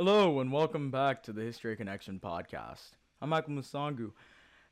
Hello 0.00 0.38
and 0.38 0.52
welcome 0.52 0.92
back 0.92 1.24
to 1.24 1.32
the 1.32 1.42
History 1.42 1.74
Connection 1.74 2.20
podcast. 2.20 2.90
I'm 3.20 3.30
Michael 3.30 3.54
Musangu, 3.54 4.12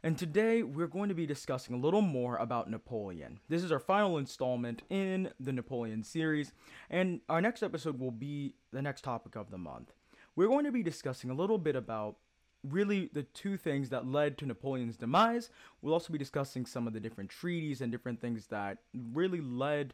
and 0.05 0.17
today 0.17 0.63
we're 0.63 0.87
going 0.87 1.09
to 1.09 1.17
be 1.17 1.27
discussing 1.27 1.75
a 1.75 1.80
little 1.80 2.01
more 2.01 2.37
about 2.37 2.71
Napoleon. 2.71 3.41
This 3.48 3.65
is 3.65 3.73
our 3.73 3.81
final 3.81 4.19
installment 4.19 4.83
in 4.89 5.31
the 5.41 5.53
Napoleon 5.53 6.05
series, 6.05 6.53
and 6.91 7.23
our 7.29 7.41
next 7.41 7.65
episode 7.65 7.98
will 7.98 8.12
be 8.12 8.55
the 8.70 8.81
next 8.81 9.03
topic 9.03 9.34
of 9.34 9.51
the 9.51 9.59
month. 9.59 9.93
We're 10.37 10.47
going 10.47 10.65
to 10.65 10.70
be 10.70 10.84
discussing 10.84 11.31
a 11.31 11.34
little 11.34 11.59
bit 11.59 11.75
about 11.75 12.19
really 12.62 13.11
the 13.12 13.25
two 13.25 13.56
things 13.56 13.89
that 13.89 14.06
led 14.06 14.39
to 14.39 14.47
Napoleon's 14.47 14.97
demise. 14.97 15.51
We'll 15.83 15.95
also 15.95 16.12
be 16.12 16.20
discussing 16.20 16.67
some 16.67 16.87
of 16.87 16.93
the 16.93 17.01
different 17.01 17.31
treaties 17.31 17.81
and 17.81 17.91
different 17.91 18.20
things 18.20 18.47
that 18.47 18.79
really 18.95 19.41
led 19.41 19.93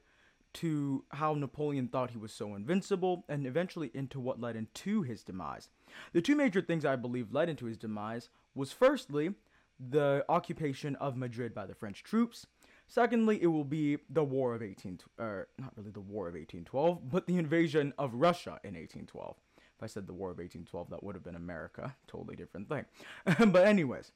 to 0.55 1.05
how 1.11 1.35
Napoleon 1.35 1.89
thought 1.89 2.11
he 2.11 2.19
was 2.19 2.33
so 2.33 2.55
invincible, 2.55 3.25
and 3.29 3.47
eventually 3.47 3.91
into 3.95 4.21
what 4.21 4.41
led 4.41 4.57
into 4.57 5.03
his 5.03 5.23
demise. 5.23 5.69
The 6.13 6.23
two 6.23 6.37
major 6.37 6.61
things 6.61 6.85
I 6.85 6.97
believe 6.97 7.33
led 7.33 7.49
into 7.49 7.67
his 7.67 7.79
demise 7.79 8.29
was 8.55 8.73
firstly 8.73 9.35
the 9.79 10.25
occupation 10.29 10.97
of 10.97 11.17
Madrid 11.17 11.55
by 11.55 11.67
the 11.67 11.75
French 11.75 12.03
troops. 12.03 12.47
Secondly, 12.87 13.39
it 13.41 13.47
will 13.47 13.65
be 13.65 13.99
the 14.11 14.25
War 14.25 14.55
of 14.55 14.63
18, 14.63 15.01
or 15.19 15.25
er, 15.25 15.49
not 15.59 15.73
really 15.77 15.91
the 15.91 16.01
War 16.01 16.29
of 16.29 16.35
1812, 16.35 17.09
but 17.11 17.27
the 17.27 17.39
invasion 17.39 17.95
of 17.99 18.15
Russia 18.15 18.61
in 18.65 18.75
1812. 18.75 19.37
If 19.57 19.83
I 19.83 19.87
said 19.87 20.07
the 20.07 20.13
War 20.13 20.31
of 20.31 20.39
1812, 20.39 20.91
that 20.91 21.03
would 21.03 21.15
have 21.15 21.25
been 21.25 21.35
America. 21.35 21.97
Totally 22.07 22.37
different 22.37 22.69
thing. 22.69 22.85
but 23.51 23.67
anyways, 23.67 24.13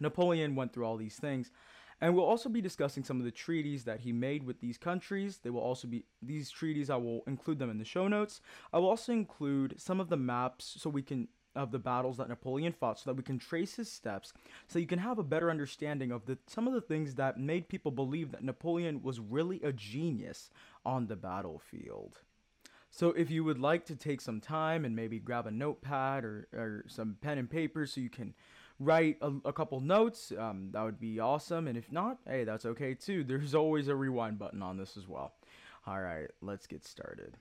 Napoleon 0.00 0.54
went 0.54 0.72
through 0.72 0.86
all 0.86 0.96
these 0.96 1.16
things 1.16 1.50
and 2.02 2.16
we'll 2.16 2.26
also 2.26 2.48
be 2.48 2.60
discussing 2.60 3.04
some 3.04 3.20
of 3.20 3.24
the 3.24 3.30
treaties 3.30 3.84
that 3.84 4.00
he 4.00 4.12
made 4.12 4.42
with 4.42 4.60
these 4.60 4.76
countries. 4.76 5.38
They 5.42 5.50
will 5.50 5.60
also 5.60 5.86
be 5.86 6.04
these 6.20 6.50
treaties, 6.50 6.90
I 6.90 6.96
will 6.96 7.22
include 7.28 7.60
them 7.60 7.70
in 7.70 7.78
the 7.78 7.84
show 7.84 8.08
notes. 8.08 8.40
I 8.72 8.80
will 8.80 8.88
also 8.88 9.12
include 9.12 9.76
some 9.78 10.00
of 10.00 10.08
the 10.08 10.16
maps 10.16 10.76
so 10.78 10.90
we 10.90 11.02
can 11.02 11.28
of 11.54 11.70
the 11.70 11.78
battles 11.78 12.16
that 12.16 12.30
Napoleon 12.30 12.72
fought 12.72 12.98
so 12.98 13.10
that 13.10 13.16
we 13.16 13.22
can 13.22 13.38
trace 13.38 13.76
his 13.76 13.92
steps 13.92 14.32
so 14.68 14.78
you 14.78 14.86
can 14.86 14.98
have 14.98 15.18
a 15.18 15.22
better 15.22 15.50
understanding 15.50 16.10
of 16.10 16.24
the 16.24 16.38
some 16.46 16.66
of 16.66 16.72
the 16.72 16.80
things 16.80 17.14
that 17.16 17.38
made 17.38 17.68
people 17.68 17.92
believe 17.92 18.32
that 18.32 18.42
Napoleon 18.42 19.02
was 19.02 19.20
really 19.20 19.60
a 19.62 19.70
genius 19.70 20.48
on 20.84 21.06
the 21.06 21.16
battlefield. 21.16 22.20
So 22.90 23.10
if 23.10 23.30
you 23.30 23.44
would 23.44 23.58
like 23.58 23.86
to 23.86 23.96
take 23.96 24.20
some 24.20 24.40
time 24.40 24.84
and 24.84 24.96
maybe 24.96 25.18
grab 25.18 25.46
a 25.46 25.50
notepad 25.50 26.24
or, 26.24 26.48
or 26.52 26.84
some 26.88 27.16
pen 27.20 27.38
and 27.38 27.48
paper 27.48 27.86
so 27.86 28.00
you 28.00 28.10
can 28.10 28.34
write 28.78 29.18
a, 29.20 29.32
a 29.44 29.52
couple 29.52 29.80
notes, 29.80 30.32
um, 30.38 30.68
that 30.72 30.82
would 30.82 31.00
be 31.00 31.20
awesome. 31.20 31.68
And 31.68 31.76
if 31.76 31.90
not, 31.92 32.18
hey, 32.26 32.44
that's 32.44 32.66
okay 32.66 32.94
too. 32.94 33.24
There's 33.28 33.54
always 33.54 33.88
a 33.88 33.94
rewind 33.94 34.38
button 34.38 34.62
on 34.62 34.76
this 34.76 34.96
as 34.96 35.08
well. 35.08 35.34
All 35.86 36.00
right, 36.00 36.28
let's 36.40 36.66
get 36.66 36.84
started. 36.84 37.36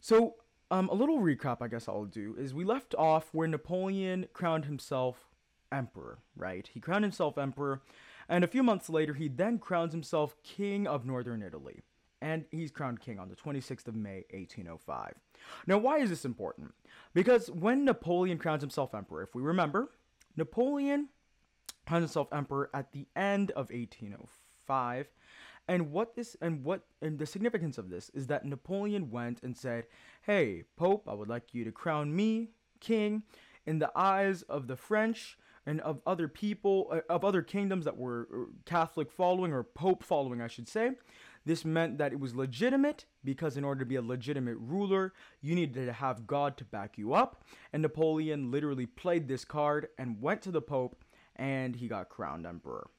So, 0.00 0.36
um, 0.70 0.88
a 0.90 0.94
little 0.94 1.18
recap, 1.18 1.58
I 1.60 1.68
guess 1.68 1.88
I'll 1.88 2.04
do, 2.04 2.34
is 2.38 2.52
we 2.54 2.64
left 2.64 2.94
off 2.94 3.28
where 3.32 3.48
Napoleon 3.48 4.26
crowned 4.32 4.66
himself 4.66 5.28
emperor, 5.72 6.18
right? 6.36 6.68
He 6.72 6.80
crowned 6.80 7.04
himself 7.04 7.38
emperor, 7.38 7.82
and 8.28 8.44
a 8.44 8.48
few 8.48 8.62
months 8.62 8.90
later, 8.90 9.14
he 9.14 9.28
then 9.28 9.58
crowns 9.58 9.92
himself 9.92 10.36
king 10.42 10.86
of 10.86 11.06
northern 11.06 11.42
Italy. 11.42 11.80
And 12.20 12.44
he's 12.50 12.70
crowned 12.70 13.00
king 13.00 13.18
on 13.18 13.28
the 13.28 13.36
26th 13.36 13.86
of 13.86 13.94
May, 13.94 14.24
1805. 14.32 15.14
Now, 15.66 15.78
why 15.78 15.98
is 15.98 16.10
this 16.10 16.24
important? 16.24 16.74
Because 17.14 17.50
when 17.50 17.84
Napoleon 17.84 18.38
crowns 18.38 18.60
himself 18.60 18.94
emperor, 18.94 19.22
if 19.22 19.34
we 19.34 19.42
remember, 19.42 19.90
Napoleon 20.38 21.08
crowned 21.86 22.04
himself 22.04 22.28
emperor 22.32 22.70
at 22.72 22.92
the 22.92 23.06
end 23.16 23.50
of 23.50 23.70
1805. 23.70 25.10
And 25.66 25.90
what 25.90 26.14
this 26.14 26.36
and 26.40 26.64
what 26.64 26.82
and 27.02 27.18
the 27.18 27.26
significance 27.26 27.76
of 27.76 27.90
this 27.90 28.10
is 28.14 28.28
that 28.28 28.46
Napoleon 28.46 29.10
went 29.10 29.42
and 29.42 29.54
said, 29.54 29.84
"Hey, 30.22 30.64
Pope, 30.76 31.06
I 31.06 31.12
would 31.12 31.28
like 31.28 31.52
you 31.52 31.64
to 31.64 31.72
crown 31.72 32.14
me 32.16 32.52
king 32.80 33.24
in 33.66 33.78
the 33.78 33.90
eyes 33.94 34.42
of 34.42 34.66
the 34.66 34.76
French 34.76 35.36
and 35.66 35.80
of 35.82 36.00
other 36.06 36.28
people 36.28 36.88
uh, 36.90 37.00
of 37.10 37.22
other 37.24 37.42
kingdoms 37.42 37.84
that 37.84 37.98
were 37.98 38.28
uh, 38.32 38.50
Catholic 38.64 39.10
following 39.10 39.52
or 39.52 39.62
Pope 39.62 40.02
following, 40.02 40.40
I 40.40 40.46
should 40.46 40.68
say." 40.68 40.92
This 41.48 41.64
meant 41.64 41.96
that 41.96 42.12
it 42.12 42.20
was 42.20 42.34
legitimate 42.34 43.06
because, 43.24 43.56
in 43.56 43.64
order 43.64 43.78
to 43.78 43.86
be 43.86 43.96
a 43.96 44.02
legitimate 44.02 44.58
ruler, 44.60 45.14
you 45.40 45.54
needed 45.54 45.86
to 45.86 45.94
have 45.94 46.26
God 46.26 46.58
to 46.58 46.64
back 46.66 46.98
you 46.98 47.14
up. 47.14 47.42
And 47.72 47.80
Napoleon 47.80 48.50
literally 48.50 48.84
played 48.84 49.28
this 49.28 49.46
card 49.46 49.88
and 49.96 50.20
went 50.20 50.42
to 50.42 50.50
the 50.50 50.60
Pope 50.60 51.02
and 51.36 51.76
he 51.76 51.88
got 51.88 52.10
crowned 52.10 52.44
emperor. 52.44 52.90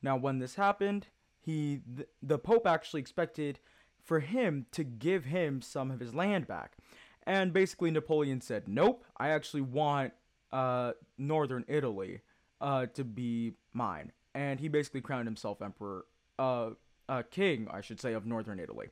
Now, 0.00 0.16
when 0.16 0.38
this 0.38 0.54
happened, 0.54 1.08
he 1.38 1.82
th- 1.96 2.08
the 2.22 2.38
Pope 2.38 2.66
actually 2.66 3.02
expected 3.02 3.58
for 4.02 4.20
him 4.20 4.64
to 4.72 4.84
give 4.84 5.26
him 5.26 5.60
some 5.60 5.90
of 5.90 6.00
his 6.00 6.14
land 6.14 6.46
back. 6.46 6.78
And 7.26 7.52
basically, 7.52 7.90
Napoleon 7.90 8.40
said, 8.40 8.68
Nope, 8.68 9.04
I 9.18 9.28
actually 9.28 9.60
want 9.60 10.14
uh, 10.50 10.92
northern 11.18 11.66
Italy 11.68 12.22
uh, 12.58 12.86
to 12.86 13.04
be 13.04 13.52
mine. 13.74 14.12
And 14.34 14.60
he 14.60 14.68
basically 14.68 15.02
crowned 15.02 15.26
himself 15.26 15.60
emperor 15.60 16.06
uh, 16.38 16.70
uh, 17.08 17.22
king, 17.30 17.68
I 17.70 17.80
should 17.80 18.00
say, 18.00 18.12
of 18.12 18.26
northern 18.26 18.60
Italy. 18.60 18.88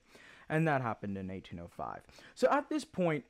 And 0.49 0.67
that 0.69 0.81
happened 0.81 1.17
in 1.17 1.29
1805. 1.29 2.03
So 2.35 2.49
at 2.51 2.69
this 2.69 2.85
point, 2.85 3.25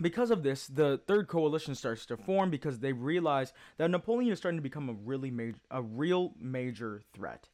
because 0.00 0.30
of 0.30 0.42
this, 0.42 0.66
the 0.66 1.00
third 1.06 1.28
coalition 1.28 1.74
starts 1.74 2.04
to 2.06 2.16
form 2.16 2.50
because 2.50 2.80
they 2.80 2.92
realize 2.92 3.52
that 3.78 3.90
Napoleon 3.90 4.32
is 4.32 4.38
starting 4.38 4.58
to 4.58 4.62
become 4.62 4.88
a 4.88 4.92
really 4.92 5.30
major, 5.30 5.58
a 5.70 5.82
real 5.82 6.34
major 6.38 7.02
threat. 7.14 7.48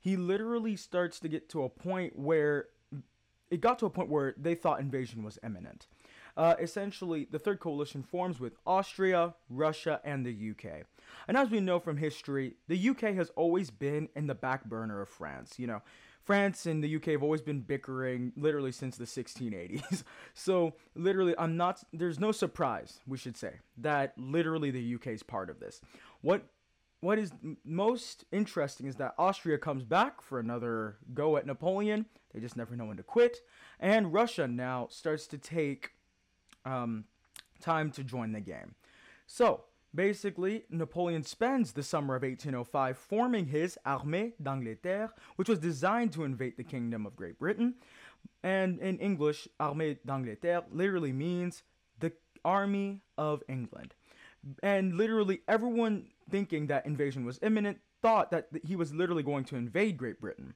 He 0.00 0.16
literally 0.16 0.76
starts 0.76 1.20
to 1.20 1.28
get 1.28 1.48
to 1.50 1.62
a 1.62 1.68
point 1.68 2.18
where 2.18 2.68
it 3.50 3.60
got 3.60 3.78
to 3.80 3.86
a 3.86 3.90
point 3.90 4.08
where 4.08 4.34
they 4.38 4.54
thought 4.54 4.80
invasion 4.80 5.22
was 5.22 5.38
imminent. 5.44 5.86
Uh, 6.36 6.54
essentially, 6.58 7.28
the 7.30 7.38
third 7.38 7.60
coalition 7.60 8.02
forms 8.02 8.40
with 8.40 8.56
Austria, 8.66 9.34
Russia, 9.50 10.00
and 10.02 10.24
the 10.24 10.50
UK. 10.50 10.86
And 11.28 11.36
as 11.36 11.50
we 11.50 11.60
know 11.60 11.78
from 11.78 11.96
history, 11.96 12.54
the 12.68 12.90
UK 12.90 13.14
has 13.14 13.30
always 13.36 13.70
been 13.70 14.08
in 14.14 14.26
the 14.26 14.34
back 14.34 14.64
burner 14.64 15.00
of 15.00 15.08
France. 15.08 15.58
You 15.58 15.66
know, 15.66 15.82
France 16.24 16.66
and 16.66 16.82
the 16.82 16.96
UK 16.96 17.06
have 17.06 17.22
always 17.22 17.42
been 17.42 17.60
bickering 17.60 18.32
literally 18.36 18.72
since 18.72 18.96
the 18.96 19.04
1680s. 19.04 20.04
so, 20.34 20.74
literally, 20.94 21.34
I'm 21.38 21.56
not, 21.56 21.82
there's 21.92 22.20
no 22.20 22.32
surprise, 22.32 23.00
we 23.06 23.18
should 23.18 23.36
say, 23.36 23.54
that 23.78 24.14
literally 24.16 24.70
the 24.70 24.94
UK 24.94 25.08
is 25.08 25.22
part 25.22 25.50
of 25.50 25.60
this. 25.60 25.80
What 26.20 26.44
what 27.02 27.18
is 27.18 27.32
most 27.64 28.24
interesting 28.30 28.86
is 28.86 28.94
that 28.94 29.14
Austria 29.18 29.58
comes 29.58 29.82
back 29.84 30.22
for 30.22 30.38
another 30.38 30.98
go 31.12 31.36
at 31.36 31.44
Napoleon. 31.44 32.06
They 32.32 32.38
just 32.38 32.56
never 32.56 32.76
know 32.76 32.84
when 32.84 32.96
to 32.96 33.02
quit. 33.02 33.38
And 33.80 34.12
Russia 34.12 34.46
now 34.46 34.86
starts 34.88 35.26
to 35.26 35.38
take 35.38 35.90
um, 36.64 37.06
time 37.60 37.90
to 37.92 38.04
join 38.04 38.30
the 38.30 38.40
game. 38.40 38.76
So, 39.26 39.64
Basically, 39.94 40.64
Napoleon 40.70 41.22
spends 41.22 41.72
the 41.72 41.82
summer 41.82 42.14
of 42.14 42.22
1805 42.22 42.96
forming 42.96 43.46
his 43.46 43.78
Armée 43.86 44.32
d'Angleterre, 44.42 45.12
which 45.36 45.48
was 45.48 45.58
designed 45.58 46.12
to 46.12 46.24
invade 46.24 46.56
the 46.56 46.64
Kingdom 46.64 47.04
of 47.04 47.14
Great 47.14 47.38
Britain. 47.38 47.74
And 48.42 48.80
in 48.80 48.98
English, 48.98 49.48
Armée 49.60 49.98
d'Angleterre 50.06 50.62
literally 50.70 51.12
means 51.12 51.62
the 52.00 52.12
Army 52.44 53.02
of 53.18 53.42
England. 53.48 53.94
And 54.62 54.96
literally, 54.96 55.42
everyone 55.46 56.06
thinking 56.30 56.66
that 56.66 56.86
invasion 56.86 57.24
was 57.24 57.38
imminent 57.42 57.78
thought 58.00 58.30
that 58.30 58.48
he 58.64 58.74
was 58.74 58.94
literally 58.94 59.22
going 59.22 59.44
to 59.44 59.56
invade 59.56 59.96
Great 59.96 60.20
Britain. 60.20 60.54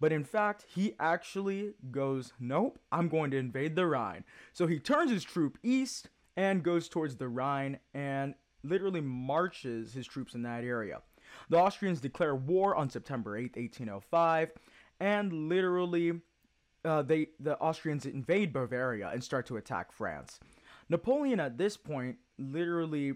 But 0.00 0.12
in 0.12 0.24
fact, 0.24 0.64
he 0.68 0.94
actually 1.00 1.74
goes, 1.90 2.32
Nope, 2.38 2.78
I'm 2.92 3.08
going 3.08 3.30
to 3.32 3.38
invade 3.38 3.76
the 3.76 3.86
Rhine. 3.86 4.24
So 4.52 4.66
he 4.66 4.78
turns 4.78 5.10
his 5.10 5.24
troop 5.24 5.58
east 5.62 6.08
and 6.36 6.62
goes 6.62 6.88
towards 6.88 7.16
the 7.16 7.28
Rhine 7.28 7.78
and 7.94 8.34
literally 8.68 9.00
marches 9.00 9.92
his 9.92 10.06
troops 10.06 10.34
in 10.34 10.42
that 10.42 10.64
area. 10.64 11.00
The 11.48 11.58
Austrians 11.58 12.00
declare 12.00 12.34
war 12.34 12.74
on 12.76 12.90
September 12.90 13.36
8, 13.36 13.56
1805, 13.56 14.50
and 15.00 15.32
literally 15.48 16.20
uh, 16.84 17.02
they 17.02 17.28
the 17.40 17.58
Austrians 17.58 18.06
invade 18.06 18.52
Bavaria 18.52 19.10
and 19.12 19.22
start 19.22 19.46
to 19.46 19.56
attack 19.56 19.92
France. 19.92 20.40
Napoleon 20.88 21.40
at 21.40 21.58
this 21.58 21.76
point 21.76 22.16
literally 22.38 23.14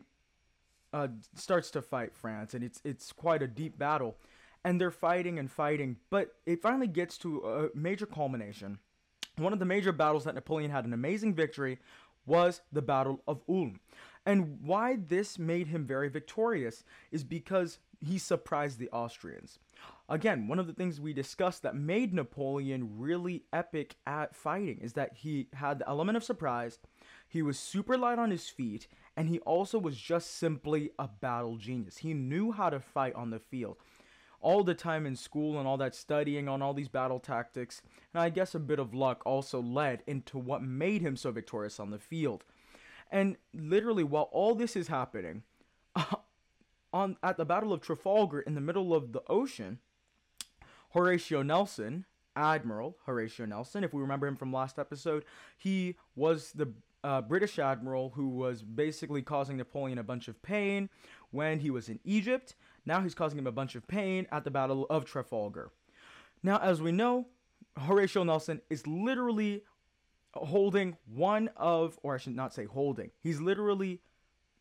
uh, 0.93 1.09
starts 1.35 1.71
to 1.73 1.83
fight 1.83 2.15
France, 2.15 2.55
and 2.55 2.65
it's 2.65 2.81
it's 2.85 3.13
quite 3.13 3.43
a 3.43 3.47
deep 3.47 3.79
battle, 3.79 4.17
and 4.65 4.81
they're 4.81 4.91
fighting 4.91 5.39
and 5.39 5.51
fighting, 5.51 5.97
but 6.11 6.35
it 6.47 6.61
finally 6.61 6.89
gets 6.89 7.17
to 7.19 7.41
a 7.41 7.77
major 7.77 8.07
culmination. 8.07 8.79
One 9.37 9.53
of 9.53 9.59
the 9.59 9.65
major 9.65 9.93
battles 9.93 10.25
that 10.25 10.35
Napoleon 10.35 10.71
had 10.71 10.85
an 10.85 10.93
amazing 10.93 11.35
victory 11.35 11.79
was 12.27 12.61
the 12.73 12.83
Battle 12.83 13.23
of 13.27 13.41
Ulm. 13.49 13.81
And 14.27 14.59
why 14.63 14.97
this 14.97 15.39
made 15.39 15.69
him 15.69 15.87
very 15.87 16.09
victorious 16.09 16.85
is 17.11 17.25
because 17.25 17.79
he 18.01 18.19
surprised 18.19 18.79
the 18.79 18.91
Austrians. 18.91 19.59
Again, 20.09 20.49
one 20.49 20.59
of 20.59 20.67
the 20.67 20.73
things 20.73 21.01
we 21.01 21.13
discussed 21.13 21.63
that 21.63 21.77
made 21.77 22.13
Napoleon 22.13 22.99
really 22.99 23.45
epic 23.53 23.97
at 24.07 24.35
fighting 24.35 24.79
is 24.81 24.95
that 24.95 25.15
he 25.15 25.49
had 25.55 25.79
the 25.79 25.89
element 25.89 26.17
of 26.17 26.25
surprise, 26.25 26.79
he 27.29 27.43
was 27.43 27.59
super 27.59 27.97
light 27.97 28.19
on 28.19 28.31
his 28.31 28.49
feet, 28.49 28.89
and 29.17 29.29
he 29.29 29.39
also 29.41 29.79
was 29.79 29.97
just 29.97 30.37
simply 30.37 30.91
a 30.99 31.07
battle 31.07 31.57
genius. 31.57 31.99
He 31.99 32.13
knew 32.13 32.51
how 32.51 32.71
to 32.71 32.81
fight 32.81 33.15
on 33.15 33.31
the 33.31 33.39
field. 33.39 33.77
All 34.41 34.65
the 34.65 34.75
time 34.75 35.07
in 35.07 35.17
school 35.17 35.59
and 35.59 35.69
all 35.69 35.77
that 35.77 35.95
studying 35.95 36.49
on 36.49 36.61
all 36.61 36.75
these 36.75 36.89
battle 36.89 37.21
tactics, 37.21 37.83
and 38.13 38.23
I 38.23 38.31
guess 38.31 38.55
a 38.55 38.59
bit 38.59 38.79
of 38.79 38.95
luck 38.95 39.23
also 39.25 39.63
led 39.63 40.03
into 40.07 40.39
what 40.39 40.63
made 40.63 41.03
him 41.03 41.17
so 41.17 41.31
victorious 41.31 41.79
on 41.79 41.91
the 41.91 41.99
field. 41.99 42.45
And 43.11 43.37
literally, 43.53 44.05
while 44.05 44.29
all 44.33 44.55
this 44.55 44.77
is 44.77 44.89
happening, 44.89 45.43
on 46.93 47.17
at 47.23 47.37
the 47.37 47.45
Battle 47.45 47.73
of 47.73 47.81
Trafalgar 47.81 48.41
in 48.41 48.55
the 48.55 48.61
middle 48.61 48.95
of 48.95 49.13
the 49.13 49.23
ocean, 49.29 49.79
Horatio 50.91 51.43
Nelson, 51.43 52.05
Admiral 52.37 52.97
Horatio 53.07 53.47
Nelson, 53.47 53.85
if 53.85 53.93
we 53.93 54.01
remember 54.01 54.27
him 54.27 54.37
from 54.37 54.53
last 54.53 54.79
episode, 54.79 55.25
he 55.57 55.97
was 56.15 56.53
the 56.53 56.73
uh, 57.03 57.21
British 57.23 57.59
admiral 57.59 58.11
who 58.11 58.29
was 58.29 58.63
basically 58.63 59.23
causing 59.23 59.57
Napoleon 59.57 59.99
a 59.99 60.03
bunch 60.03 60.29
of 60.29 60.41
pain 60.43 60.89
when 61.31 61.61
he 61.61 61.71
was 61.71 61.89
in 61.89 61.99
Egypt. 62.05 62.55
Now 62.85 63.01
he's 63.01 63.15
causing 63.15 63.39
him 63.39 63.47
a 63.47 63.53
bunch 63.53 63.75
of 63.75 63.87
pain 63.89 64.27
at 64.31 64.45
the 64.45 64.51
Battle 64.51 64.87
of 64.91 65.05
Trafalgar. 65.05 65.71
Now, 66.43 66.59
as 66.59 66.81
we 66.81 66.93
know, 66.93 67.27
Horatio 67.79 68.23
Nelson 68.23 68.61
is 68.69 68.87
literally 68.87 69.65
holding 70.35 70.97
one 71.07 71.51
of, 71.57 71.99
or 72.03 72.15
I 72.15 72.19
should 72.19 72.37
not 72.37 72.55
say 72.55 72.65
holding, 72.65 73.11
he's 73.21 73.41
literally 73.41 74.01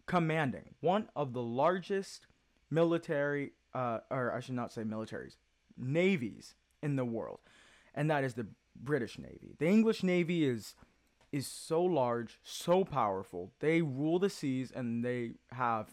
commanding 0.05 0.75
one 0.81 1.09
of 1.15 1.33
the 1.33 1.41
largest 1.41 2.25
military, 2.71 3.53
uh, 3.73 3.99
or 4.09 4.33
I 4.33 4.39
should 4.39 4.55
not 4.55 4.73
say 4.73 4.83
militaries, 4.83 5.35
navies 5.77 6.55
in 6.81 6.95
the 6.95 7.05
world, 7.05 7.39
and 7.93 8.09
that 8.09 8.23
is 8.23 8.33
the 8.33 8.47
British 8.75 9.19
Navy. 9.19 9.55
The 9.57 9.67
English 9.67 10.03
Navy 10.03 10.45
is 10.45 10.75
is 11.31 11.45
so 11.45 11.83
large, 11.83 12.39
so 12.43 12.83
powerful. 12.83 13.51
They 13.59 13.83
rule 13.83 14.17
the 14.17 14.31
seas, 14.31 14.71
and 14.71 15.05
they 15.05 15.33
have 15.51 15.89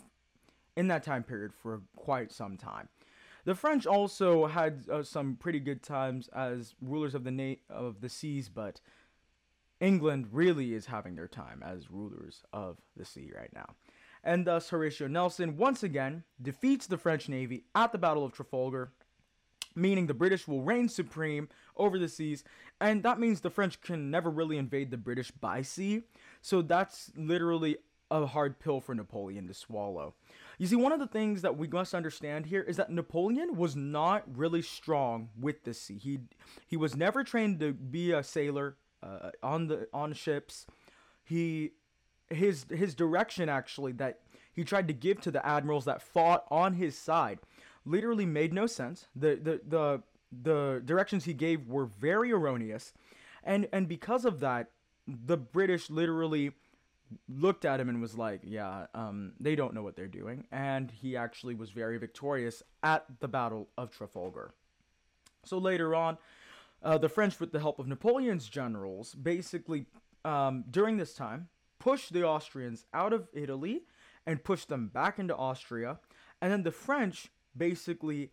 in 0.77 0.89
that 0.89 1.03
time 1.03 1.23
period 1.23 1.53
for 1.53 1.83
quite 1.95 2.33
some 2.33 2.57
time. 2.57 2.89
The 3.45 3.55
French 3.55 3.87
also 3.87 4.47
had 4.47 4.85
uh, 4.91 5.03
some 5.03 5.37
pretty 5.37 5.61
good 5.61 5.83
times 5.83 6.29
as 6.29 6.75
rulers 6.81 7.15
of 7.15 7.25
the 7.25 7.31
na- 7.31 7.55
of 7.69 8.01
the 8.01 8.09
seas, 8.09 8.49
but 8.49 8.81
England 9.81 10.29
really 10.33 10.75
is 10.75 10.87
having 10.87 11.17
their 11.17 11.29
time 11.29 11.63
as 11.65 11.91
rulers 11.91 12.43
of 12.53 12.79
the 12.97 13.05
sea 13.05 13.31
right 13.37 13.53
now. 13.55 13.75
And 14.25 14.47
thus, 14.47 14.69
Horatio 14.71 15.07
Nelson 15.07 15.57
once 15.57 15.83
again 15.83 16.25
defeats 16.41 16.87
the 16.87 16.99
French 16.99 17.29
Navy 17.29 17.65
at 17.75 17.93
the 17.93 17.99
Battle 17.99 18.25
of 18.25 18.33
Trafalgar, 18.33 18.91
meaning 19.75 20.07
the 20.07 20.15
British 20.15 20.49
will 20.49 20.63
reign 20.63 20.89
supreme 20.89 21.49
over 21.77 21.99
the 21.99 22.09
seas, 22.09 22.43
and 22.81 23.03
that 23.03 23.21
means 23.21 23.41
the 23.41 23.51
French 23.51 23.81
can 23.81 24.11
never 24.11 24.31
really 24.31 24.57
invade 24.57 24.91
the 24.91 24.97
British 24.97 25.31
by 25.31 25.63
sea. 25.63 26.03
So 26.41 26.63
that's 26.63 27.13
literally 27.15 27.77
a 28.11 28.27
hard 28.27 28.59
pill 28.59 28.81
for 28.81 28.95
Napoleon 28.95 29.49
to 29.49 29.55
swallow. 29.55 30.15
You 30.59 30.67
see, 30.67 30.77
one 30.77 30.93
of 30.93 31.01
the 31.01 31.07
things 31.07 31.43
that 31.43 31.57
we 31.57 31.69
must 31.69 31.95
understand 31.95 32.47
here 32.47 32.63
is 32.63 32.77
that 32.77 32.91
Napoleon 32.91 33.57
was 33.57 33.77
not 33.77 34.25
really 34.37 34.63
strong 34.63 35.29
with 35.39 35.65
the 35.65 35.75
sea. 35.75 35.99
He 35.99 36.21
he 36.67 36.77
was 36.77 36.97
never 36.97 37.25
trained 37.25 37.61
to 37.61 37.73
be 37.73 38.13
a 38.13 38.23
sailor 38.23 38.77
uh, 39.07 39.31
on 39.43 39.69
the 39.69 39.89
on 39.93 40.13
ships. 40.13 40.67
He 41.25 41.73
his 42.29 42.67
his 42.71 42.95
direction 42.95 43.49
actually 43.49 43.93
that 43.93 44.21
he 44.53 44.65
tried 44.65 44.89
to 44.89 44.95
give 44.95 45.21
to 45.23 45.31
the 45.31 45.45
admirals 45.47 45.85
that 45.85 46.03
fought 46.03 46.45
on 46.51 46.75
his 46.75 46.97
side 46.97 47.39
literally 47.87 48.27
made 48.27 48.53
no 48.53 48.67
sense. 48.67 49.07
The 49.15 49.37
the 49.37 49.61
the 49.67 50.03
the 50.43 50.83
directions 50.85 51.25
he 51.25 51.33
gave 51.33 51.69
were 51.69 51.87
very 51.87 52.33
erroneous, 52.33 52.93
and 53.45 53.69
and 53.73 53.89
because 53.89 54.25
of 54.25 54.41
that, 54.41 54.71
the 55.07 55.37
British 55.37 55.89
literally 55.89 56.53
looked 57.29 57.65
at 57.65 57.79
him 57.81 57.89
and 57.89 58.03
was 58.03 58.17
like, 58.17 58.41
"Yeah, 58.43 58.87
um, 58.95 59.33
they 59.41 59.55
don't 59.55 59.73
know 59.73 59.83
what 59.83 59.97
they're 59.97 60.09
doing," 60.09 60.47
and 60.51 60.91
he 60.91 61.17
actually 61.17 61.55
was 61.55 61.71
very 61.71 61.97
victorious 61.97 62.63
at 62.83 63.07
the 63.21 63.29
Battle 63.29 63.69
of 63.79 63.91
Trafalgar. 63.91 64.53
So 65.45 65.59
later 65.59 65.95
on, 65.95 66.19
uh, 66.83 66.99
the 66.99 67.09
French, 67.09 67.41
with 67.41 67.53
the 67.53 67.61
help 67.61 67.79
of 67.79 67.87
Napoleon's 67.87 68.49
generals, 68.49 69.15
basically 69.15 69.87
um, 70.25 70.65
during 70.71 70.97
this 70.97 71.15
time 71.15 71.49
pushed 71.79 72.13
the 72.13 72.27
Austrians 72.27 72.87
out 72.93 73.13
of 73.13 73.29
Italy 73.33 73.83
and 74.27 74.43
pushed 74.43 74.69
them 74.69 74.89
back 74.89 75.19
into 75.19 75.37
Austria, 75.37 75.99
and 76.41 76.51
then 76.51 76.63
the 76.63 76.73
French 76.73 77.29
basically 77.57 78.31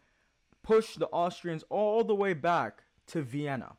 pushed 0.64 1.00
the 1.00 1.08
Austrians 1.08 1.64
all 1.70 2.04
the 2.04 2.16
way 2.16 2.34
back 2.34 2.84
to 3.08 3.22
Vienna. 3.22 3.74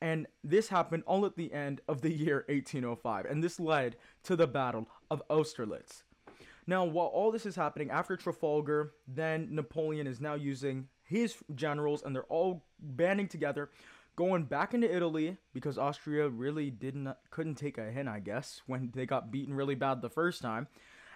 And 0.00 0.26
this 0.42 0.68
happened 0.68 1.04
all 1.06 1.26
at 1.26 1.36
the 1.36 1.52
end 1.52 1.80
of 1.86 2.00
the 2.00 2.12
year 2.12 2.44
1805, 2.48 3.26
and 3.26 3.42
this 3.42 3.60
led 3.60 3.96
to 4.24 4.34
the 4.34 4.46
Battle 4.46 4.88
of 5.10 5.22
Austerlitz. 5.28 6.02
Now, 6.66 6.84
while 6.84 7.06
all 7.06 7.30
this 7.30 7.46
is 7.46 7.56
happening 7.56 7.90
after 7.90 8.16
Trafalgar, 8.16 8.92
then 9.06 9.48
Napoleon 9.50 10.06
is 10.06 10.20
now 10.20 10.34
using 10.34 10.88
his 11.02 11.36
generals, 11.54 12.02
and 12.02 12.14
they're 12.14 12.22
all 12.24 12.64
banding 12.78 13.28
together, 13.28 13.70
going 14.16 14.44
back 14.44 14.74
into 14.74 14.94
Italy 14.94 15.36
because 15.52 15.78
Austria 15.78 16.28
really 16.28 16.70
didn't 16.70 17.14
couldn't 17.30 17.54
take 17.56 17.78
a 17.78 17.90
hint, 17.90 18.08
I 18.08 18.20
guess, 18.20 18.62
when 18.66 18.90
they 18.94 19.06
got 19.06 19.30
beaten 19.30 19.54
really 19.54 19.74
bad 19.74 20.02
the 20.02 20.10
first 20.10 20.42
time, 20.42 20.68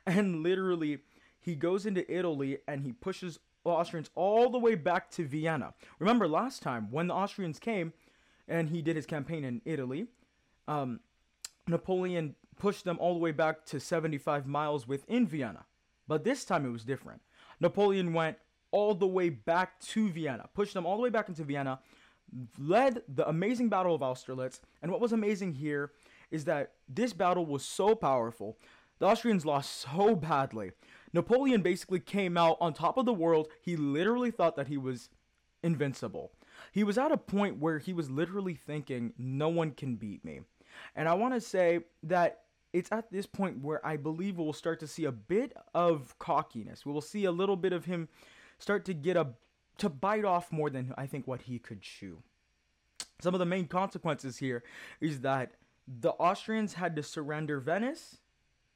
and 0.06 0.42
literally 0.42 0.98
he 1.38 1.54
goes 1.54 1.86
into 1.86 2.10
Italy 2.12 2.58
and 2.66 2.82
he 2.82 2.92
pushes 2.92 3.38
Austrians 3.64 4.10
all 4.14 4.50
the 4.50 4.58
way 4.58 4.74
back 4.74 5.10
to 5.12 5.24
Vienna. 5.24 5.74
Remember 5.98 6.28
last 6.28 6.62
time 6.62 6.88
when 6.90 7.08
the 7.08 7.14
Austrians 7.14 7.58
came, 7.58 7.92
and 8.48 8.68
he 8.68 8.82
did 8.82 8.96
his 8.96 9.06
campaign 9.06 9.44
in 9.44 9.60
Italy. 9.64 10.06
Um, 10.68 11.00
Napoleon 11.66 12.34
pushed 12.58 12.84
them 12.84 12.98
all 13.00 13.12
the 13.14 13.20
way 13.20 13.32
back 13.32 13.64
to 13.66 13.80
75 13.80 14.46
miles 14.46 14.86
within 14.86 15.26
Vienna. 15.26 15.66
But 16.08 16.24
this 16.24 16.44
time 16.44 16.64
it 16.64 16.70
was 16.70 16.84
different. 16.84 17.22
Napoleon 17.60 18.12
went 18.12 18.38
all 18.70 18.94
the 18.94 19.06
way 19.06 19.28
back 19.28 19.78
to 19.80 20.08
Vienna, 20.08 20.48
pushed 20.54 20.74
them 20.74 20.86
all 20.86 20.96
the 20.96 21.02
way 21.02 21.10
back 21.10 21.28
into 21.28 21.44
Vienna, 21.44 21.80
led 22.58 23.02
the 23.08 23.28
amazing 23.28 23.68
Battle 23.68 23.94
of 23.94 24.02
Austerlitz. 24.02 24.60
And 24.82 24.90
what 24.90 25.00
was 25.00 25.12
amazing 25.12 25.54
here 25.54 25.92
is 26.30 26.44
that 26.44 26.72
this 26.88 27.12
battle 27.12 27.46
was 27.46 27.64
so 27.64 27.94
powerful. 27.94 28.58
The 28.98 29.06
Austrians 29.06 29.46
lost 29.46 29.80
so 29.80 30.14
badly. 30.16 30.72
Napoleon 31.12 31.62
basically 31.62 32.00
came 32.00 32.36
out 32.36 32.56
on 32.60 32.72
top 32.72 32.96
of 32.96 33.06
the 33.06 33.14
world. 33.14 33.48
He 33.62 33.76
literally 33.76 34.30
thought 34.30 34.56
that 34.56 34.69
he 34.69 34.76
was 34.76 35.08
invincible. 35.62 36.32
He 36.72 36.84
was 36.84 36.98
at 36.98 37.12
a 37.12 37.17
point 37.17 37.58
where 37.58 37.79
he 37.79 37.93
was 37.93 38.10
literally 38.10 38.55
thinking, 38.55 39.12
no 39.19 39.48
one 39.48 39.70
can 39.70 39.96
beat 39.96 40.24
me. 40.24 40.41
And 40.94 41.08
I 41.08 41.14
want 41.14 41.34
to 41.34 41.41
say 41.41 41.81
that 42.02 42.41
it's 42.72 42.93
at 42.93 43.10
this 43.10 43.26
point 43.26 43.62
where 43.62 43.84
I 43.86 43.96
believe 43.96 44.38
we'll 44.38 44.52
start 44.52 44.81
to 44.81 44.86
see 44.86 45.05
a 45.05 45.12
bit 45.12 45.52
of 45.74 46.19
cockiness. 46.19 46.84
We 46.84 46.93
will 46.93 47.00
see 47.00 47.24
a 47.24 47.32
little 47.32 47.56
bit 47.56 47.72
of 47.72 47.84
him 47.86 48.08
start 48.58 48.84
to 48.86 48.94
get 48.94 49.17
a 49.17 49.29
to 49.79 49.89
bite 49.89 50.25
off 50.25 50.51
more 50.51 50.70
than 50.70 50.94
I 50.96 51.06
think 51.06 51.27
what 51.27 51.43
he 51.43 51.58
could 51.58 51.82
chew. 51.82 52.22
Some 53.20 53.34
of 53.34 53.41
the 53.41 53.46
main 53.46 53.67
consequences 53.67 54.39
here 54.39 54.63
is 55.01 55.20
that 55.20 55.53
the 55.86 56.10
Austrians 56.13 56.75
had 56.75 56.96
to 56.96 57.03
surrender 57.03 57.60
Venice. 57.60 58.19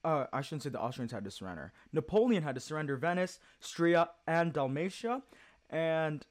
Uh, 0.04 0.26
I 0.32 0.42
shouldn't 0.42 0.62
say 0.62 0.70
the 0.70 0.80
Austrians 0.80 1.12
had 1.12 1.24
to 1.24 1.30
surrender. 1.30 1.72
Napoleon 1.92 2.42
had 2.42 2.54
to 2.54 2.60
surrender 2.60 2.96
Venice, 2.96 3.38
Styria, 3.60 4.10
and 4.26 4.52
Dalmatia, 4.52 5.22
and 5.68 6.26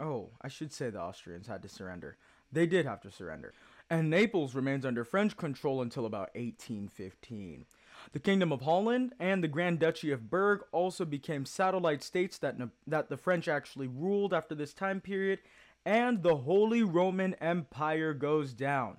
Oh, 0.00 0.30
I 0.40 0.48
should 0.48 0.72
say 0.72 0.90
the 0.90 1.00
Austrians 1.00 1.48
had 1.48 1.62
to 1.62 1.68
surrender. 1.68 2.16
They 2.52 2.66
did 2.66 2.86
have 2.86 3.00
to 3.02 3.10
surrender. 3.10 3.52
And 3.90 4.10
Naples 4.10 4.54
remains 4.54 4.84
under 4.84 5.04
French 5.04 5.36
control 5.36 5.82
until 5.82 6.06
about 6.06 6.34
1815. 6.34 7.66
The 8.12 8.18
Kingdom 8.18 8.52
of 8.52 8.62
Holland 8.62 9.14
and 9.18 9.42
the 9.42 9.48
Grand 9.48 9.78
Duchy 9.78 10.10
of 10.10 10.30
Berg 10.30 10.60
also 10.72 11.04
became 11.04 11.44
satellite 11.44 12.02
states 12.02 12.38
that, 12.38 12.56
that 12.86 13.08
the 13.08 13.16
French 13.16 13.48
actually 13.48 13.88
ruled 13.88 14.32
after 14.32 14.54
this 14.54 14.72
time 14.72 15.00
period, 15.00 15.40
and 15.84 16.22
the 16.22 16.36
Holy 16.36 16.82
Roman 16.82 17.34
Empire 17.34 18.14
goes 18.14 18.52
down. 18.52 18.98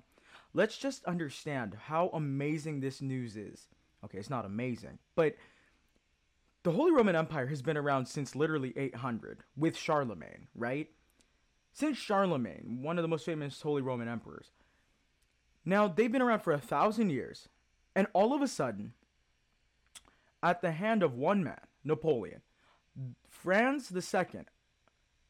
Let's 0.52 0.76
just 0.76 1.04
understand 1.04 1.76
how 1.86 2.08
amazing 2.12 2.80
this 2.80 3.00
news 3.00 3.36
is. 3.36 3.68
Okay, 4.04 4.18
it's 4.18 4.30
not 4.30 4.46
amazing, 4.46 4.98
but 5.14 5.36
the 6.62 6.72
Holy 6.72 6.92
Roman 6.92 7.16
Empire 7.16 7.46
has 7.46 7.62
been 7.62 7.76
around 7.76 8.06
since 8.06 8.34
literally 8.34 8.72
800 8.76 9.44
with 9.56 9.76
Charlemagne, 9.76 10.48
right? 10.54 10.88
Since 11.72 11.98
Charlemagne, 11.98 12.80
one 12.82 12.98
of 12.98 13.02
the 13.02 13.08
most 13.08 13.24
famous 13.24 13.60
Holy 13.62 13.82
Roman 13.82 14.08
emperors. 14.08 14.50
Now, 15.64 15.88
they've 15.88 16.10
been 16.10 16.22
around 16.22 16.40
for 16.40 16.52
a 16.52 16.58
thousand 16.58 17.10
years, 17.10 17.48
and 17.94 18.06
all 18.12 18.34
of 18.34 18.42
a 18.42 18.48
sudden, 18.48 18.92
at 20.42 20.62
the 20.62 20.72
hand 20.72 21.02
of 21.02 21.14
one 21.14 21.44
man, 21.44 21.60
Napoleon, 21.84 22.42
Franz 23.28 23.92
II 23.92 24.42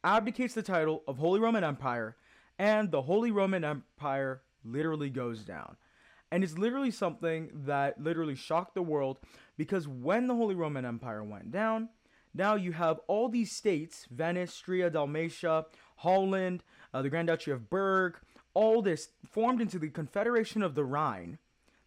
abdicates 0.03 0.55
the 0.55 0.63
title 0.63 1.03
of 1.07 1.19
Holy 1.19 1.41
Roman 1.41 1.65
Empire, 1.65 2.17
and 2.59 2.91
the 2.91 3.03
Holy 3.03 3.31
Roman 3.31 3.65
Empire 3.65 4.43
literally 4.65 5.11
goes 5.11 5.45
down. 5.45 5.77
And 6.33 6.45
it's 6.45 6.59
literally 6.59 6.91
something 6.91 7.51
that 7.67 8.01
literally 8.01 8.37
shocked 8.37 8.75
the 8.75 8.83
world 8.83 9.19
because 9.57 9.89
when 9.89 10.27
the 10.27 10.35
Holy 10.35 10.55
Roman 10.55 10.85
Empire 10.85 11.25
went 11.25 11.51
down, 11.51 11.89
now 12.33 12.55
you 12.55 12.73
have 12.73 13.01
all 13.09 13.29
these 13.29 13.51
states 13.51 14.07
Venice, 14.11 14.55
Styria, 14.55 14.91
Dalmatia, 14.91 15.67
Holland, 15.97 16.63
uh, 16.95 17.03
the 17.03 17.11
Grand 17.11 17.29
Duchy 17.29 17.51
of 17.51 17.69
Berg, 17.69 18.17
all 18.55 18.81
this 18.83 19.09
formed 19.29 19.61
into 19.61 19.79
the 19.79 19.89
Confederation 19.89 20.63
of 20.63 20.75
the 20.75 20.85
Rhine 20.85 21.39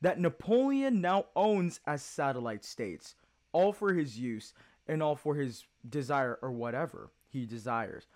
that 0.03 0.19
Napoleon 0.19 0.99
now 0.99 1.27
owns 1.33 1.79
as 1.87 2.03
satellite 2.03 2.65
states, 2.65 3.15
all 3.53 3.71
for 3.71 3.93
his 3.93 4.19
use 4.19 4.53
and 4.85 5.01
all 5.01 5.15
for 5.15 5.35
his 5.35 5.63
desire 5.89 6.37
or 6.41 6.51
whatever 6.51 7.09
he 7.29 7.45
desires. 7.45 8.07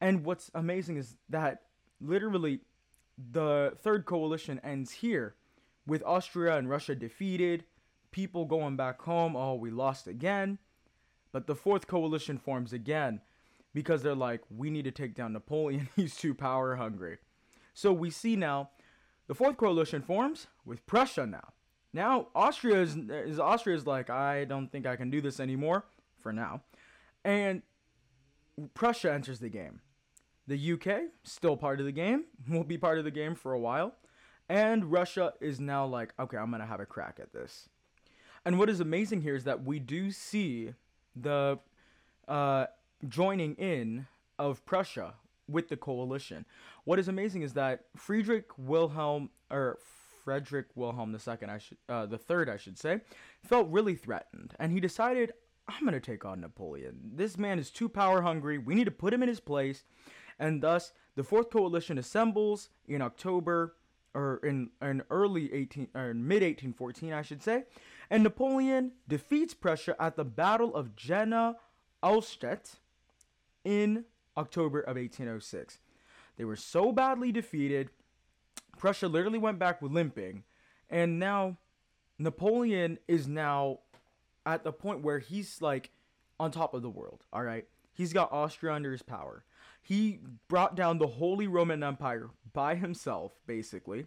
And 0.00 0.24
what's 0.24 0.50
amazing 0.54 0.96
is 0.96 1.16
that 1.28 1.60
literally 2.00 2.60
the 3.32 3.76
third 3.82 4.06
coalition 4.06 4.62
ends 4.64 4.92
here 4.92 5.34
with 5.86 6.02
Austria 6.04 6.56
and 6.56 6.70
Russia 6.70 6.94
defeated, 6.94 7.64
people 8.12 8.46
going 8.46 8.76
back 8.76 9.02
home, 9.02 9.36
oh, 9.36 9.56
we 9.56 9.70
lost 9.70 10.08
again. 10.08 10.56
But 11.32 11.46
the 11.46 11.54
fourth 11.54 11.86
coalition 11.86 12.38
forms 12.38 12.72
again 12.72 13.20
because 13.74 14.02
they're 14.02 14.14
like, 14.14 14.40
we 14.48 14.70
need 14.70 14.84
to 14.84 14.90
take 14.90 15.14
down 15.14 15.34
Napoleon. 15.34 15.90
He's 15.96 16.16
too 16.16 16.34
power 16.34 16.76
hungry. 16.76 17.18
So 17.74 17.92
we 17.92 18.08
see 18.08 18.36
now 18.36 18.70
the 19.30 19.34
fourth 19.36 19.56
coalition 19.56 20.02
forms 20.02 20.48
with 20.64 20.84
Prussia 20.88 21.24
now. 21.24 21.52
Now 21.92 22.26
Austria 22.34 22.82
is, 22.82 22.96
is 22.96 23.38
Austria 23.38 23.76
is 23.76 23.86
like, 23.86 24.10
I 24.10 24.44
don't 24.44 24.66
think 24.72 24.86
I 24.88 24.96
can 24.96 25.08
do 25.08 25.20
this 25.20 25.38
anymore 25.38 25.84
for 26.20 26.32
now. 26.32 26.62
And 27.24 27.62
Prussia 28.74 29.12
enters 29.12 29.38
the 29.38 29.48
game. 29.48 29.82
The 30.48 30.72
UK, 30.72 31.12
still 31.22 31.56
part 31.56 31.78
of 31.78 31.86
the 31.86 31.92
game, 31.92 32.24
will 32.48 32.64
be 32.64 32.76
part 32.76 32.98
of 32.98 33.04
the 33.04 33.12
game 33.12 33.36
for 33.36 33.52
a 33.52 33.58
while. 33.60 33.94
And 34.48 34.90
Russia 34.90 35.34
is 35.40 35.60
now 35.60 35.86
like, 35.86 36.12
okay, 36.18 36.36
I'm 36.36 36.50
to 36.50 36.66
have 36.66 36.80
a 36.80 36.86
crack 36.86 37.20
at 37.22 37.32
this. 37.32 37.68
And 38.44 38.58
what 38.58 38.68
is 38.68 38.80
amazing 38.80 39.20
here 39.20 39.36
is 39.36 39.44
that 39.44 39.62
we 39.62 39.78
do 39.78 40.10
see 40.10 40.74
the 41.14 41.60
uh, 42.26 42.66
joining 43.06 43.54
in 43.54 44.08
of 44.40 44.66
Prussia 44.66 45.14
with 45.50 45.68
the 45.68 45.76
coalition. 45.76 46.44
What 46.84 46.98
is 46.98 47.08
amazing 47.08 47.42
is 47.42 47.52
that 47.54 47.84
Friedrich 47.96 48.46
Wilhelm 48.56 49.30
or 49.50 49.78
Frederick 50.24 50.66
Wilhelm 50.74 51.14
II, 51.14 51.48
I 51.48 51.58
should 51.58 51.78
uh, 51.88 52.06
the 52.06 52.18
third, 52.18 52.48
I 52.48 52.56
should 52.56 52.78
say, 52.78 53.00
felt 53.42 53.70
really 53.70 53.94
threatened, 53.94 54.54
and 54.58 54.72
he 54.72 54.80
decided, 54.80 55.32
I'm 55.68 55.84
gonna 55.84 56.00
take 56.00 56.24
on 56.24 56.40
Napoleon. 56.40 57.12
This 57.14 57.38
man 57.38 57.58
is 57.58 57.70
too 57.70 57.88
power 57.88 58.22
hungry. 58.22 58.58
We 58.58 58.74
need 58.74 58.84
to 58.84 58.90
put 58.90 59.14
him 59.14 59.22
in 59.22 59.28
his 59.28 59.40
place, 59.40 59.84
and 60.38 60.62
thus 60.62 60.92
the 61.16 61.24
Fourth 61.24 61.50
Coalition 61.50 61.98
assembles 61.98 62.68
in 62.86 63.02
October 63.02 63.74
or 64.14 64.40
in 64.44 64.70
in 64.82 65.02
early 65.10 65.52
18 65.52 65.88
or 65.94 66.14
mid 66.14 66.42
1814, 66.42 67.12
I 67.12 67.22
should 67.22 67.42
say, 67.42 67.64
and 68.10 68.22
Napoleon 68.22 68.92
defeats 69.08 69.54
Prussia 69.54 69.96
at 70.00 70.16
the 70.16 70.24
Battle 70.24 70.74
of 70.74 70.96
Jena 70.96 71.56
Auerstedt 72.02 72.76
in 73.64 74.04
October 74.40 74.80
of 74.80 74.96
1806. 74.96 75.78
They 76.36 76.44
were 76.44 76.56
so 76.56 76.92
badly 76.92 77.32
defeated, 77.32 77.90
Prussia 78.78 79.08
literally 79.08 79.38
went 79.38 79.58
back 79.58 79.82
with 79.82 79.92
limping, 79.92 80.44
and 80.88 81.18
now 81.18 81.58
Napoleon 82.18 82.98
is 83.06 83.28
now 83.28 83.80
at 84.46 84.64
the 84.64 84.72
point 84.72 85.02
where 85.02 85.18
he's 85.18 85.60
like 85.60 85.90
on 86.38 86.50
top 86.50 86.72
of 86.72 86.82
the 86.82 86.88
world, 86.88 87.24
all 87.32 87.42
right? 87.42 87.66
He's 87.92 88.12
got 88.14 88.32
Austria 88.32 88.72
under 88.72 88.92
his 88.92 89.02
power. 89.02 89.44
He 89.82 90.20
brought 90.48 90.74
down 90.74 90.98
the 90.98 91.06
Holy 91.06 91.46
Roman 91.46 91.82
Empire 91.82 92.30
by 92.52 92.74
himself, 92.74 93.32
basically. 93.46 94.06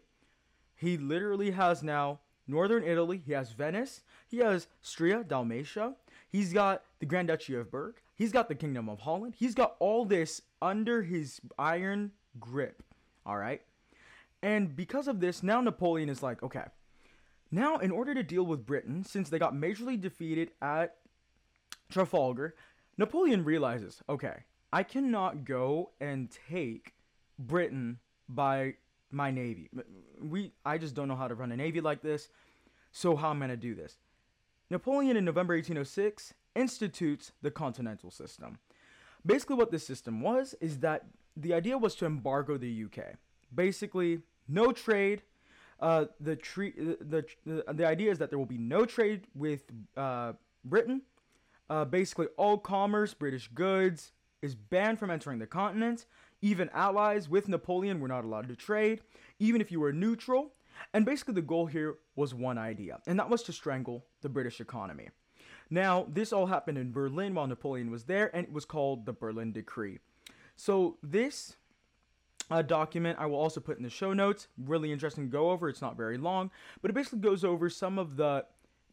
He 0.76 0.98
literally 0.98 1.52
has 1.52 1.84
now 1.84 2.20
northern 2.48 2.84
Italy, 2.84 3.22
he 3.24 3.34
has 3.34 3.52
Venice, 3.52 4.02
he 4.28 4.40
has 4.40 4.68
Styria, 4.82 5.24
Dalmatia, 5.24 5.96
he's 6.32 6.52
got 6.52 6.84
the 7.00 7.06
Grand 7.06 7.28
Duchy 7.28 7.56
of 7.56 7.70
Berg, 7.72 8.02
he's 8.16 8.32
got 8.32 8.48
the 8.48 8.56
Kingdom 8.56 8.90
of 8.90 9.00
Holland, 9.00 9.36
he's 9.38 9.56
got 9.56 9.76
all 9.80 10.06
this 10.06 10.42
under 10.62 11.04
his 11.04 11.42
iron 11.58 12.12
grip, 12.40 12.84
all 13.26 13.38
right? 13.38 13.62
And 14.42 14.76
because 14.76 15.08
of 15.08 15.20
this, 15.20 15.44
now 15.44 15.62
Napoleon 15.62 16.10
is 16.10 16.22
like, 16.22 16.44
okay, 16.44 16.66
now 17.52 17.78
in 17.78 17.92
order 17.92 18.14
to 18.14 18.24
deal 18.24 18.46
with 18.46 18.66
Britain, 18.66 19.04
since 19.04 19.30
they 19.30 19.40
got 19.40 19.54
majorly 19.54 20.00
defeated 20.00 20.52
at 20.62 20.96
Trafalgar, 21.90 22.56
Napoleon 22.98 23.44
realizes, 23.44 24.02
okay, 24.10 24.44
I 24.72 24.84
cannot 24.84 25.46
go 25.46 25.92
and 26.02 26.30
take 26.50 26.94
Britain 27.38 28.00
by 28.28 28.76
my 29.12 29.32
navy. 29.32 29.70
We 30.20 30.52
I 30.66 30.78
just 30.78 30.96
don't 30.96 31.08
know 31.08 31.16
how 31.16 31.28
to 31.28 31.36
run 31.36 31.52
a 31.52 31.58
navy 31.58 31.80
like 31.80 32.02
this. 32.02 32.30
So 32.92 33.16
how 33.16 33.30
am 33.30 33.38
I 33.38 33.48
going 33.48 33.60
to 33.60 33.68
do 33.68 33.76
this? 33.76 33.98
Napoleon 34.70 35.18
in 35.18 35.26
November 35.26 35.54
1806 35.54 36.34
institutes 36.56 37.32
the 37.42 37.52
continental 37.52 38.12
system. 38.12 38.60
Basically 39.26 39.56
what 39.56 39.72
this 39.72 39.86
system 39.86 40.22
was 40.22 40.54
is 40.60 40.80
that 40.80 41.06
the 41.36 41.54
idea 41.54 41.78
was 41.78 41.96
to 41.96 42.06
embargo 42.06 42.58
the 42.58 42.86
UK. 42.86 43.16
Basically, 43.54 44.20
no 44.48 44.72
trade. 44.72 45.22
Uh, 45.80 46.06
the, 46.20 46.36
tre- 46.36 46.72
the, 46.72 47.26
the, 47.46 47.64
the 47.74 47.86
idea 47.86 48.12
is 48.12 48.20
that 48.20 48.30
there 48.30 48.40
will 48.40 48.46
be 48.46 48.58
no 48.58 48.86
trade 48.86 49.28
with 49.34 49.64
uh, 49.98 50.34
Britain. 50.64 51.02
Uh, 51.70 51.86
basically, 51.86 52.28
all 52.38 52.58
commerce, 52.58 53.14
British 53.14 53.50
goods, 53.54 54.12
is 54.42 54.56
banned 54.56 55.00
from 55.00 55.10
entering 55.10 55.40
the 55.40 55.48
continent. 55.48 56.06
Even 56.42 56.70
allies 56.74 57.30
with 57.30 57.48
Napoleon 57.48 58.00
were 58.00 58.08
not 58.08 58.26
allowed 58.26 58.50
to 58.50 58.56
trade, 58.56 59.02
even 59.40 59.62
if 59.62 59.72
you 59.72 59.80
were 59.80 59.94
neutral. 59.94 60.54
And 60.94 61.06
basically, 61.06 61.36
the 61.36 61.42
goal 61.42 61.66
here 61.66 61.96
was 62.16 62.34
one 62.34 62.58
idea, 62.58 63.00
and 63.08 63.18
that 63.20 63.30
was 63.30 63.44
to 63.44 63.54
strangle 63.54 64.06
the 64.22 64.30
British 64.30 64.60
economy. 64.60 65.10
Now, 65.74 66.06
this 66.08 66.32
all 66.32 66.46
happened 66.46 66.78
in 66.78 66.92
Berlin 66.92 67.34
while 67.34 67.48
Napoleon 67.48 67.90
was 67.90 68.04
there, 68.04 68.30
and 68.36 68.46
it 68.46 68.54
was 68.54 68.64
called 68.64 69.08
the 69.08 69.12
Berlin 69.12 69.52
Decree. 69.52 69.98
So, 70.56 70.98
this 71.02 71.56
uh, 72.52 72.62
document 72.62 73.18
I 73.20 73.26
will 73.26 73.40
also 73.40 73.60
put 73.60 73.78
in 73.78 73.84
the 73.84 73.90
show 73.90 74.14
notes. 74.14 74.50
Really 74.56 74.92
interesting 74.92 75.24
to 75.24 75.32
go 75.32 75.50
over. 75.50 75.68
It's 75.68 75.82
not 75.82 75.98
very 75.98 76.20
long, 76.20 76.52
but 76.84 76.92
it 76.92 76.94
basically 76.94 77.22
goes 77.22 77.44
over 77.44 77.72
some 77.72 77.98
of 77.98 78.18
the 78.18 78.46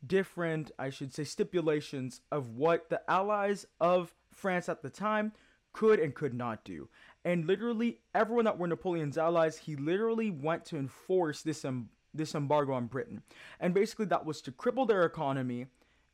different, 0.07 0.71
I 0.79 0.89
should 0.89 1.13
say, 1.13 1.25
stipulations 1.25 2.23
of 2.33 2.57
what 2.57 2.89
the 2.89 3.03
allies 3.11 3.67
of 3.79 4.15
France 4.33 4.71
at 4.71 4.81
the 4.81 4.89
time 4.89 5.33
could 5.75 6.01
and 6.01 6.15
could 6.15 6.33
not 6.33 6.65
do. 6.65 6.89
And 7.27 7.45
literally, 7.45 8.01
everyone 8.15 8.47
that 8.47 8.57
were 8.57 8.67
Napoleon's 8.67 9.19
allies, 9.19 9.59
he 9.59 9.77
literally 9.77 10.31
went 10.31 10.65
to 10.67 10.79
enforce 10.79 11.43
this, 11.43 11.63
um, 11.63 11.91
this 12.15 12.35
embargo 12.35 12.73
on 12.73 12.87
Britain. 12.87 13.23
And 13.61 13.75
basically, 13.75 14.07
that 14.07 14.25
was 14.25 14.41
to 14.41 14.51
cripple 14.51 14.89
their 14.89 15.03
economy 15.03 15.67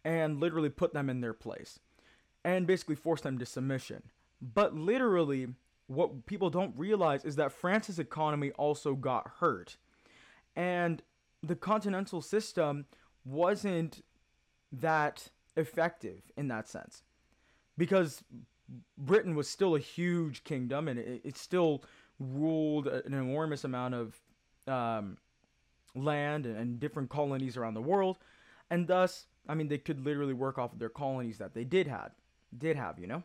and 0.07 0.39
literally 0.39 0.69
put 0.69 0.95
them 0.95 1.11
in 1.11 1.21
their 1.21 1.35
place 1.35 1.81
and 2.45 2.65
basically 2.65 2.95
force 2.95 3.23
them 3.23 3.39
to 3.39 3.45
submission. 3.45 4.05
But 4.41 4.73
literally, 4.73 5.49
what 5.89 6.27
people 6.27 6.49
don't 6.49 6.73
realize 6.77 7.25
is 7.25 7.35
that 7.37 7.51
France's 7.51 7.99
economy 7.99 8.53
also 8.53 8.95
got 8.95 9.33
hurt. 9.41 9.77
And 10.55 11.03
the 11.43 11.57
continental 11.57 12.23
system 12.23 12.87
wasn't 13.25 14.05
that 14.71 15.29
effective 15.57 16.23
in 16.37 16.47
that 16.49 16.69
sense 16.69 17.03
because 17.77 18.23
Britain 18.97 19.35
was 19.35 19.49
still 19.49 19.75
a 19.75 19.81
huge 19.81 20.45
kingdom 20.45 20.87
and 20.87 21.01
it, 21.01 21.21
it 21.25 21.37
still 21.37 21.83
ruled 22.21 22.87
an 22.87 23.13
enormous 23.13 23.65
amount 23.65 23.95
of 23.95 24.15
um, 24.69 25.17
land 25.97 26.47
and, 26.47 26.57
and 26.57 26.79
different 26.79 27.11
colonies 27.11 27.57
around 27.57 27.75
the 27.75 27.83
world, 27.83 28.19
and 28.71 28.87
thus, 28.87 29.27
I 29.49 29.55
mean, 29.55 29.69
they 29.69 29.79
could 29.79 30.05
literally 30.05 30.35
work 30.35 30.59
off 30.59 30.73
of 30.73 30.79
their 30.79 30.89
colonies 30.89 31.39
that 31.39 31.55
they 31.55 31.65
did 31.65 31.87
had, 31.87 32.11
did 32.57 32.77
have, 32.77 32.99
you 32.99 33.07
know. 33.07 33.23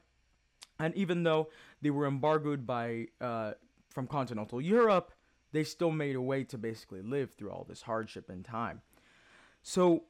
And 0.80 0.96
even 0.96 1.24
though 1.24 1.50
they 1.82 1.90
were 1.90 2.08
embargoed 2.08 2.66
by 2.66 3.08
uh, 3.20 3.54
from 3.90 4.08
continental 4.08 4.62
Europe, 4.62 5.12
they 5.52 5.64
still 5.64 5.92
made 5.92 6.16
a 6.16 6.22
way 6.22 6.44
to 6.46 6.58
basically 6.58 7.02
live 7.02 7.32
through 7.32 7.52
all 7.52 7.66
this 7.68 7.84
hardship 7.84 8.30
and 8.30 8.44
time. 8.44 8.82
So 9.62 10.04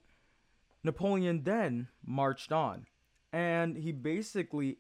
Napoleon 0.84 1.44
then 1.44 1.88
marched 2.06 2.52
on, 2.52 2.86
and 3.34 3.78
he 3.78 3.92
basically 3.92 4.78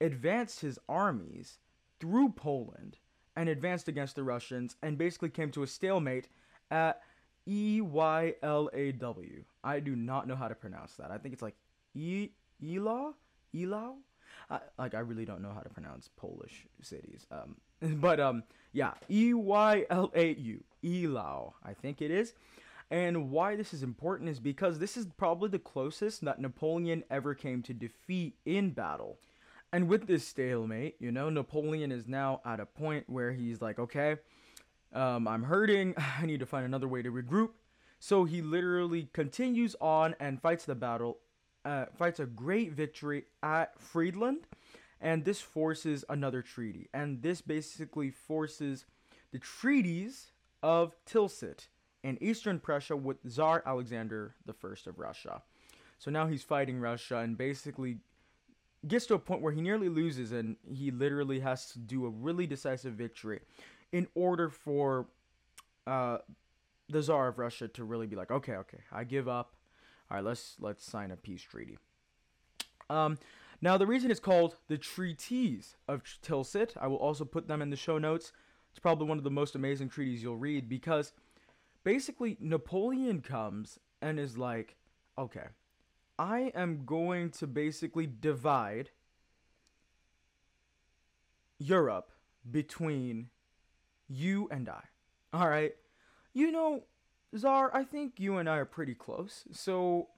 advanced 0.00 0.60
his 0.60 0.78
armies 0.88 1.58
through 1.98 2.30
Poland 2.30 2.96
and 3.36 3.48
advanced 3.48 3.88
against 3.88 4.16
the 4.16 4.24
Russians 4.24 4.76
and 4.82 4.98
basically 4.98 5.28
came 5.28 5.50
to 5.52 5.62
a 5.62 5.66
stalemate 5.66 6.28
at 6.70 7.00
E 7.46 7.80
Y 7.80 8.34
L 8.42 8.70
A 8.72 8.92
W. 8.92 9.44
I 9.64 9.80
do 9.80 9.96
not 9.96 10.26
know 10.28 10.36
how 10.36 10.48
to 10.48 10.54
pronounce 10.54 10.94
that. 10.94 11.10
I 11.10 11.18
think 11.18 11.32
it's 11.32 11.42
like 11.42 11.56
E 11.94 12.30
Elaw. 12.62 13.12
I, 14.50 14.60
like 14.78 14.94
I 14.94 15.00
really 15.00 15.24
don't 15.24 15.42
know 15.42 15.52
how 15.52 15.60
to 15.60 15.68
pronounce 15.68 16.08
Polish 16.16 16.66
cities. 16.82 17.26
Um, 17.30 17.56
but 18.00 18.20
um, 18.20 18.42
yeah, 18.72 18.92
E 19.10 19.34
Y 19.34 19.86
L 19.90 20.10
A 20.14 20.32
U, 20.34 20.62
Elaw. 20.84 21.52
I 21.64 21.74
think 21.74 22.02
it 22.02 22.10
is. 22.10 22.34
And 22.90 23.30
why 23.30 23.54
this 23.54 23.72
is 23.72 23.84
important 23.84 24.28
is 24.30 24.40
because 24.40 24.78
this 24.78 24.96
is 24.96 25.06
probably 25.16 25.48
the 25.48 25.60
closest 25.60 26.24
that 26.24 26.40
Napoleon 26.40 27.04
ever 27.08 27.34
came 27.34 27.62
to 27.62 27.72
defeat 27.72 28.34
in 28.44 28.70
battle. 28.70 29.18
And 29.72 29.88
with 29.88 30.08
this 30.08 30.26
stalemate, 30.26 30.96
you 30.98 31.12
know, 31.12 31.30
Napoleon 31.30 31.92
is 31.92 32.08
now 32.08 32.40
at 32.44 32.58
a 32.58 32.66
point 32.66 33.08
where 33.08 33.32
he's 33.32 33.62
like, 33.62 33.78
okay, 33.78 34.16
um, 34.92 35.28
I'm 35.28 35.44
hurting. 35.44 35.94
I 36.20 36.26
need 36.26 36.40
to 36.40 36.46
find 36.46 36.64
another 36.64 36.88
way 36.88 37.02
to 37.02 37.10
regroup. 37.10 37.50
So 37.98 38.24
he 38.24 38.40
literally 38.40 39.08
continues 39.12 39.76
on 39.80 40.14
and 40.20 40.40
fights 40.40 40.64
the 40.64 40.74
battle, 40.74 41.18
uh, 41.64 41.86
fights 41.96 42.18
a 42.18 42.26
great 42.26 42.72
victory 42.72 43.24
at 43.42 43.78
Friedland. 43.78 44.46
And 45.02 45.24
this 45.24 45.40
forces 45.40 46.04
another 46.08 46.42
treaty. 46.42 46.88
And 46.92 47.22
this 47.22 47.40
basically 47.40 48.10
forces 48.10 48.84
the 49.32 49.38
treaties 49.38 50.32
of 50.62 50.94
Tilsit 51.06 51.68
in 52.02 52.22
eastern 52.22 52.58
Prussia 52.58 52.96
with 52.96 53.18
Tsar 53.26 53.62
Alexander 53.64 54.34
I 54.46 54.52
of 54.86 54.98
Russia. 54.98 55.42
So 55.98 56.10
now 56.10 56.26
he's 56.26 56.42
fighting 56.42 56.80
Russia 56.80 57.18
and 57.18 57.36
basically 57.36 57.98
gets 58.86 59.06
to 59.06 59.14
a 59.14 59.18
point 59.18 59.42
where 59.42 59.52
he 59.52 59.60
nearly 59.60 59.88
loses 59.88 60.32
and 60.32 60.56
he 60.72 60.90
literally 60.90 61.40
has 61.40 61.70
to 61.72 61.78
do 61.78 62.06
a 62.06 62.10
really 62.10 62.46
decisive 62.46 62.94
victory 62.94 63.40
in 63.92 64.06
order 64.14 64.48
for 64.48 65.06
uh, 65.86 66.18
the 66.88 67.02
Tsar 67.02 67.28
of 67.28 67.38
Russia 67.38 67.68
to 67.68 67.84
really 67.84 68.06
be 68.06 68.16
like, 68.16 68.30
okay, 68.30 68.54
okay, 68.54 68.80
I 68.92 69.04
give 69.04 69.28
up. 69.28 69.54
All 70.10 70.16
right, 70.16 70.24
let's 70.24 70.56
let's 70.58 70.84
sign 70.84 71.10
a 71.10 71.16
peace 71.16 71.42
treaty. 71.42 71.78
Um, 72.88 73.18
now 73.60 73.76
the 73.76 73.86
reason 73.86 74.10
it's 74.10 74.20
called 74.20 74.56
the 74.68 74.78
Treaties 74.78 75.76
of 75.86 76.02
Tilsit, 76.22 76.76
I 76.80 76.86
will 76.88 76.96
also 76.96 77.24
put 77.24 77.46
them 77.46 77.62
in 77.62 77.70
the 77.70 77.76
show 77.76 77.98
notes. 77.98 78.32
It's 78.70 78.78
probably 78.78 79.06
one 79.06 79.18
of 79.18 79.24
the 79.24 79.30
most 79.30 79.54
amazing 79.54 79.88
treaties 79.88 80.22
you'll 80.22 80.36
read 80.36 80.68
because 80.68 81.12
basically 81.84 82.36
Napoleon 82.40 83.20
comes 83.20 83.78
and 84.00 84.18
is 84.18 84.38
like, 84.38 84.76
okay, 85.18 85.48
I 86.18 86.52
am 86.54 86.84
going 86.84 87.30
to 87.32 87.46
basically 87.46 88.06
divide 88.06 88.90
Europe 91.58 92.10
between 92.50 93.28
you 94.10 94.48
and 94.50 94.68
I. 94.68 94.82
All 95.32 95.48
right. 95.48 95.72
You 96.34 96.50
know, 96.50 96.82
Czar, 97.36 97.70
I 97.72 97.84
think 97.84 98.14
you 98.18 98.38
and 98.38 98.48
I 98.48 98.56
are 98.56 98.64
pretty 98.64 98.94
close. 98.94 99.44
So 99.52 100.08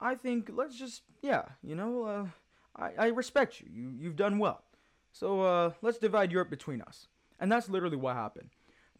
I 0.00 0.14
think 0.14 0.50
let's 0.54 0.78
just, 0.78 1.02
yeah, 1.22 1.42
you 1.62 1.74
know, 1.74 2.04
uh, 2.04 2.26
I, 2.76 2.92
I 2.98 3.06
respect 3.08 3.60
you. 3.60 3.66
you. 3.70 3.94
You've 3.98 4.16
done 4.16 4.38
well. 4.38 4.62
So 5.12 5.42
uh, 5.42 5.72
let's 5.82 5.98
divide 5.98 6.30
Europe 6.30 6.50
between 6.50 6.80
us. 6.80 7.08
And 7.40 7.50
that's 7.50 7.68
literally 7.68 7.96
what 7.96 8.14
happened. 8.14 8.50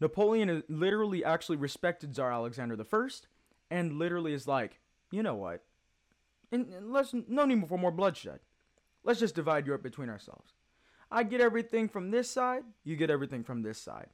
Napoleon 0.01 0.63
literally 0.69 1.23
actually 1.23 1.57
respected 1.57 2.13
Tsar 2.13 2.31
Alexander 2.31 2.77
I 2.79 3.27
and 3.69 3.93
literally 3.93 4.33
is 4.33 4.47
like, 4.47 4.79
you 5.11 5.23
know 5.23 5.35
what? 5.35 5.63
And, 6.51 6.67
and 6.73 6.91
let's 6.91 7.13
no 7.27 7.45
need 7.45 7.67
for 7.67 7.77
more 7.77 7.91
bloodshed. 7.91 8.39
Let's 9.03 9.19
just 9.19 9.35
divide 9.35 9.65
Europe 9.65 9.83
between 9.83 10.09
ourselves. 10.09 10.53
I 11.11 11.23
get 11.23 11.41
everything 11.41 11.89
from 11.89 12.11
this 12.11 12.29
side, 12.29 12.63
you 12.83 12.95
get 12.95 13.09
everything 13.09 13.43
from 13.43 13.63
this 13.63 13.79
side. 13.79 14.07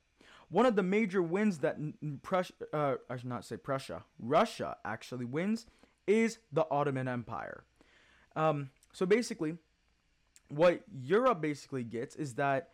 One 0.50 0.66
of 0.66 0.76
the 0.76 0.84
major 0.84 1.22
wins 1.22 1.60
that 1.60 1.78
Prussia, 2.22 2.54
uh, 2.72 2.96
I 3.10 3.18
should 3.18 3.30
not 3.30 3.46
say 3.46 3.58
Prussia, 3.58 4.04
Russia 4.20 4.78
actually 4.86 5.26
wins 5.26 5.66
is 6.08 6.38
the 6.52 6.66
Ottoman 6.70 7.08
Empire. 7.08 7.64
Um, 8.36 8.70
so 8.94 9.06
basically, 9.06 9.58
what 10.50 10.84
Europe 10.94 11.42
basically 11.42 11.84
gets 11.84 12.16
is 12.16 12.36
that, 12.36 12.70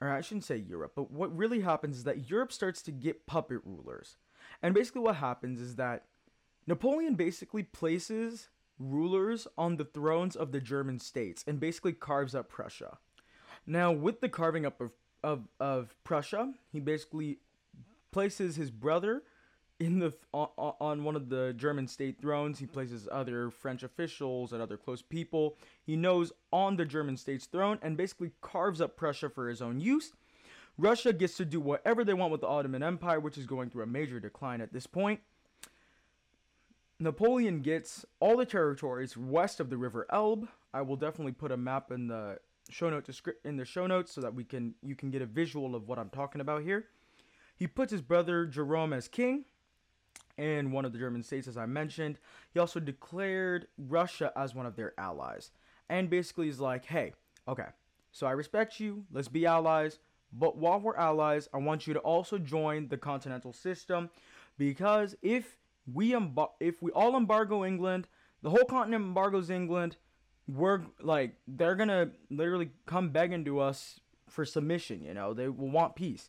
or 0.00 0.10
I 0.10 0.20
shouldn't 0.20 0.44
say 0.44 0.56
Europe, 0.56 0.92
but 0.94 1.10
what 1.10 1.36
really 1.36 1.60
happens 1.60 1.98
is 1.98 2.04
that 2.04 2.30
Europe 2.30 2.52
starts 2.52 2.82
to 2.82 2.92
get 2.92 3.26
puppet 3.26 3.60
rulers. 3.64 4.16
And 4.62 4.74
basically, 4.74 5.02
what 5.02 5.16
happens 5.16 5.60
is 5.60 5.76
that 5.76 6.04
Napoleon 6.66 7.14
basically 7.14 7.64
places 7.64 8.48
rulers 8.78 9.46
on 9.56 9.76
the 9.76 9.84
thrones 9.84 10.36
of 10.36 10.52
the 10.52 10.60
German 10.60 10.98
states 10.98 11.44
and 11.46 11.58
basically 11.58 11.92
carves 11.92 12.34
up 12.34 12.48
Prussia. 12.48 12.98
Now, 13.66 13.90
with 13.92 14.20
the 14.20 14.28
carving 14.28 14.64
up 14.64 14.80
of, 14.80 14.92
of, 15.24 15.48
of 15.58 15.94
Prussia, 16.04 16.52
he 16.70 16.80
basically 16.80 17.38
places 18.12 18.56
his 18.56 18.70
brother 18.70 19.22
in 19.78 19.98
the 19.98 20.14
on, 20.32 20.48
on 20.56 21.04
one 21.04 21.16
of 21.16 21.28
the 21.28 21.52
German 21.56 21.86
state 21.88 22.20
thrones. 22.20 22.58
He 22.58 22.66
places 22.66 23.08
other 23.10 23.50
French 23.50 23.82
officials 23.82 24.52
and 24.52 24.62
other 24.62 24.76
close 24.76 25.02
people 25.02 25.56
he 25.84 25.96
knows 25.96 26.32
on 26.52 26.76
the 26.76 26.84
German 26.84 27.16
state's 27.16 27.46
throne 27.46 27.78
and 27.82 27.96
basically 27.96 28.30
carves 28.40 28.80
up 28.80 28.96
Prussia 28.96 29.28
for 29.28 29.48
his 29.48 29.60
own 29.60 29.80
use. 29.80 30.12
Russia 30.78 31.12
gets 31.12 31.36
to 31.38 31.44
do 31.44 31.58
whatever 31.58 32.04
they 32.04 32.14
want 32.14 32.32
with 32.32 32.42
the 32.42 32.46
Ottoman 32.46 32.82
Empire, 32.82 33.18
which 33.18 33.38
is 33.38 33.46
going 33.46 33.70
through 33.70 33.82
a 33.82 33.86
major 33.86 34.20
decline 34.20 34.60
at 34.60 34.72
this 34.72 34.86
point. 34.86 35.20
Napoleon 36.98 37.60
gets 37.60 38.04
all 38.20 38.36
the 38.36 38.46
territories 38.46 39.16
west 39.16 39.60
of 39.60 39.70
the 39.70 39.76
River 39.76 40.06
Elbe. 40.10 40.48
I 40.72 40.82
will 40.82 40.96
definitely 40.96 41.32
put 41.32 41.52
a 41.52 41.56
map 41.56 41.90
in 41.90 42.08
the 42.08 42.38
show 42.70 42.90
note 42.90 43.06
descri- 43.06 43.34
in 43.44 43.56
the 43.56 43.64
show 43.64 43.86
notes 43.86 44.12
so 44.12 44.20
that 44.20 44.34
we 44.34 44.44
can 44.44 44.74
you 44.82 44.94
can 44.94 45.10
get 45.10 45.22
a 45.22 45.26
visual 45.26 45.74
of 45.74 45.88
what 45.88 45.98
I'm 45.98 46.10
talking 46.10 46.40
about 46.40 46.62
here. 46.62 46.86
He 47.56 47.66
puts 47.66 47.92
his 47.92 48.02
brother 48.02 48.46
Jerome 48.46 48.92
as 48.92 49.08
king 49.08 49.44
in 50.36 50.70
one 50.72 50.84
of 50.84 50.92
the 50.92 50.98
German 50.98 51.22
states, 51.22 51.48
as 51.48 51.56
I 51.56 51.66
mentioned. 51.66 52.18
He 52.52 52.60
also 52.60 52.80
declared 52.80 53.68
Russia 53.78 54.32
as 54.36 54.54
one 54.54 54.66
of 54.66 54.76
their 54.76 54.92
allies, 54.98 55.50
and 55.88 56.10
basically 56.10 56.48
is 56.48 56.60
like, 56.60 56.84
"Hey, 56.86 57.14
okay, 57.48 57.68
so 58.12 58.26
I 58.26 58.32
respect 58.32 58.80
you. 58.80 59.04
Let's 59.10 59.28
be 59.28 59.46
allies." 59.46 59.98
But 60.32 60.58
while 60.58 60.80
we're 60.80 60.96
allies, 60.96 61.48
I 61.54 61.58
want 61.58 61.86
you 61.86 61.94
to 61.94 62.00
also 62.00 62.36
join 62.36 62.88
the 62.88 62.98
continental 62.98 63.52
system 63.52 64.10
because 64.58 65.16
if 65.22 65.58
we 65.90 66.10
embar- 66.12 66.52
if 66.60 66.82
we 66.82 66.90
all 66.92 67.16
embargo 67.16 67.64
England, 67.64 68.08
the 68.42 68.50
whole 68.50 68.64
continent 68.64 69.04
embargoes 69.04 69.50
England, 69.50 69.96
we're 70.48 70.82
like 71.02 71.34
they're 71.48 71.74
gonna 71.74 72.10
literally 72.30 72.70
come 72.86 73.10
begging 73.10 73.44
to 73.44 73.60
us 73.60 74.00
for 74.28 74.44
submission. 74.44 75.02
You 75.02 75.14
know, 75.14 75.34
they 75.34 75.48
will 75.48 75.70
want 75.70 75.96
peace. 75.96 76.28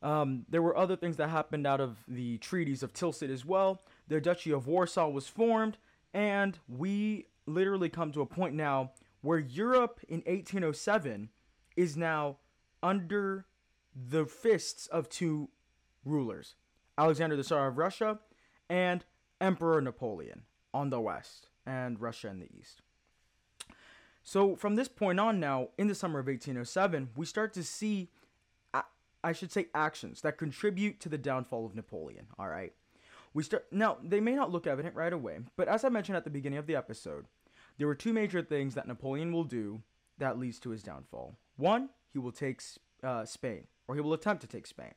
Um, 0.00 0.44
there 0.48 0.62
were 0.62 0.76
other 0.76 0.96
things 0.96 1.16
that 1.16 1.28
happened 1.28 1.66
out 1.66 1.80
of 1.80 1.98
the 2.06 2.38
treaties 2.38 2.82
of 2.82 2.92
Tilsit 2.92 3.30
as 3.30 3.44
well. 3.44 3.82
The 4.06 4.20
Duchy 4.20 4.52
of 4.52 4.66
Warsaw 4.66 5.08
was 5.08 5.26
formed, 5.26 5.76
and 6.14 6.58
we 6.68 7.26
literally 7.46 7.88
come 7.88 8.12
to 8.12 8.20
a 8.20 8.26
point 8.26 8.54
now 8.54 8.92
where 9.22 9.38
Europe 9.38 10.00
in 10.08 10.18
1807 10.18 11.30
is 11.76 11.96
now 11.96 12.36
under 12.82 13.46
the 13.94 14.24
fists 14.24 14.86
of 14.86 15.08
two 15.08 15.48
rulers 16.04 16.54
Alexander 16.96 17.36
the 17.36 17.44
Tsar 17.44 17.68
of 17.68 17.78
Russia 17.78 18.18
and 18.68 19.04
Emperor 19.40 19.80
Napoleon 19.80 20.42
on 20.74 20.90
the 20.90 21.00
west, 21.00 21.48
and 21.64 22.00
Russia 22.00 22.28
in 22.28 22.40
the 22.40 22.48
east. 22.52 22.82
So 24.28 24.56
from 24.56 24.74
this 24.74 24.88
point 24.88 25.18
on 25.18 25.40
now, 25.40 25.68
in 25.78 25.86
the 25.86 25.94
summer 25.94 26.18
of 26.18 26.26
1807, 26.26 27.08
we 27.16 27.24
start 27.24 27.54
to 27.54 27.64
see, 27.64 28.10
I 29.24 29.32
should 29.32 29.50
say, 29.50 29.68
actions 29.74 30.20
that 30.20 30.36
contribute 30.36 31.00
to 31.00 31.08
the 31.08 31.16
downfall 31.16 31.64
of 31.64 31.74
Napoleon. 31.74 32.26
All 32.38 32.48
right. 32.48 32.74
We 33.32 33.42
start 33.42 33.64
now. 33.72 33.96
They 34.04 34.20
may 34.20 34.34
not 34.34 34.52
look 34.52 34.66
evident 34.66 34.94
right 34.94 35.14
away, 35.14 35.38
but 35.56 35.66
as 35.66 35.82
I 35.82 35.88
mentioned 35.88 36.18
at 36.18 36.24
the 36.24 36.30
beginning 36.30 36.58
of 36.58 36.66
the 36.66 36.76
episode, 36.76 37.24
there 37.78 37.86
were 37.86 37.94
two 37.94 38.12
major 38.12 38.42
things 38.42 38.74
that 38.74 38.86
Napoleon 38.86 39.32
will 39.32 39.44
do 39.44 39.80
that 40.18 40.38
leads 40.38 40.58
to 40.58 40.70
his 40.70 40.82
downfall. 40.82 41.38
One, 41.56 41.88
he 42.12 42.18
will 42.18 42.30
take 42.30 42.60
uh, 43.02 43.24
Spain, 43.24 43.66
or 43.86 43.94
he 43.94 44.02
will 44.02 44.12
attempt 44.12 44.42
to 44.42 44.46
take 44.46 44.66
Spain, 44.66 44.92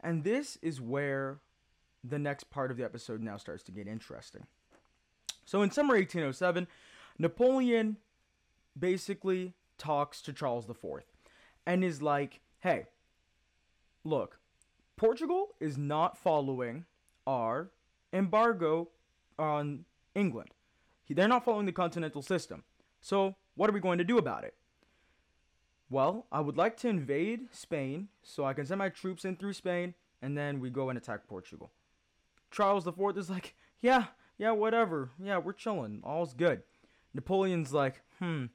and 0.00 0.22
this 0.22 0.58
is 0.62 0.80
where 0.80 1.40
the 2.04 2.20
next 2.20 2.50
part 2.50 2.70
of 2.70 2.76
the 2.76 2.84
episode 2.84 3.20
now 3.20 3.36
starts 3.36 3.64
to 3.64 3.72
get 3.72 3.88
interesting. 3.88 4.46
So 5.44 5.62
in 5.62 5.72
summer 5.72 5.94
1807, 5.94 6.68
Napoleon 7.18 7.96
basically 8.78 9.54
talks 9.78 10.22
to 10.22 10.32
Charles 10.32 10.68
IV 10.68 11.02
and 11.66 11.84
is 11.84 12.02
like, 12.02 12.40
hey, 12.60 12.86
look, 14.04 14.38
Portugal 14.96 15.54
is 15.60 15.76
not 15.76 16.16
following 16.16 16.84
our 17.26 17.70
embargo 18.12 18.88
on 19.38 19.84
England. 20.14 20.50
They're 21.08 21.28
not 21.28 21.44
following 21.44 21.66
the 21.66 21.72
continental 21.72 22.22
system. 22.22 22.64
So, 23.00 23.36
what 23.56 23.68
are 23.68 23.72
we 23.72 23.80
going 23.80 23.98
to 23.98 24.04
do 24.04 24.18
about 24.18 24.44
it? 24.44 24.54
Well, 25.90 26.26
I 26.32 26.40
would 26.40 26.56
like 26.56 26.76
to 26.78 26.88
invade 26.88 27.48
Spain 27.52 28.08
so 28.22 28.44
I 28.44 28.54
can 28.54 28.66
send 28.66 28.78
my 28.78 28.88
troops 28.88 29.24
in 29.24 29.36
through 29.36 29.52
Spain 29.52 29.94
and 30.22 30.36
then 30.36 30.58
we 30.58 30.70
go 30.70 30.88
and 30.88 30.96
attack 30.96 31.26
Portugal. 31.28 31.70
Charles 32.50 32.86
IV 32.86 33.16
is 33.16 33.28
like, 33.28 33.54
yeah, 33.80 34.06
yeah, 34.38 34.52
whatever. 34.52 35.10
Yeah, 35.22 35.38
we're 35.38 35.52
chilling. 35.52 36.00
All's 36.02 36.34
good. 36.34 36.62
Napoleon's 37.12 37.72
like, 37.72 38.00
hmm, 38.18 38.46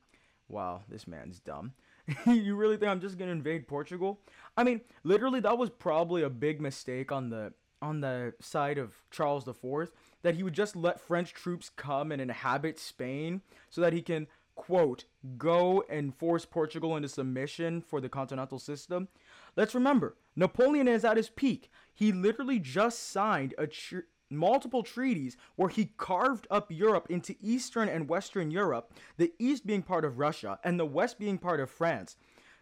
wow, 0.49 0.81
this 0.89 1.07
man's 1.07 1.39
dumb. 1.39 1.73
you 2.25 2.55
really 2.55 2.75
think 2.75 2.91
I'm 2.91 3.01
just 3.01 3.17
gonna 3.17 3.31
invade 3.31 3.67
Portugal? 3.67 4.19
I 4.57 4.63
mean, 4.63 4.81
literally, 5.03 5.39
that 5.41 5.57
was 5.57 5.69
probably 5.69 6.23
a 6.23 6.29
big 6.29 6.59
mistake 6.59 7.12
on 7.12 7.29
the 7.29 7.53
on 7.81 8.01
the 8.01 8.33
side 8.41 8.77
of 8.77 8.93
Charles 9.09 9.47
IV 9.47 9.91
that 10.21 10.35
he 10.35 10.43
would 10.43 10.53
just 10.53 10.75
let 10.75 10.99
French 10.99 11.33
troops 11.33 11.69
come 11.69 12.12
and 12.12 12.21
inhabit 12.21 12.77
Spain 12.77 13.41
so 13.69 13.79
that 13.79 13.93
he 13.93 14.01
can 14.01 14.27
quote 14.55 15.05
go 15.38 15.85
and 15.89 16.13
force 16.13 16.43
Portugal 16.43 16.97
into 16.97 17.07
submission 17.07 17.81
for 17.81 18.01
the 18.01 18.09
continental 18.09 18.59
system. 18.59 19.07
Let's 19.55 19.73
remember, 19.73 20.17
Napoleon 20.35 20.88
is 20.88 21.05
at 21.05 21.15
his 21.15 21.29
peak. 21.29 21.71
He 21.93 22.12
literally 22.12 22.59
just 22.59 23.09
signed 23.09 23.53
a 23.57 23.67
tr- 23.67 23.99
multiple 24.30 24.84
treaties 24.84 25.38
where 25.56 25.70
he 25.70 25.94
carved 25.98 26.48
up 26.50 26.72
Europe 26.72 27.08
into 27.10 27.36
Eastern 27.42 27.89
and 27.89 28.10
Western 28.10 28.52
Europe, 28.52 28.94
the 29.18 29.34
East 29.39 29.65
being 29.65 29.82
part 29.82 30.06
of 30.06 30.20
Russia 30.20 30.60
and 30.63 30.80
the 30.80 30.86
West 30.86 31.20
being 31.20 31.38
part 31.38 31.60
of 31.60 31.70
France. 31.70 32.15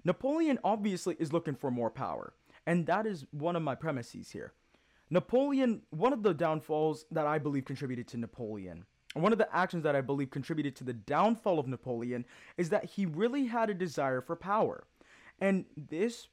Napoleon 0.04 0.60
obviously 0.64 1.16
is 1.20 1.34
looking 1.34 1.56
for 1.56 1.70
more 1.72 1.90
power, 1.90 2.34
and 2.66 2.86
that 2.86 3.06
is 3.06 3.26
one 3.32 3.56
of 3.56 3.64
my 3.64 3.76
premises 3.76 4.32
here. 4.32 4.54
Napoleon, 5.10 5.82
one 5.90 6.14
of 6.14 6.24
the 6.24 6.34
downfalls 6.34 7.06
that 7.12 7.26
I 7.26 7.40
believe 7.40 7.66
contributed 7.66 8.08
to 8.10 8.18
Napoleon, 8.18 8.86
one 9.14 9.32
of 9.32 9.38
the 9.38 9.54
actions 9.56 9.84
that 9.84 9.96
I 9.96 10.02
believe 10.02 10.30
contributed 10.30 10.76
to 10.78 10.84
the 10.84 10.94
downfall 10.94 11.60
of 11.60 11.68
Napoleon, 11.68 12.26
is 12.58 12.70
that 12.70 12.86
he 12.86 13.06
really 13.06 13.46
had 13.46 13.70
a 13.70 13.74
desire 13.74 14.22
for 14.22 14.36
power. 14.36 14.84
And 15.40 15.66
this 15.76 16.28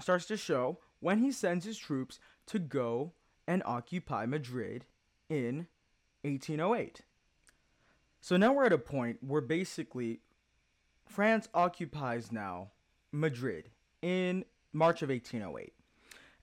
starts 0.00 0.26
to 0.26 0.36
show 0.36 0.78
when 1.00 1.18
he 1.18 1.30
sends 1.30 1.64
his 1.64 1.78
troops 1.78 2.18
to 2.46 2.58
go 2.58 3.12
and 3.46 3.62
occupy 3.64 4.26
Madrid 4.26 4.86
in 5.28 5.66
1808. 6.22 7.02
So 8.20 8.36
now 8.36 8.52
we're 8.52 8.66
at 8.66 8.72
a 8.72 8.78
point 8.78 9.18
where 9.22 9.40
basically 9.40 10.20
France 11.06 11.48
occupies 11.54 12.32
now 12.32 12.72
Madrid 13.12 13.70
in 14.02 14.44
March 14.72 15.02
of 15.02 15.10
1808. 15.10 15.72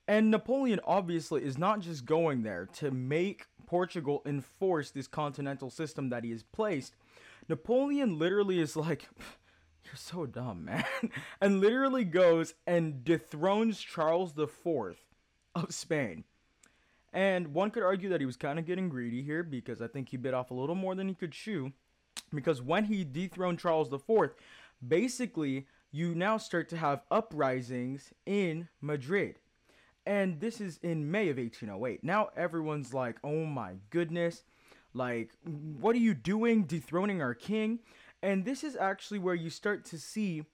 And 0.06 0.30
Napoleon 0.30 0.80
obviously 0.84 1.44
is 1.44 1.56
not 1.56 1.80
just 1.80 2.04
going 2.04 2.42
there 2.42 2.66
to 2.74 2.90
make 2.90 3.46
Portugal 3.66 4.22
enforce 4.26 4.90
this 4.90 5.06
continental 5.06 5.70
system 5.70 6.10
that 6.10 6.24
he 6.24 6.30
has 6.30 6.42
placed. 6.42 6.94
Napoleon 7.48 8.18
literally 8.18 8.60
is 8.60 8.76
like, 8.76 9.08
You're 9.84 9.96
so 9.96 10.24
dumb, 10.24 10.64
man. 10.64 10.84
and 11.40 11.60
literally 11.60 12.04
goes 12.04 12.54
and 12.66 13.04
dethrones 13.04 13.80
Charles 13.80 14.32
IV 14.38 14.96
of 15.54 15.74
Spain. 15.74 16.24
And 17.14 17.54
one 17.54 17.70
could 17.70 17.84
argue 17.84 18.08
that 18.08 18.20
he 18.20 18.26
was 18.26 18.36
kind 18.36 18.58
of 18.58 18.66
getting 18.66 18.88
greedy 18.88 19.22
here 19.22 19.44
because 19.44 19.80
I 19.80 19.86
think 19.86 20.08
he 20.08 20.16
bit 20.16 20.34
off 20.34 20.50
a 20.50 20.54
little 20.54 20.74
more 20.74 20.96
than 20.96 21.08
he 21.08 21.14
could 21.14 21.30
chew. 21.30 21.72
Because 22.34 22.60
when 22.60 22.86
he 22.86 23.04
dethroned 23.04 23.60
Charles 23.60 23.92
IV, 23.92 24.30
basically, 24.86 25.68
you 25.92 26.12
now 26.16 26.36
start 26.38 26.68
to 26.70 26.76
have 26.76 27.02
uprisings 27.12 28.12
in 28.26 28.68
Madrid. 28.80 29.38
And 30.04 30.40
this 30.40 30.60
is 30.60 30.80
in 30.82 31.08
May 31.08 31.28
of 31.28 31.38
1808. 31.38 32.02
Now 32.02 32.30
everyone's 32.36 32.92
like, 32.92 33.18
oh 33.22 33.46
my 33.46 33.74
goodness, 33.90 34.42
like, 34.92 35.30
what 35.44 35.94
are 35.94 36.00
you 36.00 36.14
doing 36.14 36.64
dethroning 36.64 37.22
our 37.22 37.34
king? 37.34 37.78
And 38.22 38.44
this 38.44 38.64
is 38.64 38.74
actually 38.74 39.20
where 39.20 39.34
you 39.36 39.50
start 39.50 39.84
to 39.86 39.98
see 39.98 40.44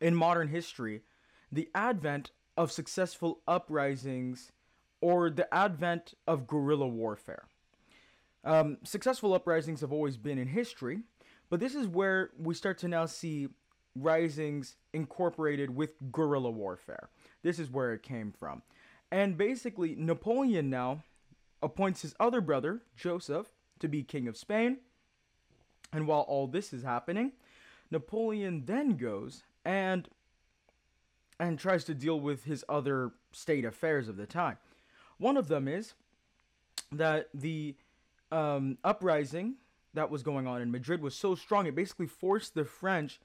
in 0.00 0.14
modern 0.14 0.48
history 0.48 1.02
the 1.50 1.70
advent 1.74 2.32
of 2.56 2.70
successful 2.70 3.40
uprisings 3.48 4.52
or 5.02 5.28
the 5.28 5.52
advent 5.52 6.14
of 6.26 6.46
guerrilla 6.46 6.88
warfare. 6.88 7.44
Um, 8.44 8.78
successful 8.82 9.34
uprisings 9.34 9.82
have 9.82 9.92
always 9.92 10.16
been 10.16 10.38
in 10.38 10.48
history, 10.48 11.00
but 11.50 11.60
this 11.60 11.74
is 11.74 11.86
where 11.86 12.30
we 12.38 12.54
start 12.54 12.78
to 12.78 12.88
now 12.88 13.04
see 13.04 13.48
risings 13.94 14.76
incorporated 14.94 15.74
with 15.74 15.92
guerrilla 16.10 16.50
warfare. 16.50 17.10
This 17.42 17.58
is 17.58 17.70
where 17.70 17.92
it 17.92 18.02
came 18.02 18.32
from. 18.32 18.62
And 19.10 19.36
basically, 19.36 19.94
Napoleon 19.96 20.70
now 20.70 21.02
appoints 21.62 22.02
his 22.02 22.14
other 22.18 22.40
brother, 22.40 22.80
Joseph, 22.96 23.48
to 23.80 23.88
be 23.88 24.02
king 24.02 24.26
of 24.28 24.36
Spain. 24.36 24.78
And 25.92 26.06
while 26.06 26.20
all 26.20 26.46
this 26.46 26.72
is 26.72 26.82
happening, 26.82 27.32
Napoleon 27.90 28.64
then 28.64 28.96
goes 28.96 29.42
and 29.64 30.08
and 31.38 31.58
tries 31.58 31.84
to 31.84 31.94
deal 31.94 32.20
with 32.20 32.44
his 32.44 32.64
other 32.68 33.10
state 33.32 33.64
affairs 33.64 34.08
of 34.08 34.16
the 34.16 34.26
time. 34.26 34.56
One 35.18 35.36
of 35.36 35.48
them 35.48 35.68
is 35.68 35.94
that 36.90 37.28
the 37.34 37.76
um, 38.30 38.78
uprising 38.84 39.54
that 39.94 40.10
was 40.10 40.22
going 40.22 40.46
on 40.46 40.62
in 40.62 40.70
Madrid 40.70 41.02
was 41.02 41.14
so 41.14 41.34
strong 41.34 41.66
it 41.66 41.74
basically 41.74 42.06
forced 42.06 42.54
the 42.54 42.64
French 42.64 43.20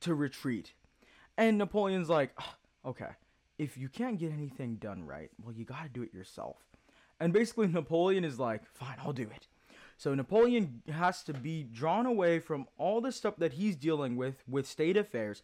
to 0.00 0.14
retreat. 0.14 0.72
And 1.36 1.58
Napoleon's 1.58 2.08
like, 2.08 2.38
okay, 2.84 3.10
if 3.58 3.76
you 3.76 3.88
can't 3.88 4.18
get 4.18 4.32
anything 4.32 4.76
done 4.76 5.04
right, 5.04 5.30
well, 5.42 5.54
you 5.54 5.64
got 5.64 5.82
to 5.82 5.88
do 5.88 6.02
it 6.02 6.14
yourself. 6.14 6.56
And 7.20 7.32
basically, 7.32 7.66
Napoleon 7.72 8.24
is 8.24 8.38
like, 8.38 8.64
fine, 8.66 8.96
I'll 9.04 9.12
do 9.12 9.22
it. 9.22 9.46
So 9.96 10.14
Napoleon 10.14 10.82
has 10.92 11.24
to 11.24 11.32
be 11.32 11.64
drawn 11.64 12.06
away 12.06 12.38
from 12.38 12.66
all 12.78 13.00
the 13.00 13.10
stuff 13.10 13.34
that 13.38 13.54
he's 13.54 13.74
dealing 13.74 14.16
with 14.16 14.44
with 14.46 14.66
state 14.66 14.96
affairs 14.96 15.42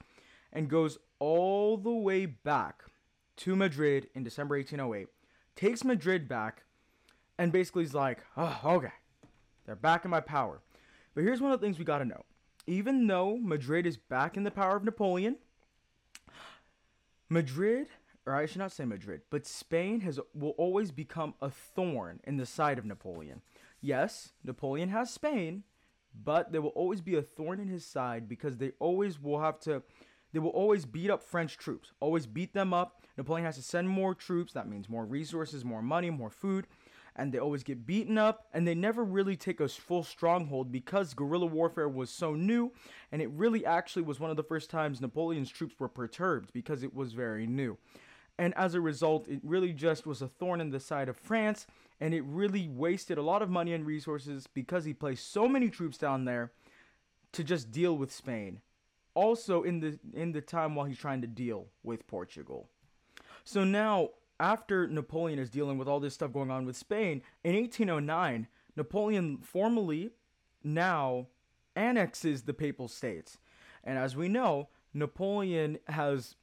and 0.53 0.69
goes 0.69 0.99
all 1.19 1.77
the 1.77 1.91
way 1.91 2.27
back 2.27 2.85
to 3.39 3.57
Madrid 3.57 4.09
in 4.15 4.23
December 4.23 4.57
1808, 4.57 5.09
takes 5.57 5.85
Madrid 5.85 6.29
back, 6.29 6.63
and 7.39 7.53
basically 7.53 7.85
is 7.85 7.95
like, 7.95 8.25
oh, 8.37 8.61
okay, 8.65 8.93
they're 9.67 9.77
back 9.77 10.05
in 10.05 10.11
my 10.11 10.21
power. 10.21 10.61
But 11.15 11.25
here's 11.25 11.41
one 11.41 11.53
of 11.53 11.61
the 11.61 11.67
things 11.67 11.79
we 11.79 11.85
got 11.85 11.99
to 11.99 12.05
know. 12.05 12.25
Even 12.67 13.07
though 13.07 13.37
Madrid 13.37 13.87
is 13.87 13.97
back 13.97 14.37
in 14.37 14.45
the 14.45 14.51
power 14.51 14.77
of 14.77 14.85
Napoleon, 14.85 15.37
Madrid, 17.29 17.89
or 18.27 18.35
I 18.35 18.47
should 18.47 18.59
not 18.59 18.73
say 18.73 18.85
Madrid, 18.85 19.23
but 19.31 19.47
Spain 19.47 20.01
has 20.01 20.19
will 20.35 20.51
always 20.51 20.91
become 20.91 21.35
a 21.43 21.51
thorn 21.51 22.21
in 22.25 22.37
the 22.37 22.47
side 22.47 22.79
of 22.79 22.85
Napoleon. 22.85 23.43
Yes, 23.81 24.33
Napoleon 24.43 24.89
has 24.89 25.11
Spain, 25.11 25.65
but 26.15 26.53
there 26.53 26.63
will 26.63 26.71
always 26.71 27.01
be 27.01 27.17
a 27.17 27.23
thorn 27.23 27.61
in 27.61 27.69
his 27.69 27.85
side 27.85 28.29
because 28.29 28.57
they 28.57 28.73
always 28.79 29.21
will 29.21 29.41
have 29.41 29.61
to 29.61 29.83
they 30.35 30.41
will 30.41 30.51
always 30.51 30.85
beat 30.85 31.11
up 31.11 31.23
French 31.23 31.57
troops. 31.57 31.93
Always 32.01 32.27
beat 32.27 32.53
them 32.53 32.75
up. 32.75 33.03
Napoleon 33.17 33.47
has 33.47 33.57
to 33.57 33.63
send 33.63 33.89
more 33.89 34.15
troops. 34.15 34.53
That 34.53 34.69
means 34.69 34.89
more 34.89 35.07
resources, 35.07 35.65
more 35.65 35.83
money, 35.83 36.11
more 36.11 36.31
food 36.31 36.67
and 37.17 37.33
they 37.33 37.39
always 37.39 37.63
get 37.63 37.87
beaten 37.87 38.19
up 38.19 38.47
and 38.53 38.67
they 38.67 38.75
never 38.75 39.05
really 39.05 39.37
take 39.37 39.61
a 39.61 39.69
full 39.69 40.03
stronghold 40.03 40.73
because 40.73 41.15
guerrilla 41.15 41.47
warfare 41.47 41.89
was 41.89 42.11
so 42.11 42.35
new 42.35 42.73
and 43.13 43.23
it 43.23 43.31
really 43.31 43.65
actually 43.65 44.03
was 44.03 44.19
one 44.19 44.31
of 44.31 44.37
the 44.37 44.43
first 44.43 44.71
times 44.71 45.01
Napoleon's 45.01 45.51
troops 45.51 45.75
were 45.79 45.89
perturbed 45.89 46.53
because 46.53 46.83
it 46.83 46.95
was 46.95 47.13
very 47.13 47.47
new. 47.47 47.79
And 48.37 48.53
as 48.57 48.75
a 48.75 48.81
result, 48.81 49.29
it 49.29 49.41
really 49.45 49.73
just 49.73 50.07
was 50.07 50.21
a 50.21 50.27
thorn 50.27 50.61
in 50.61 50.71
the 50.71 50.81
side 50.81 51.09
of 51.09 51.17
France 51.17 51.67
and 52.01 52.13
it 52.13 52.25
really 52.25 52.69
wasted 52.69 53.17
a 53.17 53.23
lot 53.23 53.43
of 53.43 53.51
money 53.51 53.73
and 53.73 53.87
resources 53.87 54.49
because 54.53 54.85
he 54.85 54.93
placed 54.93 55.33
so 55.33 55.47
many 55.47 55.69
troops 55.69 55.97
down 55.97 56.25
there 56.25 56.51
to 57.33 57.45
just 57.45 57.71
deal 57.71 57.97
with 57.97 58.13
Spain. 58.13 58.61
Also 59.15 59.63
in 59.63 59.81
the 59.81 59.99
in 60.13 60.33
the 60.33 60.41
time 60.41 60.75
while 60.75 60.87
he's 60.87 60.99
trying 60.99 61.21
to 61.21 61.27
deal 61.27 61.67
with 61.83 62.07
Portugal. 62.07 62.69
So 63.45 63.63
now 63.65 64.11
after 64.41 64.89
Napoleon 64.89 65.39
is 65.39 65.51
dealing 65.51 65.79
with 65.79 65.89
all 65.89 66.01
this 66.01 66.15
stuff 66.15 66.33
going 66.33 66.51
on 66.51 66.67
with 66.67 66.77
Spain, 66.77 67.23
in 67.45 67.55
1809, 67.55 68.49
Napoleon 68.77 69.39
formally 69.39 70.11
now 70.63 71.29
annexes 71.77 72.43
the 72.43 72.55
Papal 72.55 72.89
States. 72.89 73.39
And 73.85 73.99
as 73.99 74.17
we 74.17 74.29
know, 74.29 74.69
Napoleon 74.93 75.79
has 75.89 76.37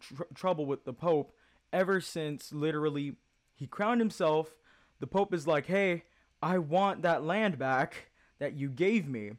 tr- 0.00 0.22
trouble 0.34 0.66
with 0.66 0.84
the 0.84 0.92
Pope 0.92 1.32
ever 1.72 2.00
since 2.00 2.52
literally 2.52 3.16
he 3.54 3.66
crowned 3.66 4.00
himself. 4.00 4.58
The 5.00 5.06
Pope 5.06 5.34
is 5.34 5.46
like, 5.46 5.66
hey, 5.66 6.04
I 6.42 6.58
want 6.58 7.02
that 7.02 7.24
land 7.24 7.58
back 7.58 8.10
that 8.38 8.54
you 8.54 8.68
gave 8.68 9.08
me, 9.08 9.32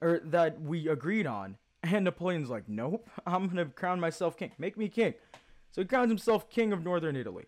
or 0.00 0.20
that 0.24 0.60
we 0.60 0.88
agreed 0.88 1.26
on. 1.26 1.58
And 1.82 2.04
Napoleon's 2.04 2.50
like, 2.50 2.68
nope, 2.68 3.08
I'm 3.26 3.46
going 3.48 3.56
to 3.56 3.72
crown 3.72 4.00
myself 4.00 4.36
king. 4.36 4.52
Make 4.58 4.76
me 4.76 4.88
king. 4.88 5.14
So 5.70 5.80
he 5.80 5.86
crowns 5.86 6.10
himself 6.10 6.50
king 6.50 6.72
of 6.72 6.84
northern 6.84 7.16
Italy. 7.16 7.46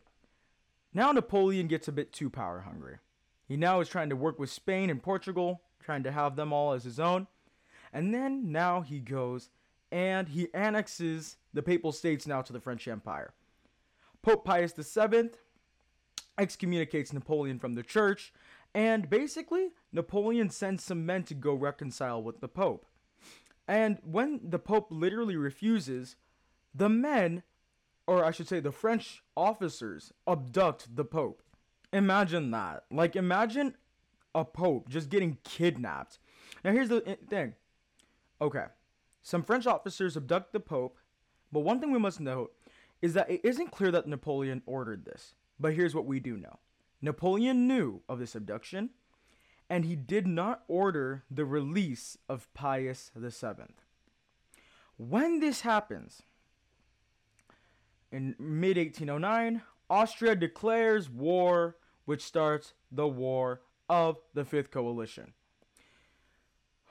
Now 0.94 1.12
Napoleon 1.12 1.68
gets 1.68 1.88
a 1.88 1.92
bit 1.92 2.12
too 2.12 2.30
power 2.30 2.60
hungry. 2.60 2.98
He 3.46 3.56
now 3.56 3.80
is 3.80 3.88
trying 3.88 4.08
to 4.10 4.16
work 4.16 4.38
with 4.38 4.50
Spain 4.50 4.88
and 4.88 5.02
Portugal, 5.02 5.60
trying 5.82 6.02
to 6.04 6.12
have 6.12 6.36
them 6.36 6.52
all 6.52 6.72
as 6.72 6.84
his 6.84 7.00
own. 7.00 7.26
And 7.92 8.14
then 8.14 8.50
now 8.50 8.80
he 8.80 9.00
goes 9.00 9.50
and 9.90 10.28
he 10.28 10.48
annexes 10.54 11.36
the 11.52 11.62
Papal 11.62 11.92
States 11.92 12.26
now 12.26 12.40
to 12.40 12.52
the 12.52 12.60
French 12.60 12.88
Empire. 12.88 13.34
Pope 14.22 14.44
Pius 14.44 14.72
VII 14.72 15.30
excommunicates 16.38 17.12
Napoleon 17.12 17.58
from 17.58 17.74
the 17.74 17.82
church, 17.82 18.32
and 18.74 19.10
basically, 19.10 19.72
Napoleon 19.92 20.48
sends 20.48 20.82
some 20.82 21.04
men 21.04 21.24
to 21.24 21.34
go 21.34 21.52
reconcile 21.52 22.22
with 22.22 22.40
the 22.40 22.48
Pope. 22.48 22.86
And 23.68 23.98
when 24.04 24.40
the 24.42 24.58
Pope 24.58 24.88
literally 24.90 25.36
refuses, 25.36 26.16
the 26.74 26.88
men 26.88 27.42
or 28.06 28.24
I 28.24 28.30
should 28.30 28.48
say, 28.48 28.60
the 28.60 28.72
French 28.72 29.22
officers 29.36 30.12
abduct 30.26 30.94
the 30.96 31.04
Pope. 31.04 31.42
Imagine 31.92 32.50
that. 32.50 32.84
Like, 32.90 33.16
imagine 33.16 33.76
a 34.34 34.44
Pope 34.44 34.88
just 34.88 35.08
getting 35.08 35.38
kidnapped. 35.44 36.18
Now, 36.64 36.72
here's 36.72 36.88
the 36.88 37.18
thing. 37.28 37.54
Okay, 38.40 38.64
some 39.22 39.42
French 39.42 39.66
officers 39.66 40.16
abduct 40.16 40.52
the 40.52 40.60
Pope, 40.60 40.98
but 41.52 41.60
one 41.60 41.80
thing 41.80 41.92
we 41.92 41.98
must 41.98 42.20
note 42.20 42.52
is 43.00 43.14
that 43.14 43.30
it 43.30 43.40
isn't 43.44 43.70
clear 43.70 43.90
that 43.92 44.08
Napoleon 44.08 44.62
ordered 44.66 45.04
this. 45.04 45.34
But 45.60 45.74
here's 45.74 45.94
what 45.94 46.06
we 46.06 46.18
do 46.18 46.36
know 46.36 46.58
Napoleon 47.00 47.68
knew 47.68 48.02
of 48.08 48.18
this 48.18 48.34
abduction, 48.34 48.90
and 49.72 49.86
he 49.86 49.96
did 49.96 50.26
not 50.26 50.64
order 50.68 51.24
the 51.30 51.46
release 51.46 52.18
of 52.28 52.52
Pius 52.52 53.10
VII. 53.16 53.72
When 54.98 55.40
this 55.40 55.62
happens, 55.62 56.20
in 58.10 58.34
mid 58.38 58.76
1809, 58.76 59.62
Austria 59.88 60.36
declares 60.36 61.08
war, 61.08 61.78
which 62.04 62.22
starts 62.22 62.74
the 62.90 63.08
War 63.08 63.62
of 63.88 64.18
the 64.34 64.44
Fifth 64.44 64.70
Coalition. 64.70 65.32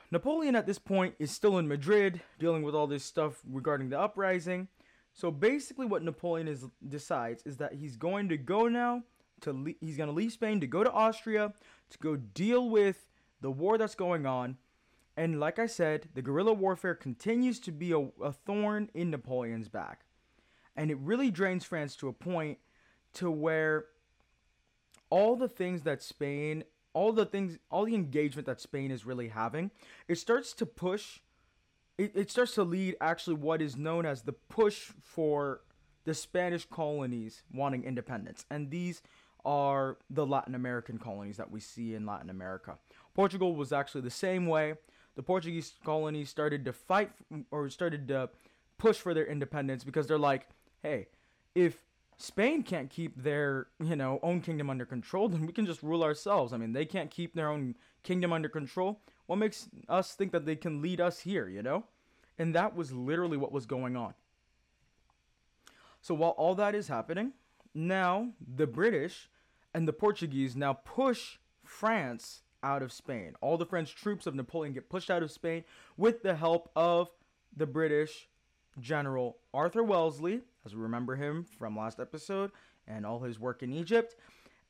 Napoleon 0.09 0.55
at 0.55 0.65
this 0.65 0.79
point 0.79 1.13
is 1.19 1.29
still 1.29 1.59
in 1.59 1.67
Madrid, 1.67 2.21
dealing 2.39 2.63
with 2.63 2.73
all 2.73 2.87
this 2.87 3.05
stuff 3.05 3.43
regarding 3.47 3.89
the 3.89 3.99
uprising. 3.99 4.69
So 5.13 5.29
basically, 5.29 5.85
what 5.85 6.01
Napoleon 6.01 6.47
is 6.47 6.65
decides 6.87 7.43
is 7.43 7.57
that 7.57 7.73
he's 7.73 7.95
going 7.95 8.29
to 8.29 8.37
go 8.37 8.67
now 8.67 9.03
to 9.41 9.53
le- 9.53 9.73
he's 9.79 9.97
going 9.97 10.09
to 10.09 10.15
leave 10.15 10.31
Spain 10.31 10.59
to 10.59 10.67
go 10.67 10.83
to 10.83 10.91
Austria 10.91 11.53
to 11.89 11.97
go 11.97 12.15
deal 12.15 12.69
with 12.69 13.07
the 13.41 13.51
war 13.51 13.77
that's 13.77 13.95
going 13.95 14.25
on. 14.25 14.57
And 15.17 15.39
like 15.39 15.59
I 15.59 15.65
said, 15.65 16.09
the 16.13 16.21
guerrilla 16.21 16.53
warfare 16.53 16.95
continues 16.95 17.59
to 17.61 17.71
be 17.71 17.91
a, 17.91 17.99
a 18.23 18.31
thorn 18.31 18.89
in 18.93 19.11
Napoleon's 19.11 19.67
back 19.67 20.05
and 20.75 20.89
it 20.89 20.97
really 20.99 21.31
drains 21.31 21.65
France 21.65 21.95
to 21.97 22.07
a 22.07 22.13
point 22.13 22.57
to 23.13 23.29
where 23.29 23.85
all 25.09 25.35
the 25.35 25.49
things 25.49 25.83
that 25.83 26.01
Spain, 26.01 26.63
all 26.93 27.11
the 27.11 27.25
things, 27.25 27.57
all 27.69 27.85
the 27.85 27.95
engagement 27.95 28.45
that 28.47 28.61
Spain 28.61 28.91
is 28.91 29.05
really 29.05 29.27
having, 29.27 29.71
it 30.07 30.17
starts 30.17 30.53
to 30.53 30.65
push. 30.65 31.19
It, 31.97 32.13
it 32.15 32.31
starts 32.31 32.55
to 32.55 32.63
lead 32.63 32.95
actually 33.01 33.35
what 33.35 33.61
is 33.61 33.75
known 33.75 34.05
as 34.05 34.21
the 34.21 34.33
push 34.33 34.91
for 35.03 35.61
the 36.05 36.13
Spanish 36.13 36.65
colonies 36.65 37.43
wanting 37.53 37.83
independence. 37.83 38.45
And 38.49 38.71
these 38.71 39.01
are 39.45 39.97
the 40.09 40.25
Latin 40.25 40.55
American 40.55 40.97
colonies 40.97 41.37
that 41.37 41.51
we 41.51 41.59
see 41.59 41.95
in 41.95 42.05
Latin 42.05 42.29
America. 42.29 42.77
Portugal 43.13 43.55
was 43.55 43.71
actually 43.71 44.01
the 44.01 44.09
same 44.09 44.45
way. 44.45 44.75
The 45.15 45.23
Portuguese 45.23 45.73
colonies 45.83 46.29
started 46.29 46.65
to 46.65 46.73
fight 46.73 47.11
or 47.51 47.69
started 47.69 48.07
to 48.09 48.29
push 48.77 48.97
for 48.97 49.13
their 49.13 49.25
independence 49.25 49.83
because 49.83 50.07
they're 50.07 50.17
like, 50.17 50.47
hey, 50.81 51.07
if 51.53 51.83
Spain 52.17 52.63
can't 52.63 52.89
keep 52.89 53.21
their, 53.21 53.67
you 53.83 53.95
know, 53.95 54.19
own 54.23 54.41
kingdom 54.41 54.69
under 54.69 54.85
control, 54.85 55.27
then 55.29 55.45
we 55.45 55.53
can 55.53 55.65
just 55.65 55.83
rule 55.83 56.03
ourselves. 56.03 56.53
I 56.53 56.57
mean, 56.57 56.73
they 56.73 56.85
can't 56.85 57.11
keep 57.11 57.33
their 57.33 57.49
own 57.49 57.75
kingdom 58.03 58.31
under 58.31 58.49
control. 58.49 59.01
What 59.25 59.37
makes 59.37 59.69
us 59.89 60.13
think 60.13 60.31
that 60.31 60.45
they 60.45 60.55
can 60.55 60.81
lead 60.81 60.99
us 61.01 61.19
here, 61.19 61.47
you 61.47 61.61
know? 61.61 61.85
And 62.37 62.55
that 62.55 62.75
was 62.75 62.91
literally 62.91 63.37
what 63.37 63.51
was 63.51 63.65
going 63.65 63.95
on. 63.95 64.13
So 66.01 66.15
while 66.15 66.31
all 66.31 66.55
that 66.55 66.73
is 66.73 66.87
happening, 66.87 67.33
now 67.73 68.31
the 68.55 68.67
British 68.67 69.29
and 69.73 69.87
the 69.87 69.93
Portuguese 69.93 70.55
now 70.55 70.73
push 70.73 71.37
France 71.63 72.41
out 72.63 72.83
of 72.83 72.91
Spain. 72.91 73.33
All 73.41 73.57
the 73.57 73.65
French 73.65 73.95
troops 73.95 74.27
of 74.27 74.35
Napoleon 74.35 74.73
get 74.73 74.89
pushed 74.89 75.09
out 75.09 75.23
of 75.23 75.31
Spain 75.31 75.63
with 75.97 76.21
the 76.21 76.35
help 76.35 76.69
of 76.75 77.09
the 77.55 77.65
British 77.65 78.27
General 78.79 79.37
Arthur 79.53 79.83
Wellesley, 79.83 80.41
as 80.65 80.75
we 80.75 80.81
remember 80.81 81.15
him 81.15 81.45
from 81.57 81.75
last 81.75 81.99
episode, 81.99 82.51
and 82.87 83.05
all 83.05 83.19
his 83.19 83.39
work 83.39 83.63
in 83.63 83.73
Egypt. 83.73 84.15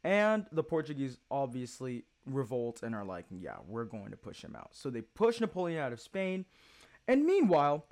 And 0.04 0.46
the 0.52 0.64
Portuguese 0.64 1.18
obviously 1.30 2.06
revolt 2.26 2.82
and 2.84 2.96
are 2.96 3.06
like, 3.06 3.26
yeah, 3.30 3.58
we're 3.68 3.86
going 3.86 4.12
to 4.12 4.18
push 4.18 4.44
him 4.44 4.56
out. 4.56 4.70
So 4.72 4.90
they 4.90 5.02
push 5.02 5.40
Napoleon 5.40 5.82
out 5.82 5.94
of 5.94 6.00
Spain. 6.00 6.46
And 7.08 7.26
meanwhile, 7.26 7.86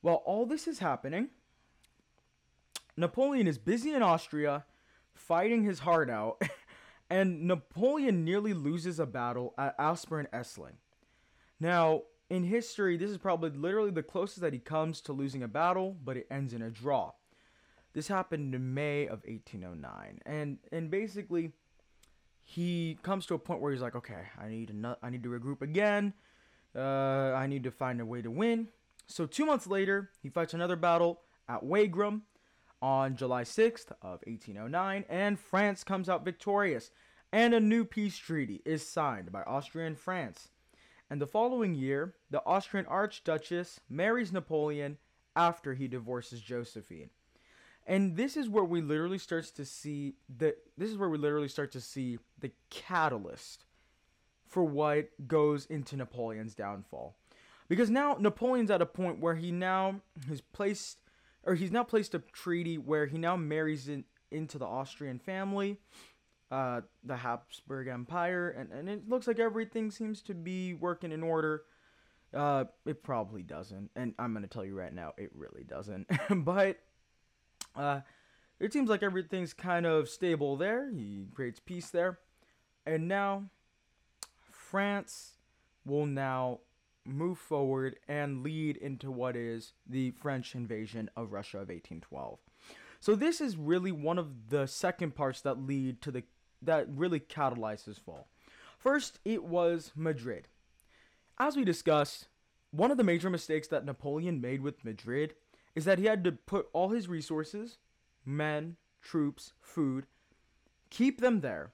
while 0.00 0.22
all 0.26 0.46
this 0.46 0.68
is 0.68 0.78
happening, 0.78 1.28
Napoleon 2.96 3.46
is 3.46 3.58
busy 3.58 3.92
in 3.92 4.02
Austria 4.02 4.64
fighting 5.14 5.62
his 5.64 5.80
heart 5.80 6.10
out, 6.10 6.40
and 7.10 7.46
Napoleon 7.46 8.24
nearly 8.24 8.54
loses 8.54 8.98
a 8.98 9.06
battle 9.06 9.54
at 9.58 9.76
Aspern 9.78 10.26
Essling. 10.32 10.76
Now, 11.60 12.02
in 12.28 12.44
history, 12.44 12.96
this 12.96 13.10
is 13.10 13.18
probably 13.18 13.50
literally 13.50 13.90
the 13.90 14.02
closest 14.02 14.40
that 14.40 14.52
he 14.52 14.58
comes 14.58 15.00
to 15.02 15.12
losing 15.12 15.42
a 15.42 15.48
battle, 15.48 15.96
but 16.04 16.16
it 16.16 16.26
ends 16.30 16.52
in 16.52 16.62
a 16.62 16.70
draw. 16.70 17.12
This 17.92 18.08
happened 18.08 18.54
in 18.54 18.74
May 18.74 19.04
of 19.04 19.22
1809, 19.24 20.20
and 20.26 20.58
and 20.70 20.90
basically, 20.90 21.52
he 22.42 22.98
comes 23.02 23.26
to 23.26 23.34
a 23.34 23.38
point 23.38 23.60
where 23.60 23.72
he's 23.72 23.80
like, 23.80 23.96
okay, 23.96 24.28
I 24.38 24.48
need 24.48 24.68
to 24.68 24.98
I 25.02 25.10
need 25.10 25.22
to 25.22 25.28
regroup 25.28 25.62
again. 25.62 26.12
Uh, 26.74 27.32
I 27.34 27.46
need 27.46 27.64
to 27.64 27.70
find 27.70 28.00
a 28.00 28.06
way 28.06 28.20
to 28.20 28.30
win. 28.30 28.68
So 29.06 29.24
two 29.24 29.46
months 29.46 29.66
later, 29.66 30.10
he 30.22 30.28
fights 30.28 30.52
another 30.52 30.76
battle 30.76 31.22
at 31.48 31.64
Wagram 31.64 32.22
on 32.80 33.16
July 33.16 33.42
6th 33.42 33.90
of 34.02 34.20
1809, 34.26 35.04
and 35.08 35.38
France 35.38 35.84
comes 35.84 36.08
out 36.08 36.24
victorious, 36.24 36.90
and 37.32 37.54
a 37.54 37.60
new 37.60 37.84
peace 37.84 38.18
treaty 38.18 38.62
is 38.64 38.86
signed 38.86 39.32
by 39.32 39.42
Austria 39.42 39.86
and 39.86 39.98
France. 39.98 40.48
And 41.08 41.20
the 41.20 41.26
following 41.26 41.74
year, 41.74 42.14
the 42.30 42.44
Austrian 42.44 42.86
Archduchess 42.86 43.80
marries 43.88 44.32
Napoleon 44.32 44.98
after 45.34 45.74
he 45.74 45.86
divorces 45.86 46.40
Josephine. 46.40 47.10
And 47.86 48.16
this 48.16 48.36
is 48.36 48.48
where 48.48 48.64
we 48.64 48.80
literally 48.80 49.18
starts 49.18 49.50
to 49.52 49.64
see 49.64 50.14
the 50.28 50.56
this 50.76 50.90
is 50.90 50.96
where 50.96 51.08
we 51.08 51.18
literally 51.18 51.48
start 51.48 51.70
to 51.72 51.80
see 51.80 52.18
the 52.40 52.50
catalyst 52.68 53.64
for 54.48 54.64
what 54.64 55.10
goes 55.28 55.66
into 55.66 55.96
Napoleon's 55.96 56.54
downfall. 56.54 57.16
Because 57.68 57.90
now 57.90 58.16
Napoleon's 58.18 58.70
at 58.70 58.82
a 58.82 58.86
point 58.86 59.20
where 59.20 59.36
he 59.36 59.52
now 59.52 60.00
has 60.28 60.40
placed 60.40 60.98
or 61.46 61.54
he's 61.54 61.70
now 61.70 61.84
placed 61.84 62.14
a 62.14 62.18
treaty 62.18 62.76
where 62.76 63.06
he 63.06 63.16
now 63.16 63.36
marries 63.36 63.88
in, 63.88 64.04
into 64.30 64.58
the 64.58 64.66
Austrian 64.66 65.18
family, 65.18 65.78
uh, 66.50 66.80
the 67.04 67.16
Habsburg 67.16 67.88
Empire, 67.88 68.50
and, 68.50 68.72
and 68.72 68.88
it 68.88 69.08
looks 69.08 69.26
like 69.26 69.38
everything 69.38 69.90
seems 69.90 70.20
to 70.22 70.34
be 70.34 70.74
working 70.74 71.12
in 71.12 71.22
order. 71.22 71.62
Uh, 72.34 72.64
it 72.84 73.02
probably 73.02 73.42
doesn't, 73.42 73.90
and 73.94 74.14
I'm 74.18 74.34
gonna 74.34 74.48
tell 74.48 74.64
you 74.64 74.76
right 74.76 74.92
now, 74.92 75.14
it 75.16 75.30
really 75.34 75.64
doesn't. 75.64 76.10
but 76.44 76.78
uh, 77.76 78.00
it 78.58 78.72
seems 78.72 78.90
like 78.90 79.04
everything's 79.04 79.54
kind 79.54 79.86
of 79.86 80.08
stable 80.08 80.56
there. 80.56 80.90
He 80.90 81.28
creates 81.32 81.60
peace 81.60 81.90
there, 81.90 82.18
and 82.84 83.06
now 83.06 83.44
France 84.50 85.36
will 85.84 86.06
now 86.06 86.58
move 87.06 87.38
forward 87.38 87.96
and 88.08 88.42
lead 88.42 88.76
into 88.76 89.10
what 89.10 89.36
is 89.36 89.72
the 89.88 90.10
French 90.12 90.54
invasion 90.54 91.10
of 91.16 91.32
Russia 91.32 91.58
of 91.58 91.68
1812. 91.68 92.38
So 93.00 93.14
this 93.14 93.40
is 93.40 93.56
really 93.56 93.92
one 93.92 94.18
of 94.18 94.50
the 94.50 94.66
second 94.66 95.14
parts 95.14 95.40
that 95.42 95.58
lead 95.58 96.00
to 96.02 96.10
the 96.10 96.24
that 96.62 96.88
really 96.88 97.20
catalyzed 97.20 97.84
his 97.84 97.98
fall. 97.98 98.28
First, 98.78 99.20
it 99.24 99.44
was 99.44 99.92
Madrid. 99.94 100.48
As 101.38 101.54
we 101.54 101.64
discussed, 101.64 102.28
one 102.70 102.90
of 102.90 102.96
the 102.96 103.04
major 103.04 103.30
mistakes 103.30 103.68
that 103.68 103.84
Napoleon 103.84 104.40
made 104.40 104.62
with 104.62 104.84
Madrid 104.84 105.34
is 105.74 105.84
that 105.84 105.98
he 105.98 106.06
had 106.06 106.24
to 106.24 106.32
put 106.32 106.68
all 106.72 106.88
his 106.88 107.08
resources, 107.08 107.78
men, 108.24 108.76
troops, 109.02 109.52
food, 109.60 110.06
keep 110.90 111.20
them 111.20 111.40
there. 111.40 111.72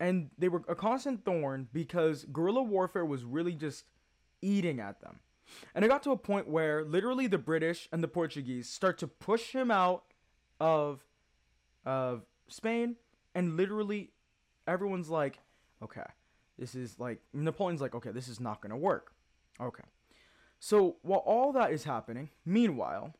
And 0.00 0.30
they 0.36 0.48
were 0.48 0.62
a 0.68 0.74
constant 0.74 1.24
thorn 1.24 1.68
because 1.72 2.24
guerrilla 2.24 2.62
warfare 2.62 3.04
was 3.04 3.24
really 3.24 3.54
just 3.54 3.84
eating 4.42 4.80
at 4.80 5.00
them. 5.00 5.20
And 5.74 5.84
it 5.84 5.88
got 5.88 6.02
to 6.04 6.10
a 6.12 6.16
point 6.16 6.48
where 6.48 6.84
literally 6.84 7.26
the 7.26 7.38
British 7.38 7.88
and 7.92 8.02
the 8.02 8.08
Portuguese 8.08 8.68
start 8.68 8.98
to 8.98 9.06
push 9.06 9.52
him 9.52 9.70
out 9.70 10.04
of 10.60 11.00
of 11.84 12.22
Spain 12.48 12.96
and 13.34 13.56
literally 13.56 14.10
everyone's 14.66 15.08
like, 15.08 15.38
okay, 15.82 16.02
this 16.58 16.74
is 16.74 16.98
like 16.98 17.20
Napoleon's 17.32 17.80
like, 17.80 17.94
okay, 17.94 18.10
this 18.10 18.28
is 18.28 18.40
not 18.40 18.60
going 18.60 18.70
to 18.70 18.76
work. 18.76 19.12
Okay. 19.60 19.84
So, 20.58 20.96
while 21.02 21.20
all 21.20 21.52
that 21.52 21.72
is 21.72 21.84
happening, 21.84 22.30
meanwhile, 22.44 23.14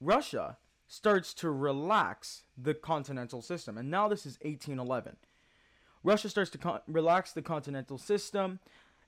Russia 0.00 0.58
starts 0.86 1.34
to 1.34 1.50
relax 1.50 2.44
the 2.56 2.74
continental 2.74 3.42
system. 3.42 3.76
And 3.76 3.90
now 3.90 4.06
this 4.06 4.20
is 4.20 4.38
1811. 4.42 5.16
Russia 6.04 6.28
starts 6.28 6.50
to 6.50 6.58
con- 6.58 6.80
relax 6.86 7.32
the 7.32 7.42
continental 7.42 7.98
system. 7.98 8.60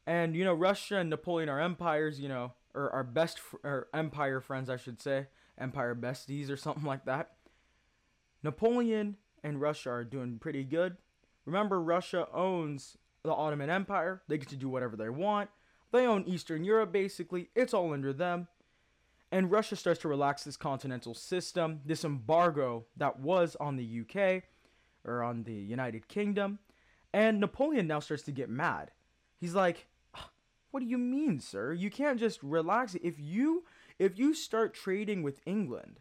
And 0.09 0.35
you 0.35 0.43
know, 0.43 0.55
Russia 0.55 0.97
and 0.97 1.11
Napoleon 1.11 1.51
are 1.51 1.61
empires, 1.61 2.19
you 2.19 2.31
know, 2.31 2.55
or 2.75 2.91
our 2.95 3.05
best 3.05 3.39
fr- 3.39 3.59
or 3.63 3.89
empire 3.93 4.41
friends, 4.41 4.71
I 4.71 4.79
should 4.79 5.03
say, 5.03 5.27
empire 5.59 5.95
besties 5.95 6.49
or 6.49 6.57
something 6.57 6.85
like 6.85 7.05
that. 7.05 7.33
Napoleon 8.43 9.19
and 9.45 9.61
Russia 9.61 9.91
are 9.91 10.05
doing 10.05 10.39
pretty 10.39 10.65
good. 10.65 10.97
Remember, 11.45 11.79
Russia 11.79 12.27
owns 12.33 12.97
the 13.23 13.35
Ottoman 13.35 13.69
Empire. 13.69 14.23
They 14.29 14.39
get 14.39 14.49
to 14.49 14.57
do 14.57 14.71
whatever 14.71 14.97
they 14.97 15.11
want. 15.11 15.51
They 15.93 16.07
own 16.07 16.25
Eastern 16.27 16.65
Europe, 16.65 16.91
basically. 16.91 17.51
It's 17.55 17.75
all 17.75 17.93
under 17.93 18.15
them. 18.15 18.49
And 19.31 19.51
Russia 19.51 19.77
starts 19.77 20.01
to 20.01 20.09
relax 20.09 20.43
this 20.43 20.57
continental 20.57 21.13
system, 21.13 21.81
this 21.85 22.03
embargo 22.03 22.87
that 22.97 23.21
was 23.21 23.59
on 23.61 23.77
the 23.77 24.01
UK 24.01 24.45
or 25.05 25.23
on 25.23 25.43
the 25.43 25.53
United 25.53 26.09
Kingdom. 26.09 26.61
And 27.13 27.41
Napoleon 27.41 27.87
now 27.87 28.01
starts 28.01 28.23
to 28.23 28.33
get 28.33 28.49
mad. 28.49 28.91
He's 29.39 29.55
like, 29.55 29.87
what 30.71 30.81
do 30.81 30.87
you 30.87 30.99
mean, 30.99 31.41
sir? 31.41 31.73
You 31.73 31.91
can't 31.91 32.19
just 32.19 32.43
relax. 32.43 32.95
If 33.03 33.15
you 33.19 33.65
if 33.99 34.19
you 34.19 34.35
start 34.35 34.75
trading 34.75 35.23
with 35.23 35.41
England, 35.47 36.01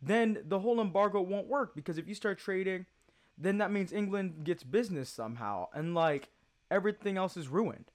then 0.00 0.38
the 0.44 0.60
whole 0.60 0.80
embargo 0.80 1.20
won't 1.20 1.46
work 1.46 1.74
because 1.74 1.98
if 1.98 2.08
you 2.08 2.14
start 2.14 2.38
trading, 2.38 2.86
then 3.38 3.58
that 3.58 3.70
means 3.70 3.92
England 3.92 4.44
gets 4.44 4.64
business 4.64 5.08
somehow 5.08 5.68
and 5.74 5.94
like 5.94 6.30
everything 6.70 7.16
else 7.16 7.36
is 7.36 7.48
ruined. 7.48 7.92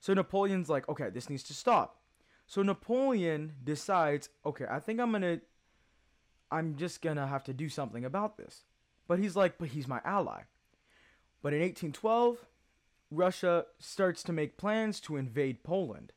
So 0.00 0.14
Napoleon's 0.14 0.70
like, 0.70 0.88
okay, 0.88 1.10
this 1.10 1.28
needs 1.28 1.42
to 1.44 1.54
stop. 1.54 1.98
So 2.46 2.62
Napoleon 2.62 3.52
decides, 3.62 4.30
okay, 4.46 4.64
I 4.68 4.80
think 4.80 4.98
I'm 4.98 5.10
going 5.10 5.22
to 5.22 5.40
I'm 6.50 6.76
just 6.76 7.00
going 7.00 7.16
to 7.16 7.26
have 7.26 7.44
to 7.44 7.52
do 7.52 7.68
something 7.68 8.04
about 8.04 8.36
this. 8.36 8.64
But 9.06 9.18
he's 9.18 9.36
like, 9.36 9.58
but 9.58 9.68
he's 9.68 9.86
my 9.86 10.00
ally. 10.04 10.42
But 11.42 11.52
in 11.52 11.60
1812, 11.60 12.38
Russia 13.10 13.66
starts 13.78 14.22
to 14.24 14.32
make 14.32 14.56
plans 14.56 15.00
to 15.00 15.16
invade 15.16 15.64
Poland. 15.64 16.12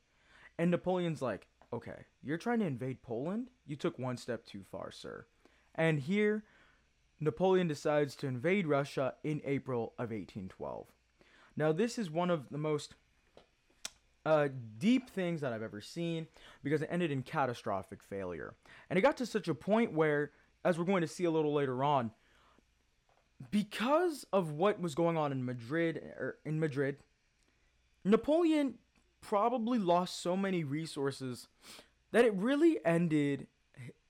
And 0.58 0.69
Napoleon's 0.69 1.21
like, 1.21 1.47
okay, 1.71 2.06
you're 2.21 2.38
trying 2.38 2.60
to 2.60 2.65
invade 2.65 3.01
Poland? 3.01 3.49
You 3.65 3.75
took 3.75 3.97
one 3.97 4.17
step 4.17 4.45
too 4.45 4.63
far, 4.71 4.91
sir. 4.91 5.25
And 5.75 5.99
here, 5.99 6.43
Napoleon 7.19 7.67
decides 7.67 8.15
to 8.17 8.27
invade 8.27 8.67
Russia 8.67 9.15
in 9.23 9.41
April 9.43 9.93
of 9.97 10.12
1812. 10.12 10.88
Now, 11.56 11.71
this 11.71 11.97
is 11.97 12.10
one 12.10 12.29
of 12.29 12.49
the 12.49 12.58
most 12.58 12.95
uh, 14.25 14.47
deep 14.77 15.10
things 15.10 15.41
that 15.41 15.53
I've 15.53 15.63
ever 15.63 15.82
seen 15.82 16.27
because 16.63 16.82
it 16.82 16.89
ended 16.91 17.12
in 17.12 17.23
catastrophic 17.23 18.03
failure. 18.03 18.53
And 18.89 18.97
it 18.97 19.01
got 19.01 19.17
to 19.17 19.25
such 19.25 19.47
a 19.47 19.56
point 19.56 19.93
where, 19.93 20.32
as 20.63 20.77
we're 20.77 20.86
going 20.86 21.01
to 21.01 21.08
see 21.08 21.25
a 21.25 21.32
little 21.32 21.53
later 21.53 21.84
on, 21.84 22.12
because 23.51 24.25
of 24.32 24.51
what 24.51 24.79
was 24.79 24.95
going 24.95 25.17
on 25.17 25.32
in 25.32 25.45
Madrid 25.45 25.97
or 26.17 26.25
er, 26.25 26.38
in 26.45 26.60
Madrid, 26.60 26.97
Napoleon 28.03 28.75
probably 29.21 29.79
lost 29.79 30.21
so 30.21 30.36
many 30.36 30.63
resources 30.63 31.47
that 32.12 32.25
it 32.25 32.34
really 32.34 32.79
ended 32.86 33.47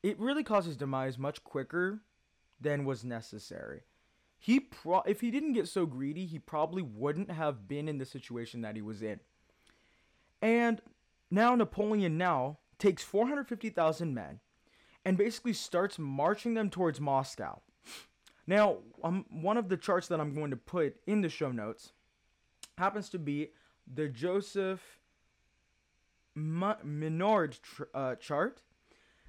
it 0.01 0.19
really 0.19 0.43
caused 0.43 0.67
his 0.67 0.75
demise 0.75 1.17
much 1.17 1.43
quicker 1.43 2.01
than 2.59 2.83
was 2.83 3.05
necessary. 3.05 3.83
He 4.37 4.59
pro- 4.59 5.03
if 5.03 5.21
he 5.21 5.31
didn't 5.31 5.53
get 5.53 5.69
so 5.69 5.85
greedy, 5.85 6.25
he 6.25 6.39
probably 6.39 6.81
wouldn't 6.81 7.31
have 7.31 7.67
been 7.67 7.87
in 7.87 7.97
the 7.97 8.05
situation 8.05 8.61
that 8.61 8.75
he 8.75 8.81
was 8.81 9.01
in. 9.01 9.21
And 10.41 10.81
now 11.31 11.55
Napoleon 11.55 12.17
now 12.17 12.57
takes 12.77 13.03
450,000 13.03 14.13
men 14.13 14.41
and 15.05 15.17
basically 15.17 15.53
starts 15.53 15.97
marching 15.97 16.53
them 16.53 16.69
towards 16.69 16.99
Moscow. 16.99 17.61
Now, 18.45 18.77
um, 19.03 19.25
one 19.29 19.57
of 19.57 19.69
the 19.69 19.77
charts 19.77 20.07
that 20.07 20.19
I'm 20.19 20.33
going 20.33 20.51
to 20.51 20.57
put 20.57 20.97
in 21.07 21.21
the 21.21 21.29
show 21.29 21.51
notes 21.51 21.93
happens 22.77 23.09
to 23.09 23.19
be 23.19 23.49
the 23.91 24.07
Joseph 24.07 24.99
Minard 26.35 27.57
tr- 27.61 27.83
uh, 27.93 28.15
chart. 28.15 28.61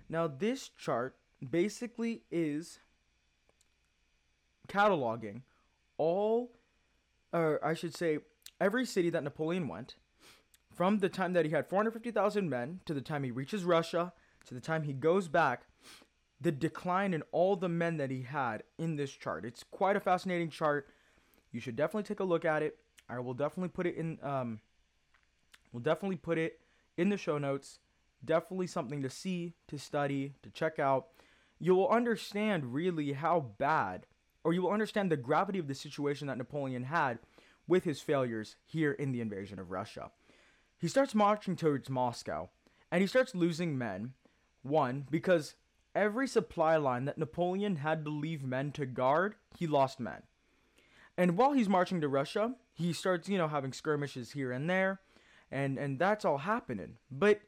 Now, 0.09 0.27
this 0.27 0.69
chart 0.69 1.17
basically 1.51 2.23
is 2.31 2.81
cataloging 4.69 5.43
all, 5.97 6.53
or 7.33 7.65
I 7.65 7.75
should 7.75 7.97
say, 7.97 8.19
every 8.61 8.87
city 8.87 9.11
that 9.11 9.23
Napoleon 9.23 9.69
went 9.69 9.97
from 10.75 10.99
the 10.99 11.09
time 11.09 11.35
that 11.35 11.45
he 11.45 11.53
had 11.53 11.69
450,000 11.69 12.49
men 12.49 12.81
to 12.87 12.95
the 12.95 13.01
time 13.01 13.23
he 13.23 13.31
reaches 13.31 13.65
Russia 13.65 14.13
to 14.47 14.55
the 14.55 14.61
time 14.61 14.83
he 14.83 14.93
goes 14.93 15.29
back, 15.29 15.67
the 16.41 16.53
decline 16.53 17.15
in 17.15 17.23
all 17.33 17.57
the 17.57 17.69
men 17.69 17.97
that 17.97 18.11
he 18.11 18.23
had 18.23 18.63
in 18.79 18.97
this 18.97 19.13
chart. 19.13 19.45
It's 19.45 19.65
quite 19.71 19.97
a 19.97 20.01
fascinating 20.01 20.51
chart. 20.51 20.89
You 21.53 21.61
should 21.61 21.77
definitely 21.77 22.03
take 22.03 22.21
a 22.21 22.25
look 22.25 22.45
at 22.45 22.63
it. 22.63 22.79
I 23.09 23.19
will 23.21 23.35
definitely 23.35 23.69
put 23.69 23.87
it 23.87 23.97
in. 23.97 24.19
Um, 24.23 24.61
we'll 25.73 25.83
definitely 25.83 26.17
put 26.17 26.39
it 26.39 26.61
in 26.97 27.09
the 27.09 27.17
show 27.17 27.39
notes. 27.39 27.79
Definitely 28.25 28.67
something 28.67 29.03
to 29.03 29.11
see, 29.11 29.55
to 29.69 29.79
study, 29.79 30.35
to 30.43 30.51
check 30.51 30.79
out. 30.79 31.09
You 31.59 31.75
will 31.75 31.89
understand 31.89 32.75
really 32.75 33.13
how 33.13 33.53
bad, 33.59 34.07
or 34.43 34.53
you 34.53 34.63
will 34.63 34.73
understand 34.73 35.11
the 35.13 35.17
gravity 35.17 35.59
of 35.59 35.69
the 35.69 35.75
situation 35.75 36.27
that 36.27 36.39
Napoleon 36.39 36.85
had 36.85 37.19
with 37.67 37.85
his 37.85 38.01
failures 38.01 38.57
here 38.65 38.93
in 38.93 39.13
the 39.13 39.21
invasion 39.21 39.59
of 39.59 39.71
Russia. 39.71 40.11
He 40.79 40.89
starts 40.89 41.15
marching 41.15 41.57
towards 41.57 41.89
Moscow, 41.89 42.51
and 42.91 43.01
he 43.01 43.07
starts 43.07 43.35
losing 43.35 43.79
men. 43.79 44.15
One, 44.63 45.07
because 45.11 45.55
every 45.95 46.27
supply 46.27 46.77
line 46.77 47.05
that 47.05 47.19
Napoleon 47.19 47.77
had 47.77 48.05
to 48.05 48.11
leave 48.11 48.45
men 48.45 48.73
to 48.73 48.87
guard, 48.87 49.35
he 49.59 49.67
lost 49.67 50.01
men. 50.01 50.23
And 51.17 51.37
while 51.37 51.53
he's 51.53 51.69
marching 51.69 52.01
to 52.01 52.09
Russia, 52.09 52.55
he 52.73 52.93
starts, 52.93 53.29
you 53.29 53.39
know, 53.39 53.49
having 53.49 53.73
skirmishes 53.73 54.33
here 54.33 54.51
and 54.51 54.69
there, 54.69 55.01
and 55.51 55.79
and 55.79 55.99
that's 55.99 56.25
all 56.25 56.39
happening. 56.39 56.97
But 57.11 57.41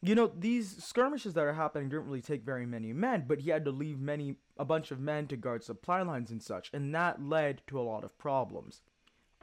you 0.00 0.14
know, 0.14 0.30
these 0.34 0.82
skirmishes 0.82 1.34
that 1.34 1.44
are 1.44 1.52
happening 1.52 1.88
didn't 1.88 2.06
really 2.06 2.22
take 2.22 2.44
very 2.44 2.64
many 2.64 2.92
men, 2.92 3.24
but 3.26 3.40
he 3.40 3.50
had 3.50 3.64
to 3.66 3.70
leave 3.70 4.00
many 4.00 4.36
a 4.56 4.64
bunch 4.64 4.90
of 4.90 5.00
men 5.00 5.26
to 5.26 5.36
guard 5.36 5.62
supply 5.62 6.00
lines 6.02 6.30
and 6.30 6.42
such, 6.42 6.70
and 6.72 6.94
that 6.94 7.22
led 7.22 7.60
to 7.66 7.78
a 7.78 7.82
lot 7.82 8.04
of 8.04 8.16
problems. 8.18 8.80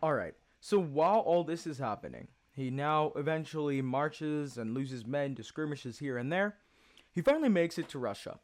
All 0.01 0.13
right. 0.13 0.33
So 0.59 0.79
while 0.79 1.19
all 1.19 1.43
this 1.43 1.67
is 1.67 1.77
happening, 1.77 2.29
he 2.55 2.69
now 2.69 3.11
eventually 3.15 3.81
marches 3.81 4.57
and 4.57 4.73
loses 4.73 5.05
men 5.05 5.35
to 5.35 5.43
skirmishes 5.43 5.99
here 5.99 6.17
and 6.17 6.31
there. 6.31 6.57
He 7.13 7.21
finally 7.21 7.49
makes 7.49 7.77
it 7.77 7.87
to 7.89 7.99
Russia. 7.99 8.39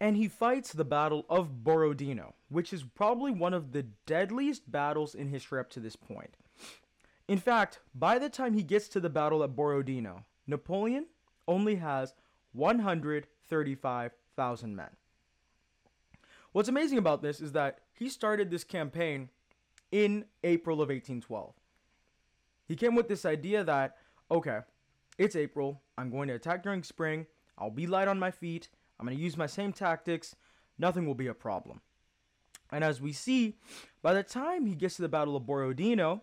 And 0.00 0.16
he 0.16 0.28
fights 0.28 0.72
the 0.72 0.84
Battle 0.84 1.26
of 1.28 1.64
Borodino, 1.64 2.36
which 2.48 2.72
is 2.72 2.84
probably 2.84 3.32
one 3.32 3.52
of 3.52 3.72
the 3.72 3.82
deadliest 4.06 4.70
battles 4.70 5.16
in 5.16 5.26
history 5.28 5.58
up 5.58 5.70
to 5.70 5.80
this 5.80 5.96
point. 5.96 6.36
In 7.26 7.38
fact, 7.38 7.80
by 7.94 8.20
the 8.20 8.28
time 8.28 8.54
he 8.54 8.62
gets 8.62 8.86
to 8.88 9.00
the 9.00 9.10
battle 9.10 9.42
at 9.42 9.56
Borodino, 9.56 10.24
Napoleon 10.46 11.06
only 11.48 11.74
has 11.76 12.14
135,000 12.52 14.76
men. 14.76 14.90
What's 16.52 16.68
amazing 16.68 16.98
about 16.98 17.22
this 17.22 17.40
is 17.40 17.52
that 17.52 17.78
he 17.92 18.08
started 18.08 18.50
this 18.50 18.64
campaign 18.64 19.30
in 19.90 20.26
April 20.44 20.76
of 20.76 20.90
1812. 20.90 21.54
He 22.66 22.76
came 22.76 22.94
with 22.94 23.08
this 23.08 23.24
idea 23.24 23.64
that, 23.64 23.96
okay, 24.30 24.60
it's 25.18 25.34
April, 25.34 25.80
I'm 25.96 26.10
going 26.10 26.28
to 26.28 26.34
attack 26.34 26.62
during 26.62 26.84
spring, 26.84 27.26
I'll 27.58 27.70
be 27.70 27.86
light 27.86 28.08
on 28.08 28.18
my 28.18 28.30
feet. 28.30 28.68
I'm 28.98 29.06
going 29.06 29.16
to 29.16 29.22
use 29.22 29.36
my 29.36 29.46
same 29.46 29.72
tactics. 29.72 30.34
Nothing 30.78 31.06
will 31.06 31.14
be 31.14 31.26
a 31.26 31.34
problem. 31.34 31.80
And 32.70 32.84
as 32.84 33.00
we 33.00 33.12
see, 33.12 33.56
by 34.02 34.14
the 34.14 34.22
time 34.22 34.66
he 34.66 34.74
gets 34.74 34.96
to 34.96 35.02
the 35.02 35.08
Battle 35.08 35.36
of 35.36 35.46
Borodino, 35.46 36.22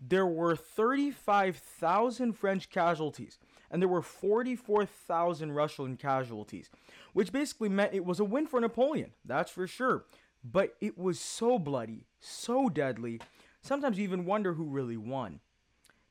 there 0.00 0.26
were 0.26 0.56
35,000 0.56 2.32
French 2.32 2.70
casualties 2.70 3.38
and 3.70 3.82
there 3.82 3.88
were 3.88 4.02
44,000 4.02 5.52
Russian 5.52 5.96
casualties, 5.96 6.70
which 7.12 7.32
basically 7.32 7.68
meant 7.68 7.94
it 7.94 8.04
was 8.04 8.20
a 8.20 8.24
win 8.24 8.46
for 8.46 8.60
Napoleon, 8.60 9.10
that's 9.24 9.50
for 9.50 9.66
sure. 9.66 10.04
But 10.44 10.76
it 10.80 10.98
was 10.98 11.18
so 11.18 11.58
bloody, 11.58 12.06
so 12.20 12.68
deadly, 12.68 13.20
sometimes 13.62 13.98
you 13.98 14.04
even 14.04 14.26
wonder 14.26 14.54
who 14.54 14.64
really 14.64 14.96
won. 14.96 15.40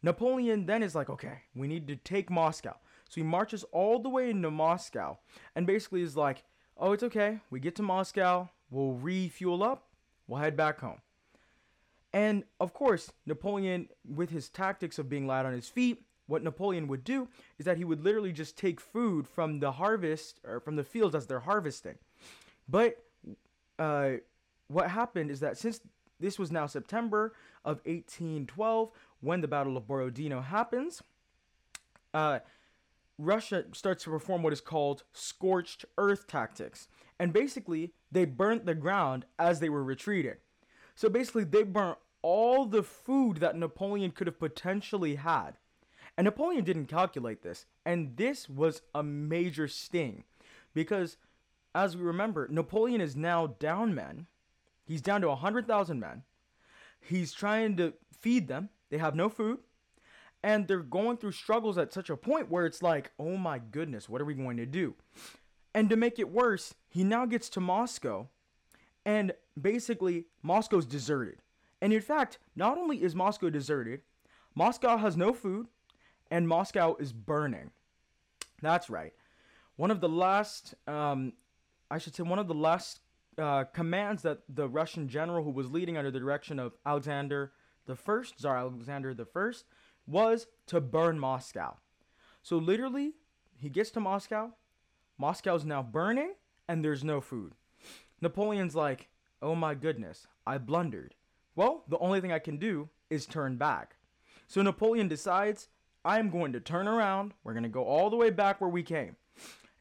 Napoleon 0.01 0.65
then 0.65 0.83
is 0.83 0.95
like, 0.95 1.09
okay, 1.09 1.43
we 1.55 1.67
need 1.67 1.87
to 1.87 1.95
take 1.95 2.29
Moscow. 2.29 2.75
So 3.13 3.21
he 3.21 3.27
marches 3.27 3.63
all 3.65 3.99
the 3.99 4.09
way 4.09 4.31
into 4.31 4.49
Moscow 4.49 5.19
and 5.55 5.67
basically 5.67 6.01
is 6.01 6.17
like, 6.17 6.43
oh, 6.79 6.93
it's 6.93 7.03
okay. 7.03 7.41
We 7.51 7.59
get 7.59 7.75
to 7.75 7.83
Moscow, 7.83 8.49
we'll 8.71 8.93
refuel 8.93 9.61
up, 9.61 9.85
we'll 10.25 10.39
head 10.39 10.57
back 10.57 10.79
home. 10.79 10.97
And 12.11 12.43
of 12.59 12.73
course, 12.73 13.11
Napoleon, 13.27 13.89
with 14.03 14.31
his 14.31 14.49
tactics 14.49 14.97
of 14.97 15.09
being 15.09 15.27
light 15.27 15.45
on 15.45 15.53
his 15.53 15.69
feet, 15.69 16.01
what 16.25 16.41
Napoleon 16.41 16.87
would 16.87 17.03
do 17.03 17.27
is 17.59 17.65
that 17.65 17.77
he 17.77 17.83
would 17.83 18.03
literally 18.03 18.31
just 18.31 18.57
take 18.57 18.79
food 18.79 19.27
from 19.27 19.59
the 19.59 19.73
harvest 19.73 20.39
or 20.43 20.59
from 20.59 20.75
the 20.75 20.83
fields 20.83 21.13
as 21.13 21.27
they're 21.27 21.41
harvesting. 21.41 21.99
But 22.67 22.97
uh, 23.77 24.13
what 24.69 24.89
happened 24.89 25.29
is 25.29 25.39
that 25.41 25.59
since 25.59 25.81
this 26.19 26.39
was 26.39 26.51
now 26.51 26.65
September 26.65 27.35
of 27.63 27.77
1812, 27.85 28.89
when 29.21 29.41
the 29.41 29.47
Battle 29.47 29.77
of 29.77 29.85
Borodino 29.85 30.41
happens, 30.41 31.03
uh, 32.15 32.39
Russia 33.17 33.65
starts 33.73 34.03
to 34.03 34.09
perform 34.09 34.43
what 34.43 34.53
is 34.53 34.61
called 34.61 35.03
scorched 35.13 35.85
earth 35.97 36.27
tactics. 36.27 36.87
And 37.19 37.31
basically, 37.31 37.93
they 38.11 38.25
burnt 38.25 38.65
the 38.65 38.75
ground 38.75 39.25
as 39.37 39.59
they 39.59 39.69
were 39.69 39.83
retreating. 39.83 40.35
So 40.95 41.09
basically, 41.09 41.43
they 41.43 41.63
burnt 41.63 41.97
all 42.21 42.65
the 42.65 42.83
food 42.83 43.37
that 43.37 43.57
Napoleon 43.57 44.11
could 44.11 44.27
have 44.27 44.39
potentially 44.39 45.15
had. 45.15 45.57
And 46.17 46.25
Napoleon 46.25 46.63
didn't 46.63 46.85
calculate 46.85 47.41
this. 47.41 47.65
And 47.85 48.17
this 48.17 48.49
was 48.49 48.81
a 48.93 49.03
major 49.03 49.67
sting. 49.67 50.23
Because, 50.73 51.17
as 51.75 51.95
we 51.95 52.03
remember, 52.03 52.47
Napoleon 52.49 53.01
is 53.01 53.15
now 53.15 53.47
down 53.47 53.93
men. 53.93 54.27
He's 54.85 55.01
down 55.01 55.21
to 55.21 55.27
100,000 55.29 55.99
men. 55.99 56.23
He's 56.99 57.33
trying 57.33 57.77
to 57.77 57.93
feed 58.19 58.47
them. 58.47 58.69
They 58.89 58.97
have 58.97 59.15
no 59.15 59.29
food 59.29 59.59
and 60.43 60.67
they're 60.67 60.79
going 60.79 61.17
through 61.17 61.31
struggles 61.31 61.77
at 61.77 61.93
such 61.93 62.09
a 62.09 62.17
point 62.17 62.51
where 62.51 62.65
it's 62.65 62.83
like, 62.83 63.11
oh 63.17 63.37
my 63.37 63.59
goodness, 63.59 64.09
what 64.09 64.21
are 64.21 64.25
we 64.25 64.33
going 64.33 64.57
to 64.57 64.65
do? 64.65 64.95
And 65.73 65.89
to 65.89 65.95
make 65.95 66.19
it 66.19 66.29
worse, 66.29 66.75
he 66.89 67.03
now 67.03 67.25
gets 67.25 67.49
to 67.49 67.59
Moscow, 67.59 68.27
and 69.05 69.33
basically, 69.59 70.25
Moscow's 70.41 70.85
deserted. 70.85 71.39
And 71.81 71.91
in 71.91 72.01
fact, 72.01 72.39
not 72.55 72.77
only 72.77 73.01
is 73.01 73.15
Moscow 73.15 73.49
deserted, 73.49 74.01
Moscow 74.55 74.97
has 74.97 75.17
no 75.17 75.33
food, 75.33 75.67
and 76.29 76.47
Moscow 76.47 76.95
is 76.99 77.11
burning. 77.11 77.71
That's 78.61 78.89
right. 78.89 79.13
One 79.75 79.91
of 79.91 79.99
the 79.99 80.09
last, 80.09 80.75
um, 80.87 81.33
I 81.89 81.97
should 81.97 82.15
say, 82.15 82.23
one 82.23 82.39
of 82.39 82.47
the 82.47 82.53
last 82.53 82.99
uh, 83.37 83.63
commands 83.65 84.21
that 84.21 84.39
the 84.47 84.69
Russian 84.69 85.07
general 85.07 85.43
who 85.43 85.49
was 85.49 85.71
leading 85.71 85.97
under 85.97 86.11
the 86.11 86.19
direction 86.19 86.59
of 86.59 86.73
Alexander 86.85 87.51
the 87.85 87.95
First, 87.95 88.39
Tsar 88.39 88.57
Alexander 88.57 89.13
the 89.13 89.25
First, 89.25 89.65
was 90.07 90.47
to 90.67 90.81
burn 90.81 91.19
Moscow. 91.19 91.77
So 92.41 92.57
literally, 92.57 93.13
he 93.57 93.69
gets 93.69 93.91
to 93.91 93.99
Moscow. 93.99 94.51
Moscow's 95.17 95.65
now 95.65 95.81
burning, 95.81 96.33
and 96.67 96.83
there's 96.83 97.03
no 97.03 97.21
food. 97.21 97.53
Napoleon's 98.21 98.75
like, 98.75 99.09
oh 99.41 99.55
my 99.55 99.73
goodness, 99.75 100.27
I 100.45 100.57
blundered. 100.57 101.15
Well, 101.55 101.83
the 101.87 101.99
only 101.99 102.19
thing 102.19 102.31
I 102.31 102.39
can 102.39 102.57
do 102.57 102.89
is 103.09 103.25
turn 103.25 103.57
back. 103.57 103.97
So 104.47 104.61
Napoleon 104.61 105.07
decides, 105.07 105.69
I'm 106.03 106.29
going 106.29 106.53
to 106.53 106.59
turn 106.59 106.87
around. 106.87 107.33
We're 107.43 107.53
going 107.53 107.63
to 107.63 107.69
go 107.69 107.83
all 107.83 108.09
the 108.09 108.17
way 108.17 108.29
back 108.29 108.59
where 108.59 108.69
we 108.69 108.83
came. 108.83 109.15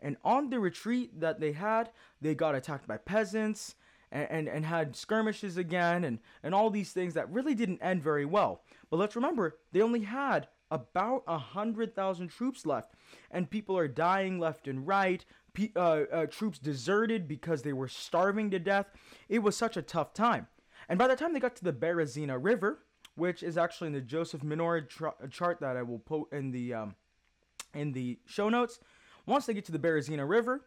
And 0.00 0.16
on 0.24 0.50
the 0.50 0.58
retreat 0.58 1.20
that 1.20 1.40
they 1.40 1.52
had, 1.52 1.90
they 2.20 2.34
got 2.34 2.54
attacked 2.54 2.88
by 2.88 2.96
peasants 2.96 3.76
and, 4.12 4.30
and, 4.30 4.48
and 4.48 4.64
had 4.66 4.94
skirmishes 4.94 5.56
again 5.56 6.04
and, 6.04 6.20
and 6.42 6.54
all 6.54 6.70
these 6.70 6.92
things 6.92 7.14
that 7.14 7.32
really 7.32 7.54
didn't 7.54 7.82
end 7.82 8.02
very 8.02 8.24
well. 8.24 8.62
But 8.90 8.98
let's 8.98 9.16
remember, 9.16 9.58
they 9.72 9.82
only 9.82 10.02
had 10.02 10.46
about 10.70 11.24
a 11.26 11.38
hundred 11.38 11.94
thousand 11.94 12.28
troops 12.28 12.64
left, 12.64 12.94
and 13.30 13.50
people 13.50 13.76
are 13.76 13.88
dying 13.88 14.38
left 14.38 14.68
and 14.68 14.86
right. 14.86 15.24
P- 15.54 15.72
uh, 15.76 16.04
uh, 16.10 16.26
troops 16.26 16.58
deserted 16.58 17.28
because 17.28 17.62
they 17.62 17.74
were 17.74 17.88
starving 17.88 18.50
to 18.52 18.58
death. 18.58 18.86
It 19.28 19.40
was 19.40 19.56
such 19.56 19.76
a 19.76 19.82
tough 19.82 20.14
time. 20.14 20.46
And 20.88 20.98
by 20.98 21.08
the 21.08 21.16
time 21.16 21.34
they 21.34 21.40
got 21.40 21.56
to 21.56 21.64
the 21.64 21.74
Berezina 21.74 22.38
River, 22.42 22.84
which 23.16 23.42
is 23.42 23.58
actually 23.58 23.88
in 23.88 23.92
the 23.92 24.00
Joseph 24.00 24.42
Minard 24.42 24.88
tra- 24.88 25.14
chart 25.30 25.60
that 25.60 25.76
I 25.76 25.82
will 25.82 25.98
put 25.98 26.32
in 26.32 26.52
the 26.52 26.72
um, 26.72 26.94
in 27.74 27.92
the 27.92 28.18
show 28.24 28.48
notes, 28.48 28.80
Once 29.26 29.46
they 29.46 29.54
get 29.54 29.64
to 29.66 29.72
the 29.72 29.78
Berezina 29.78 30.28
River, 30.28 30.66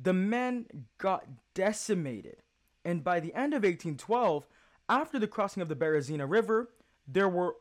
the 0.00 0.12
men 0.12 0.66
got 0.98 1.24
decimated. 1.54 2.42
And 2.84 3.04
by 3.04 3.20
the 3.20 3.34
end 3.34 3.52
of 3.52 3.62
1812, 3.62 4.46
after 4.88 5.18
the 5.18 5.26
crossing 5.26 5.62
of 5.62 5.68
the 5.68 5.76
Berezina 5.76 6.28
River, 6.28 6.70
there 7.06 7.28
were 7.28 7.56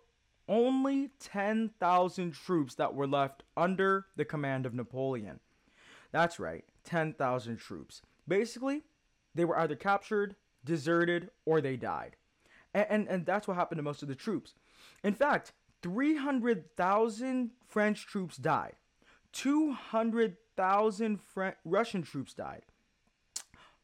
only 0.48 1.12
10,000 1.20 2.32
troops 2.34 2.76
that 2.76 2.96
were 2.96 3.08
left 3.08 3.44
under 3.56 4.08
the 4.16 4.26
command 4.26 4.66
of 4.66 4.74
Napoleon. 4.74 5.40
That's 6.12 6.40
right, 6.40 6.66
10,000 6.86 7.58
troops. 7.58 8.02
Basically, 8.28 8.84
they 9.36 9.46
were 9.46 9.60
either 9.60 9.76
captured, 9.76 10.36
deserted, 10.66 11.30
or 11.46 11.62
they 11.62 11.78
died. 11.78 12.16
And, 12.74 12.88
and, 12.90 13.08
and 13.08 13.26
that's 13.26 13.48
what 13.48 13.58
happened 13.58 13.78
to 13.78 13.84
most 13.84 14.02
of 14.02 14.08
the 14.08 14.16
troops. 14.16 14.56
In 15.04 15.14
fact, 15.14 15.54
300,000 15.84 17.52
French 17.68 18.08
troops 18.08 18.38
died. 18.38 18.76
200,000 19.32 21.22
Fre- 21.22 21.50
Russian 21.64 22.02
troops 22.02 22.34
died. 22.34 22.64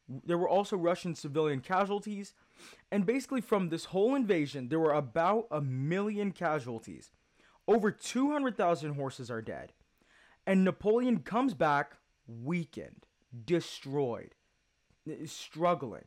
There 0.08 0.38
were 0.38 0.48
also 0.48 0.76
Russian 0.76 1.14
civilian 1.14 1.60
casualties. 1.60 2.34
And 2.90 3.04
basically, 3.04 3.40
from 3.40 3.68
this 3.68 3.86
whole 3.86 4.14
invasion, 4.14 4.68
there 4.68 4.80
were 4.80 4.94
about 4.94 5.46
a 5.50 5.60
million 5.60 6.32
casualties. 6.32 7.10
Over 7.68 7.90
200,000 7.90 8.94
horses 8.94 9.30
are 9.30 9.42
dead. 9.42 9.72
And 10.46 10.64
Napoleon 10.64 11.20
comes 11.20 11.54
back 11.54 11.96
weakened, 12.28 13.06
destroyed, 13.44 14.34
struggling. 15.26 16.04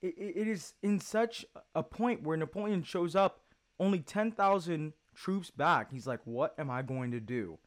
It, 0.00 0.46
is 0.48 0.74
in 0.82 1.00
such 1.00 1.44
a 1.74 1.82
point 1.82 2.22
where 2.22 2.36
Napoleon 2.36 2.82
shows 2.82 3.16
up 3.16 3.40
only 3.80 4.00
10,000 4.00 4.92
troops 5.14 5.50
back. 5.50 5.92
He's 5.92 6.06
like, 6.06 6.20
what 6.24 6.54
am 6.58 6.70
I 6.70 6.82
going 6.82 7.10
to 7.12 7.20
do? 7.20 7.58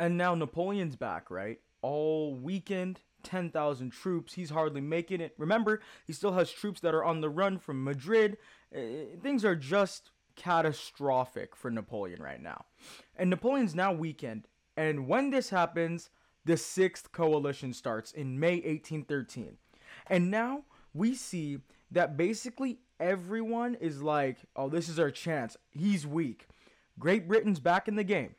And 0.00 0.16
now 0.16 0.34
Napoleon's 0.34 0.96
back, 0.96 1.30
right? 1.30 1.60
All 1.82 2.34
weakened, 2.34 3.00
10,000 3.22 3.90
troops. 3.90 4.34
He's 4.34 4.50
hardly 4.50 4.80
making 4.80 5.20
it. 5.20 5.34
Remember, 5.38 5.80
he 6.06 6.12
still 6.12 6.32
has 6.32 6.50
troops 6.50 6.80
that 6.80 6.94
are 6.94 7.04
on 7.04 7.20
the 7.20 7.30
run 7.30 7.58
from 7.58 7.84
Madrid. 7.84 8.38
Uh, 8.74 8.80
things 9.22 9.44
are 9.44 9.56
just 9.56 10.10
catastrophic 10.36 11.56
for 11.56 11.70
Napoleon 11.70 12.22
right 12.22 12.40
now. 12.40 12.64
And 13.16 13.28
Napoleon's 13.28 13.74
now 13.74 13.92
weakened. 13.92 14.46
And 14.76 15.08
when 15.08 15.30
this 15.30 15.50
happens, 15.50 16.10
the 16.44 16.56
sixth 16.56 17.12
coalition 17.12 17.72
starts 17.72 18.12
in 18.12 18.38
May 18.38 18.54
1813. 18.54 19.58
And 20.06 20.30
now 20.30 20.62
we 20.94 21.14
see 21.14 21.58
that 21.90 22.16
basically 22.16 22.78
everyone 23.00 23.74
is 23.74 24.02
like, 24.02 24.38
oh, 24.56 24.68
this 24.68 24.88
is 24.88 24.98
our 24.98 25.10
chance. 25.10 25.56
He's 25.70 26.06
weak. 26.06 26.46
Great 26.98 27.28
Britain's 27.28 27.60
back 27.60 27.88
in 27.88 27.96
the 27.96 28.04
game. 28.04 28.34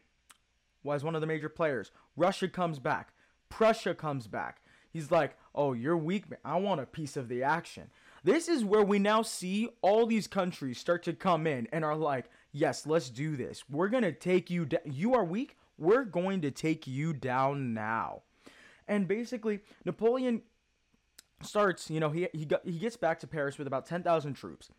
Was 0.84 1.04
one 1.04 1.16
of 1.16 1.22
the 1.22 1.28
major 1.28 1.50
players. 1.50 1.92
Russia 2.16 2.48
comes 2.48 2.80
back. 2.80 3.14
Prussia 3.50 3.94
comes 3.94 4.28
back. 4.28 4.62
He's 4.92 5.12
like, 5.12 5.38
oh, 5.54 5.74
you're 5.74 5.98
weak, 5.98 6.30
man. 6.30 6.40
I 6.44 6.58
want 6.58 6.82
a 6.82 6.86
piece 6.86 7.16
of 7.18 7.28
the 7.28 7.44
action. 7.44 7.90
This 8.24 8.50
is 8.50 8.64
where 8.66 8.84
we 8.84 9.00
now 9.00 9.22
see 9.22 9.70
all 9.82 10.06
these 10.06 10.28
countries 10.28 10.78
start 10.78 11.04
to 11.04 11.14
come 11.14 11.48
in 11.48 11.68
and 11.72 11.86
are 11.86 11.96
like, 11.96 12.30
yes, 12.52 12.86
let's 12.86 13.10
do 13.10 13.36
this. 13.36 13.64
We're 13.70 13.88
going 13.88 14.04
to 14.04 14.12
take 14.12 14.50
you 14.50 14.66
down. 14.66 14.82
You 14.86 15.14
are 15.14 15.24
weak. 15.24 15.58
We're 15.78 16.04
going 16.04 16.42
to 16.42 16.52
take 16.52 16.88
you 16.88 17.14
down 17.14 17.74
now. 17.74 18.24
And 18.88 19.08
basically, 19.08 19.62
Napoleon 19.86 20.42
starts, 21.42 21.90
you 21.90 22.00
know, 22.00 22.10
he 22.10 22.28
he 22.34 22.46
got, 22.46 22.66
he 22.66 22.80
gets 22.80 22.98
back 22.98 23.20
to 23.20 23.28
Paris 23.28 23.58
with 23.58 23.68
about 23.68 23.86
10,000 23.86 24.34
troops. 24.34 24.70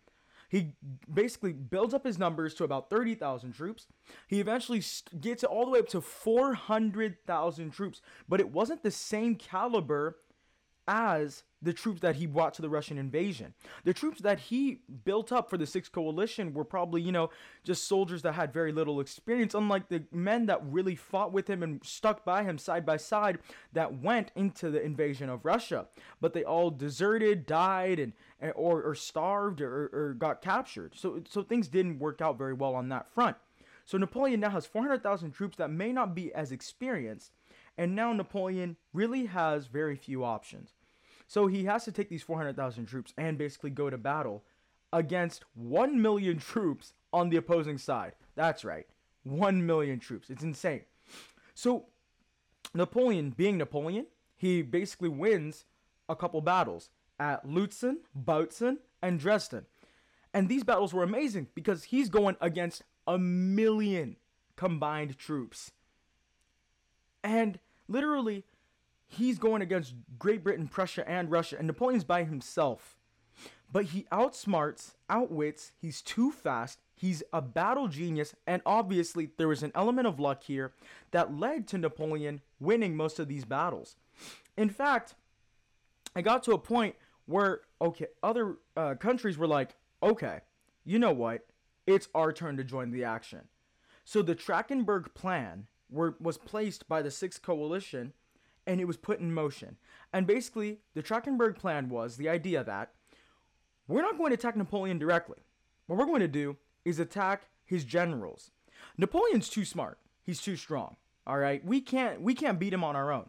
He 0.50 0.72
basically 1.12 1.52
builds 1.52 1.94
up 1.94 2.04
his 2.04 2.18
numbers 2.18 2.54
to 2.54 2.64
about 2.64 2.90
30,000 2.90 3.52
troops. 3.52 3.86
He 4.26 4.40
eventually 4.40 4.82
gets 5.20 5.44
all 5.44 5.64
the 5.64 5.70
way 5.70 5.78
up 5.78 5.88
to 5.90 6.00
400,000 6.00 7.70
troops, 7.70 8.02
but 8.28 8.40
it 8.40 8.50
wasn't 8.50 8.82
the 8.82 8.90
same 8.90 9.36
caliber 9.36 10.18
as 10.88 11.44
the 11.62 11.72
troops 11.72 12.00
that 12.00 12.16
he 12.16 12.26
brought 12.26 12.54
to 12.54 12.62
the 12.62 12.70
Russian 12.70 12.98
invasion. 12.98 13.54
The 13.84 13.92
troops 13.92 14.20
that 14.20 14.38
he 14.38 14.80
built 15.04 15.30
up 15.30 15.50
for 15.50 15.58
the 15.58 15.66
Sixth 15.66 15.92
Coalition 15.92 16.54
were 16.54 16.64
probably, 16.64 17.02
you 17.02 17.12
know, 17.12 17.30
just 17.64 17.86
soldiers 17.86 18.22
that 18.22 18.32
had 18.32 18.52
very 18.52 18.72
little 18.72 19.00
experience, 19.00 19.54
unlike 19.54 19.88
the 19.88 20.04
men 20.10 20.46
that 20.46 20.60
really 20.64 20.94
fought 20.94 21.32
with 21.32 21.48
him 21.48 21.62
and 21.62 21.84
stuck 21.84 22.24
by 22.24 22.42
him 22.42 22.56
side 22.56 22.86
by 22.86 22.96
side 22.96 23.38
that 23.72 24.00
went 24.00 24.32
into 24.34 24.70
the 24.70 24.82
invasion 24.82 25.28
of 25.28 25.44
Russia. 25.44 25.86
But 26.20 26.32
they 26.32 26.44
all 26.44 26.70
deserted, 26.70 27.46
died, 27.46 27.98
and, 27.98 28.12
or, 28.54 28.82
or 28.82 28.94
starved 28.94 29.60
or, 29.60 29.90
or 29.92 30.14
got 30.18 30.42
captured. 30.42 30.94
So, 30.96 31.22
so 31.28 31.42
things 31.42 31.68
didn't 31.68 31.98
work 31.98 32.20
out 32.20 32.38
very 32.38 32.54
well 32.54 32.74
on 32.74 32.88
that 32.88 33.12
front. 33.12 33.36
So 33.84 33.98
Napoleon 33.98 34.40
now 34.40 34.50
has 34.50 34.66
400,000 34.66 35.32
troops 35.32 35.56
that 35.56 35.70
may 35.70 35.92
not 35.92 36.14
be 36.14 36.32
as 36.32 36.52
experienced, 36.52 37.32
and 37.76 37.96
now 37.96 38.12
Napoleon 38.12 38.76
really 38.92 39.26
has 39.26 39.66
very 39.66 39.96
few 39.96 40.24
options. 40.24 40.74
So 41.30 41.46
he 41.46 41.62
has 41.66 41.84
to 41.84 41.92
take 41.92 42.08
these 42.08 42.24
400,000 42.24 42.86
troops 42.86 43.14
and 43.16 43.38
basically 43.38 43.70
go 43.70 43.88
to 43.88 43.96
battle 43.96 44.42
against 44.92 45.44
1 45.54 46.02
million 46.02 46.38
troops 46.38 46.92
on 47.12 47.28
the 47.28 47.36
opposing 47.36 47.78
side. 47.78 48.14
That's 48.34 48.64
right. 48.64 48.88
1 49.22 49.64
million 49.64 50.00
troops. 50.00 50.28
It's 50.28 50.42
insane. 50.42 50.80
So 51.54 51.84
Napoleon, 52.74 53.30
being 53.30 53.58
Napoleon, 53.58 54.06
he 54.34 54.62
basically 54.62 55.08
wins 55.08 55.66
a 56.08 56.16
couple 56.16 56.40
battles 56.40 56.90
at 57.20 57.46
Lutzen, 57.46 57.98
Bautzen, 58.20 58.78
and 59.00 59.20
Dresden. 59.20 59.66
And 60.34 60.48
these 60.48 60.64
battles 60.64 60.92
were 60.92 61.04
amazing 61.04 61.46
because 61.54 61.84
he's 61.84 62.08
going 62.08 62.38
against 62.40 62.82
a 63.06 63.18
million 63.18 64.16
combined 64.56 65.16
troops. 65.16 65.70
And 67.22 67.60
literally, 67.86 68.46
he's 69.10 69.38
going 69.38 69.60
against 69.60 69.94
Great 70.18 70.42
Britain, 70.42 70.68
Prussia, 70.68 71.08
and 71.08 71.30
Russia, 71.30 71.56
and 71.58 71.66
Napoleon's 71.66 72.04
by 72.04 72.24
himself. 72.24 72.96
But 73.72 73.86
he 73.86 74.06
outsmarts, 74.10 74.94
outwits, 75.08 75.72
he's 75.80 76.00
too 76.00 76.32
fast, 76.32 76.78
he's 76.94 77.22
a 77.32 77.42
battle 77.42 77.88
genius, 77.88 78.34
and 78.46 78.62
obviously 78.64 79.30
there 79.36 79.48
was 79.48 79.62
an 79.62 79.72
element 79.74 80.06
of 80.06 80.18
luck 80.18 80.44
here 80.44 80.72
that 81.10 81.36
led 81.36 81.68
to 81.68 81.78
Napoleon 81.78 82.40
winning 82.58 82.96
most 82.96 83.18
of 83.18 83.28
these 83.28 83.44
battles. 83.44 83.96
In 84.56 84.70
fact, 84.70 85.14
I 86.14 86.22
got 86.22 86.42
to 86.44 86.52
a 86.52 86.58
point 86.58 86.94
where, 87.26 87.60
okay, 87.80 88.06
other 88.22 88.56
uh, 88.76 88.94
countries 88.94 89.38
were 89.38 89.46
like, 89.46 89.76
okay, 90.02 90.40
you 90.84 90.98
know 90.98 91.12
what? 91.12 91.46
It's 91.86 92.08
our 92.14 92.32
turn 92.32 92.56
to 92.56 92.64
join 92.64 92.90
the 92.90 93.04
action. 93.04 93.42
So 94.04 94.22
the 94.22 94.34
Trachenberg 94.34 95.14
Plan 95.14 95.66
were, 95.88 96.16
was 96.20 96.38
placed 96.38 96.88
by 96.88 97.02
the 97.02 97.10
Sixth 97.10 97.42
Coalition 97.42 98.12
and 98.66 98.80
it 98.80 98.86
was 98.86 98.96
put 98.96 99.20
in 99.20 99.32
motion. 99.32 99.76
And 100.12 100.26
basically, 100.26 100.78
the 100.94 101.02
Trachenberg 101.02 101.56
plan 101.56 101.88
was 101.88 102.16
the 102.16 102.28
idea 102.28 102.62
that 102.64 102.92
we're 103.88 104.02
not 104.02 104.18
going 104.18 104.30
to 104.30 104.34
attack 104.34 104.56
Napoleon 104.56 104.98
directly. 104.98 105.38
What 105.86 105.98
we're 105.98 106.06
going 106.06 106.20
to 106.20 106.28
do 106.28 106.56
is 106.84 106.98
attack 106.98 107.48
his 107.64 107.84
generals. 107.84 108.50
Napoleon's 108.96 109.48
too 109.48 109.64
smart. 109.64 109.98
He's 110.22 110.40
too 110.40 110.56
strong. 110.56 110.96
All 111.26 111.38
right? 111.38 111.64
We 111.64 111.80
can't 111.80 112.20
we 112.20 112.34
can't 112.34 112.58
beat 112.58 112.72
him 112.72 112.84
on 112.84 112.96
our 112.96 113.12
own. 113.12 113.28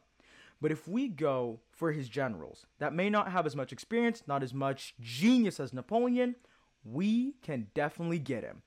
But 0.62 0.72
if 0.72 0.88
we 0.88 1.08
go 1.08 1.60
for 1.72 1.92
his 1.92 2.08
generals 2.08 2.68
that 2.78 2.94
may 2.94 3.10
not 3.10 3.32
have 3.32 3.48
as 3.48 3.56
much 3.56 3.72
experience, 3.72 4.24
not 4.28 4.44
as 4.44 4.54
much 4.54 4.94
genius 5.00 5.60
as 5.60 5.74
Napoleon, 5.74 6.36
we 6.84 7.34
can 7.42 7.68
definitely 7.74 8.20
get 8.20 8.44
him. 8.44 8.62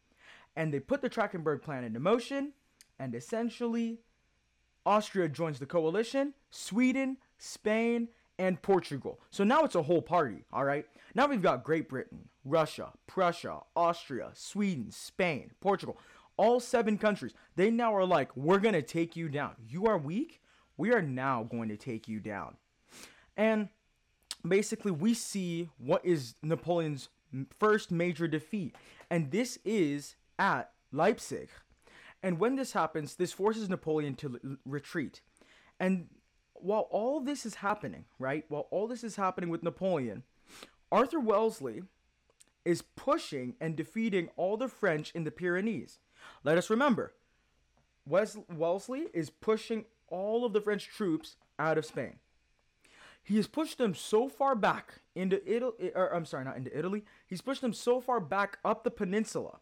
And 0.56 0.74
they 0.74 0.80
put 0.80 1.02
the 1.02 1.08
Trachenberg 1.08 1.62
plan 1.62 1.84
into 1.84 2.00
motion, 2.00 2.52
and 2.98 3.14
essentially 3.14 4.00
Austria 4.86 5.28
joins 5.28 5.58
the 5.58 5.66
coalition, 5.66 6.34
Sweden, 6.50 7.16
Spain, 7.38 8.08
and 8.38 8.60
Portugal. 8.62 9.20
So 9.30 9.44
now 9.44 9.64
it's 9.64 9.74
a 9.74 9.82
whole 9.82 10.02
party, 10.02 10.44
all 10.52 10.64
right? 10.64 10.86
Now 11.14 11.26
we've 11.26 11.42
got 11.42 11.64
Great 11.64 11.88
Britain, 11.88 12.28
Russia, 12.44 12.90
Prussia, 13.06 13.60
Austria, 13.76 14.30
Sweden, 14.34 14.90
Spain, 14.90 15.52
Portugal, 15.60 15.98
all 16.36 16.60
seven 16.60 16.98
countries. 16.98 17.32
They 17.56 17.70
now 17.70 17.94
are 17.94 18.04
like, 18.04 18.36
we're 18.36 18.58
going 18.58 18.74
to 18.74 18.82
take 18.82 19.16
you 19.16 19.28
down. 19.28 19.52
You 19.68 19.86
are 19.86 19.98
weak. 19.98 20.40
We 20.76 20.92
are 20.92 21.02
now 21.02 21.44
going 21.44 21.68
to 21.68 21.76
take 21.76 22.08
you 22.08 22.18
down. 22.18 22.56
And 23.36 23.68
basically, 24.46 24.90
we 24.90 25.14
see 25.14 25.68
what 25.78 26.04
is 26.04 26.34
Napoleon's 26.42 27.08
first 27.58 27.90
major 27.90 28.26
defeat. 28.26 28.74
And 29.10 29.30
this 29.30 29.58
is 29.64 30.16
at 30.38 30.70
Leipzig. 30.92 31.48
And 32.24 32.38
when 32.38 32.56
this 32.56 32.72
happens, 32.72 33.16
this 33.16 33.34
forces 33.34 33.68
Napoleon 33.68 34.14
to 34.14 34.40
l- 34.42 34.56
retreat. 34.64 35.20
And 35.78 36.08
while 36.54 36.88
all 36.90 37.20
this 37.20 37.44
is 37.44 37.56
happening, 37.56 38.06
right? 38.18 38.46
While 38.48 38.66
all 38.70 38.88
this 38.88 39.04
is 39.04 39.16
happening 39.16 39.50
with 39.50 39.62
Napoleon, 39.62 40.22
Arthur 40.90 41.20
Wellesley 41.20 41.82
is 42.64 42.80
pushing 42.80 43.56
and 43.60 43.76
defeating 43.76 44.30
all 44.36 44.56
the 44.56 44.68
French 44.68 45.12
in 45.14 45.24
the 45.24 45.30
Pyrenees. 45.30 45.98
Let 46.42 46.56
us 46.56 46.70
remember, 46.70 47.12
Wes- 48.06 48.38
Wellesley 48.50 49.08
is 49.12 49.28
pushing 49.28 49.84
all 50.08 50.46
of 50.46 50.54
the 50.54 50.62
French 50.62 50.88
troops 50.88 51.36
out 51.58 51.76
of 51.76 51.84
Spain. 51.84 52.20
He 53.22 53.36
has 53.36 53.46
pushed 53.46 53.76
them 53.76 53.94
so 53.94 54.30
far 54.30 54.54
back 54.54 55.02
into 55.14 55.46
Italy, 55.46 55.92
or 55.94 56.14
I'm 56.14 56.24
sorry, 56.24 56.46
not 56.46 56.56
into 56.56 56.76
Italy. 56.76 57.04
He's 57.26 57.42
pushed 57.42 57.60
them 57.60 57.74
so 57.74 58.00
far 58.00 58.18
back 58.18 58.56
up 58.64 58.82
the 58.82 58.90
peninsula 58.90 59.58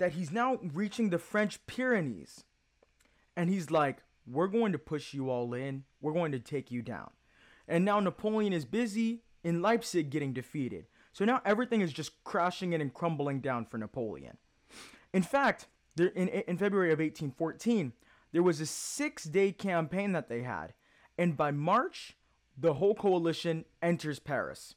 that 0.00 0.12
he's 0.12 0.32
now 0.32 0.58
reaching 0.72 1.10
the 1.10 1.18
French 1.18 1.64
Pyrenees. 1.66 2.44
And 3.36 3.50
he's 3.50 3.70
like, 3.70 3.98
we're 4.26 4.48
going 4.48 4.72
to 4.72 4.78
push 4.78 5.12
you 5.12 5.28
all 5.30 5.52
in. 5.52 5.84
We're 6.00 6.14
going 6.14 6.32
to 6.32 6.38
take 6.38 6.70
you 6.70 6.80
down. 6.80 7.10
And 7.68 7.84
now 7.84 8.00
Napoleon 8.00 8.54
is 8.54 8.64
busy 8.64 9.22
in 9.44 9.60
Leipzig 9.60 10.08
getting 10.08 10.32
defeated. 10.32 10.86
So 11.12 11.26
now 11.26 11.42
everything 11.44 11.82
is 11.82 11.92
just 11.92 12.24
crashing 12.24 12.72
in 12.72 12.80
and 12.80 12.92
crumbling 12.92 13.40
down 13.40 13.66
for 13.66 13.76
Napoleon. 13.76 14.38
In 15.12 15.22
fact, 15.22 15.66
there, 15.96 16.08
in, 16.08 16.28
in 16.28 16.56
February 16.56 16.92
of 16.92 16.98
1814, 16.98 17.92
there 18.32 18.42
was 18.42 18.58
a 18.60 18.66
six 18.66 19.24
day 19.24 19.52
campaign 19.52 20.12
that 20.12 20.30
they 20.30 20.42
had. 20.42 20.72
And 21.18 21.36
by 21.36 21.50
March, 21.50 22.16
the 22.56 22.74
whole 22.74 22.94
coalition 22.94 23.66
enters 23.82 24.18
Paris. 24.18 24.76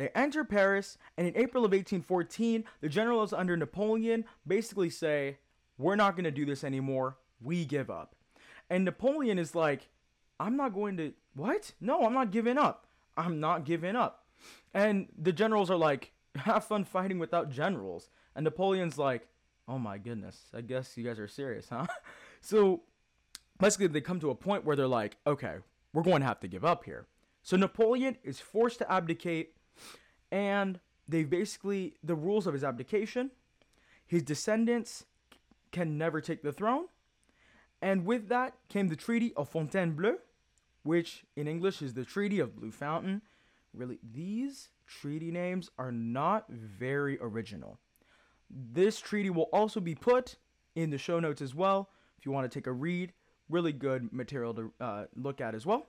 They 0.00 0.08
enter 0.14 0.44
Paris, 0.44 0.96
and 1.18 1.26
in 1.26 1.36
April 1.36 1.62
of 1.62 1.72
1814, 1.72 2.64
the 2.80 2.88
generals 2.88 3.34
under 3.34 3.54
Napoleon 3.54 4.24
basically 4.46 4.88
say, 4.88 5.36
We're 5.76 5.94
not 5.94 6.16
going 6.16 6.24
to 6.24 6.30
do 6.30 6.46
this 6.46 6.64
anymore. 6.64 7.18
We 7.38 7.66
give 7.66 7.90
up. 7.90 8.14
And 8.70 8.86
Napoleon 8.86 9.38
is 9.38 9.54
like, 9.54 9.90
I'm 10.38 10.56
not 10.56 10.72
going 10.72 10.96
to, 10.96 11.12
what? 11.34 11.72
No, 11.82 12.06
I'm 12.06 12.14
not 12.14 12.30
giving 12.30 12.56
up. 12.56 12.86
I'm 13.14 13.40
not 13.40 13.66
giving 13.66 13.94
up. 13.94 14.24
And 14.72 15.08
the 15.18 15.32
generals 15.32 15.70
are 15.70 15.76
like, 15.76 16.12
Have 16.34 16.64
fun 16.64 16.84
fighting 16.84 17.18
without 17.18 17.50
generals. 17.50 18.08
And 18.34 18.44
Napoleon's 18.44 18.96
like, 18.96 19.28
Oh 19.68 19.78
my 19.78 19.98
goodness, 19.98 20.46
I 20.54 20.62
guess 20.62 20.96
you 20.96 21.04
guys 21.04 21.18
are 21.18 21.28
serious, 21.28 21.68
huh? 21.68 21.86
so 22.40 22.84
basically, 23.58 23.88
they 23.88 24.00
come 24.00 24.20
to 24.20 24.30
a 24.30 24.34
point 24.34 24.64
where 24.64 24.76
they're 24.76 24.86
like, 24.86 25.18
Okay, 25.26 25.56
we're 25.92 26.02
going 26.02 26.20
to 26.20 26.26
have 26.26 26.40
to 26.40 26.48
give 26.48 26.64
up 26.64 26.84
here. 26.84 27.06
So 27.42 27.58
Napoleon 27.58 28.16
is 28.24 28.40
forced 28.40 28.78
to 28.78 28.90
abdicate, 28.90 29.56
and 30.30 30.80
they've 31.08 31.28
basically, 31.28 31.94
the 32.02 32.14
rules 32.14 32.46
of 32.46 32.54
his 32.54 32.64
abdication, 32.64 33.30
his 34.06 34.22
descendants 34.22 35.04
can 35.72 35.96
never 35.98 36.20
take 36.20 36.42
the 36.42 36.52
throne. 36.52 36.86
And 37.82 38.04
with 38.04 38.28
that 38.28 38.54
came 38.68 38.88
the 38.88 38.96
Treaty 38.96 39.32
of 39.34 39.48
Fontainebleau, 39.48 40.18
which 40.82 41.24
in 41.36 41.48
English 41.48 41.82
is 41.82 41.94
the 41.94 42.04
Treaty 42.04 42.40
of 42.40 42.56
Blue 42.56 42.70
Fountain. 42.70 43.22
Really, 43.72 43.98
these 44.02 44.68
treaty 44.86 45.30
names 45.30 45.70
are 45.78 45.92
not 45.92 46.50
very 46.50 47.18
original. 47.20 47.78
This 48.50 48.98
treaty 48.98 49.30
will 49.30 49.48
also 49.52 49.80
be 49.80 49.94
put 49.94 50.36
in 50.74 50.90
the 50.90 50.98
show 50.98 51.20
notes 51.20 51.40
as 51.40 51.54
well 51.54 51.88
if 52.18 52.26
you 52.26 52.32
want 52.32 52.50
to 52.50 52.58
take 52.58 52.66
a 52.66 52.72
read. 52.72 53.12
Really 53.48 53.72
good 53.72 54.12
material 54.12 54.54
to 54.54 54.72
uh, 54.80 55.04
look 55.16 55.40
at 55.40 55.54
as 55.54 55.64
well. 55.64 55.86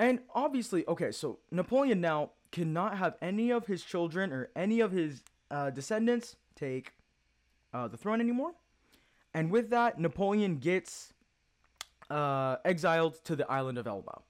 And 0.00 0.20
obviously, 0.34 0.88
okay, 0.88 1.12
so 1.12 1.40
Napoleon 1.50 2.00
now 2.00 2.30
cannot 2.52 2.96
have 2.96 3.16
any 3.20 3.50
of 3.50 3.66
his 3.66 3.84
children 3.84 4.32
or 4.32 4.48
any 4.56 4.80
of 4.80 4.92
his 4.92 5.22
uh, 5.50 5.68
descendants 5.68 6.36
take 6.56 6.94
uh, 7.74 7.86
the 7.86 7.98
throne 7.98 8.18
anymore. 8.18 8.52
And 9.34 9.50
with 9.50 9.68
that, 9.68 10.00
Napoleon 10.00 10.56
gets 10.56 11.12
uh, 12.08 12.56
exiled 12.64 13.22
to 13.24 13.36
the 13.36 13.48
island 13.52 13.76
of 13.76 13.86
Elba. 13.86 14.22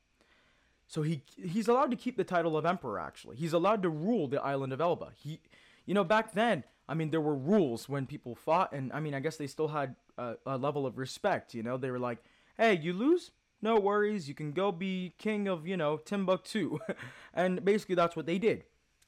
So 0.89 1.03
he 1.03 1.23
he's 1.37 1.68
allowed 1.68 1.93
to 1.93 1.97
keep 1.97 2.16
the 2.16 2.25
title 2.25 2.57
of 2.57 2.66
emperor. 2.66 2.99
Actually, 2.99 3.37
he's 3.37 3.53
allowed 3.53 3.85
to 3.85 3.91
rule 3.91 4.27
the 4.27 4.43
island 4.43 4.73
of 4.73 4.81
Elba. 4.81 5.12
He, 5.14 5.39
you 5.87 5.95
know, 5.95 6.03
back 6.03 6.33
then, 6.33 6.64
I 6.89 6.95
mean, 6.95 7.11
there 7.11 7.21
were 7.21 7.37
rules 7.37 7.89
when 7.89 8.07
people 8.07 8.35
fought, 8.35 8.73
and 8.73 8.93
I 8.93 8.99
mean, 8.99 9.14
I 9.14 9.21
guess 9.21 9.37
they 9.37 9.47
still 9.47 9.68
had 9.68 9.95
a, 10.18 10.35
a 10.47 10.59
level 10.59 10.85
of 10.85 10.99
respect. 10.99 11.55
You 11.55 11.62
know, 11.62 11.77
they 11.77 11.93
were 11.93 12.01
like, 12.01 12.18
"Hey, 12.57 12.77
you 12.77 12.93
lose, 12.93 13.31
no 13.63 13.79
worries. 13.79 14.29
You 14.29 14.35
can 14.35 14.53
go 14.53 14.73
be 14.73 15.15
king 15.19 15.49
of, 15.49 15.67
you 15.67 15.77
know, 15.77 15.97
Timbuktu," 15.97 16.79
and 17.35 17.65
basically 17.65 17.95
that's 17.95 18.17
what 18.17 18.27
they 18.27 18.39
did. 18.39 18.65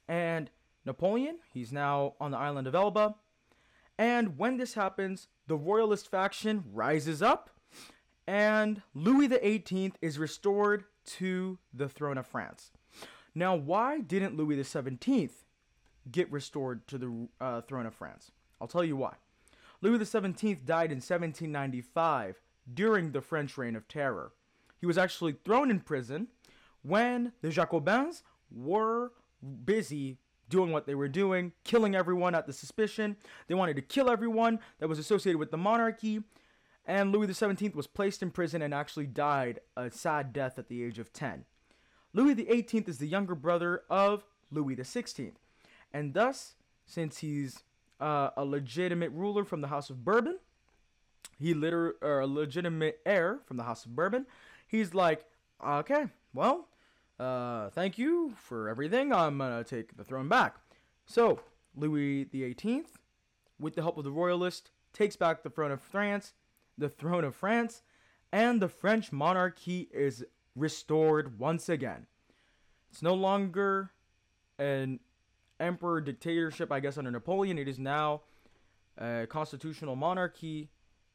And 0.08 0.50
Napoleon, 0.84 1.38
he's 1.52 1.72
now 1.72 2.14
on 2.20 2.30
the 2.30 2.38
island 2.38 2.66
of 2.66 2.74
Elba. 2.74 3.14
And 3.98 4.38
when 4.38 4.56
this 4.56 4.74
happens, 4.74 5.28
the 5.46 5.56
royalist 5.56 6.10
faction 6.10 6.64
rises 6.72 7.22
up, 7.22 7.50
and 8.26 8.82
Louis 8.94 9.28
XVIII 9.28 9.92
is 10.00 10.18
restored 10.18 10.84
to 11.04 11.58
the 11.72 11.88
throne 11.88 12.18
of 12.18 12.26
France. 12.26 12.70
Now, 13.34 13.54
why 13.54 14.00
didn't 14.00 14.36
Louis 14.36 14.62
XVII 14.62 15.30
get 16.10 16.30
restored 16.30 16.86
to 16.88 16.98
the 16.98 17.28
uh, 17.40 17.60
throne 17.62 17.86
of 17.86 17.94
France? 17.94 18.30
I'll 18.60 18.68
tell 18.68 18.84
you 18.84 18.96
why. 18.96 19.14
Louis 19.80 20.04
XVII 20.04 20.54
died 20.64 20.92
in 20.92 20.98
1795 20.98 22.40
during 22.72 23.12
the 23.12 23.20
French 23.20 23.56
Reign 23.58 23.74
of 23.74 23.88
Terror. 23.88 24.32
He 24.82 24.86
was 24.86 24.98
actually 24.98 25.36
thrown 25.44 25.70
in 25.70 25.78
prison 25.78 26.26
when 26.82 27.30
the 27.40 27.50
Jacobins 27.50 28.24
were 28.50 29.12
busy 29.64 30.18
doing 30.48 30.72
what 30.72 30.86
they 30.86 30.96
were 30.96 31.06
doing, 31.06 31.52
killing 31.62 31.94
everyone 31.94 32.34
at 32.34 32.48
the 32.48 32.52
suspicion. 32.52 33.16
They 33.46 33.54
wanted 33.54 33.76
to 33.76 33.82
kill 33.82 34.10
everyone 34.10 34.58
that 34.80 34.88
was 34.88 34.98
associated 34.98 35.38
with 35.38 35.52
the 35.52 35.56
monarchy. 35.56 36.24
And 36.84 37.12
Louis 37.12 37.32
XVII 37.32 37.70
was 37.76 37.86
placed 37.86 38.24
in 38.24 38.32
prison 38.32 38.60
and 38.60 38.74
actually 38.74 39.06
died 39.06 39.60
a 39.76 39.88
sad 39.88 40.32
death 40.32 40.58
at 40.58 40.66
the 40.66 40.82
age 40.82 40.98
of 40.98 41.12
10. 41.12 41.44
Louis 42.12 42.34
XVIII 42.34 42.84
is 42.88 42.98
the 42.98 43.06
younger 43.06 43.36
brother 43.36 43.84
of 43.88 44.24
Louis 44.50 44.74
XVI. 44.74 45.34
And 45.92 46.12
thus, 46.12 46.54
since 46.86 47.18
he's 47.18 47.62
uh, 48.00 48.30
a 48.36 48.44
legitimate 48.44 49.12
ruler 49.12 49.44
from 49.44 49.60
the 49.60 49.68
House 49.68 49.90
of 49.90 50.04
Bourbon, 50.04 50.40
he 51.38 51.54
liter- 51.54 51.94
or 52.02 52.18
a 52.18 52.26
legitimate 52.26 52.98
heir 53.06 53.38
from 53.46 53.58
the 53.58 53.62
House 53.62 53.84
of 53.84 53.94
Bourbon, 53.94 54.26
he's 54.72 54.94
like, 54.94 55.24
okay, 55.64 56.06
well, 56.34 56.66
uh, 57.20 57.70
thank 57.70 57.98
you 57.98 58.34
for 58.36 58.68
everything. 58.68 59.12
I'm 59.12 59.38
gonna 59.38 59.62
take 59.62 59.96
the 59.96 60.02
throne 60.02 60.28
back. 60.28 60.56
So 61.06 61.40
Louis 61.76 62.24
XVIII, 62.32 62.84
with 63.60 63.76
the 63.76 63.82
help 63.82 63.98
of 63.98 64.04
the 64.04 64.10
royalists, 64.10 64.70
takes 64.92 65.14
back 65.14 65.42
the 65.42 65.50
throne 65.50 65.70
of 65.70 65.80
France, 65.80 66.32
the 66.76 66.88
throne 66.88 67.22
of 67.22 67.36
France, 67.36 67.82
and 68.32 68.60
the 68.60 68.68
French 68.68 69.12
monarchy 69.12 69.88
is 69.92 70.24
restored 70.56 71.38
once 71.38 71.68
again. 71.68 72.06
It's 72.90 73.02
no 73.02 73.14
longer 73.14 73.90
an 74.58 75.00
emperor 75.60 76.00
dictatorship, 76.00 76.72
I 76.72 76.80
guess, 76.80 76.98
under 76.98 77.10
Napoleon. 77.10 77.58
It 77.58 77.68
is 77.68 77.78
now 77.78 78.22
a 78.98 79.26
constitutional 79.28 79.96
monarchy 79.96 80.70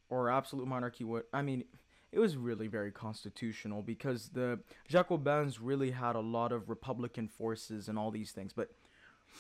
or 0.10 0.30
absolute 0.30 0.68
monarchy. 0.68 1.03
What 1.03 1.28
I 1.34 1.41
mean, 1.41 1.66
it 2.12 2.20
was 2.20 2.38
really 2.38 2.68
very 2.68 2.91
constitutional 2.91 3.82
because 3.82 4.30
the 4.30 4.60
Jacobins 4.88 5.60
really 5.60 5.91
had 5.91 6.16
a 6.16 6.22
lot 6.22 6.51
of 6.51 6.70
Republican 6.70 7.28
forces 7.28 7.88
and 7.89 7.97
all 7.97 8.12
these 8.12 8.32
things. 8.32 8.53
But 8.53 8.72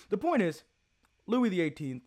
the 0.09 0.17
point 0.17 0.41
is, 0.41 0.63
Louis 1.25 1.49
XVIII 1.49 2.01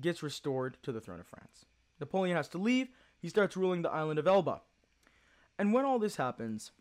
gets 0.00 0.22
restored 0.22 0.76
to 0.82 0.92
the 0.92 1.00
throne 1.00 1.20
of 1.20 1.26
France. 1.26 1.66
Napoleon 1.98 2.36
has 2.36 2.48
to 2.48 2.58
leave. 2.58 2.88
He 3.20 3.28
starts 3.28 3.56
ruling 3.56 3.82
the 3.82 3.90
island 3.90 4.18
of 4.18 4.26
Elba. 4.26 4.62
And 5.58 5.72
when 5.72 5.84
all 5.84 5.98
this 5.98 6.16
happens, 6.16 6.72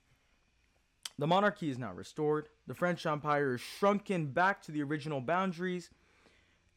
the 1.18 1.28
monarchy 1.28 1.70
is 1.70 1.78
now 1.78 1.94
restored. 1.94 2.48
The 2.68 2.74
French 2.74 3.06
Empire 3.06 3.56
is 3.56 3.62
shrunken 3.62 4.28
back 4.28 4.62
to 4.64 4.72
the 4.72 4.82
original 4.84 5.20
boundaries. 5.20 5.90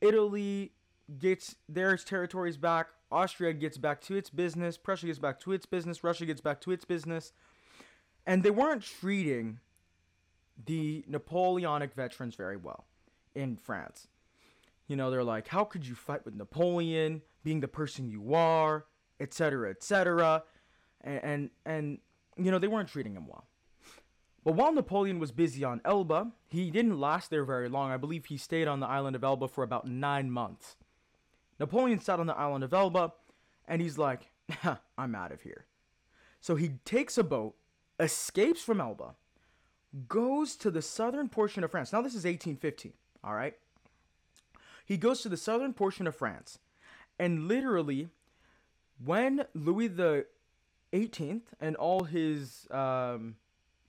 Italy 0.00 0.72
gets 1.18 1.54
their 1.68 1.96
territories 1.96 2.56
back. 2.56 2.88
Austria 3.12 3.52
gets 3.52 3.78
back 3.78 4.00
to 4.02 4.16
its 4.16 4.30
business. 4.30 4.76
Prussia 4.76 5.06
gets 5.06 5.18
back 5.18 5.38
to 5.40 5.52
its 5.52 5.66
business. 5.66 6.02
Russia 6.02 6.26
gets 6.26 6.40
back 6.40 6.60
to 6.62 6.70
its 6.70 6.84
business. 6.84 7.32
And 8.26 8.42
they 8.42 8.50
weren't 8.50 8.82
treating 8.82 9.60
the 10.64 11.04
Napoleonic 11.08 11.94
veterans 11.94 12.34
very 12.34 12.56
well 12.56 12.86
in 13.34 13.56
France. 13.56 14.08
You 14.86 14.96
know, 14.96 15.10
they're 15.10 15.24
like, 15.24 15.48
how 15.48 15.64
could 15.64 15.86
you 15.86 15.94
fight 15.94 16.24
with 16.24 16.34
Napoleon, 16.34 17.22
being 17.44 17.60
the 17.60 17.68
person 17.68 18.08
you 18.08 18.34
are, 18.34 18.84
etc., 19.20 19.70
etc. 19.70 20.42
And, 21.00 21.20
and, 21.22 21.50
and, 21.64 21.98
you 22.36 22.50
know, 22.50 22.58
they 22.58 22.68
weren't 22.68 22.88
treating 22.88 23.14
him 23.14 23.26
well. 23.26 23.46
But 24.44 24.54
while 24.54 24.72
Napoleon 24.72 25.18
was 25.20 25.30
busy 25.30 25.62
on 25.62 25.80
Elba, 25.84 26.32
he 26.48 26.70
didn't 26.70 26.98
last 26.98 27.30
there 27.30 27.44
very 27.44 27.68
long. 27.68 27.92
I 27.92 27.96
believe 27.96 28.26
he 28.26 28.36
stayed 28.36 28.66
on 28.66 28.80
the 28.80 28.88
island 28.88 29.14
of 29.14 29.22
Elba 29.22 29.48
for 29.48 29.62
about 29.62 29.86
nine 29.86 30.30
months. 30.30 30.76
Napoleon 31.62 32.00
sat 32.00 32.18
on 32.18 32.26
the 32.26 32.36
island 32.36 32.64
of 32.64 32.74
Elba 32.74 33.12
and 33.68 33.80
he's 33.80 33.96
like, 33.96 34.22
I'm 34.98 35.14
out 35.14 35.30
of 35.30 35.42
here. 35.42 35.66
So 36.40 36.56
he 36.56 36.70
takes 36.84 37.16
a 37.16 37.22
boat, 37.22 37.54
escapes 38.00 38.62
from 38.64 38.80
Elba, 38.80 39.14
goes 40.08 40.56
to 40.56 40.72
the 40.72 40.82
southern 40.82 41.28
portion 41.28 41.62
of 41.62 41.70
France. 41.70 41.92
Now, 41.92 42.02
this 42.02 42.16
is 42.16 42.24
1815, 42.24 42.94
all 43.22 43.34
right? 43.34 43.54
He 44.84 44.96
goes 44.96 45.20
to 45.20 45.28
the 45.28 45.36
southern 45.36 45.72
portion 45.72 46.08
of 46.08 46.16
France, 46.16 46.58
and 47.16 47.46
literally, 47.46 48.08
when 48.98 49.44
Louis 49.54 49.86
the 49.86 50.26
18th 50.92 51.42
and 51.60 51.76
all 51.76 52.02
his 52.02 52.66
um, 52.72 53.36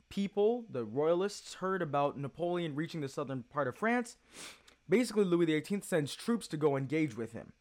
people, 0.10 0.66
the 0.70 0.86
royalists, 0.86 1.56
heard 1.56 1.82
about 1.82 2.20
Napoleon 2.20 2.76
reaching 2.76 3.02
the 3.02 3.10
southern 3.10 3.42
part 3.42 3.68
of 3.68 3.76
France, 3.76 4.16
basically 4.88 5.26
Louis 5.26 5.48
the 5.48 5.60
18th 5.60 5.86
sends 5.86 6.14
troops 6.14 6.48
to 6.50 6.58
go 6.58 6.78
engage 6.78 7.18
with 7.18 7.34
him. 7.34 7.52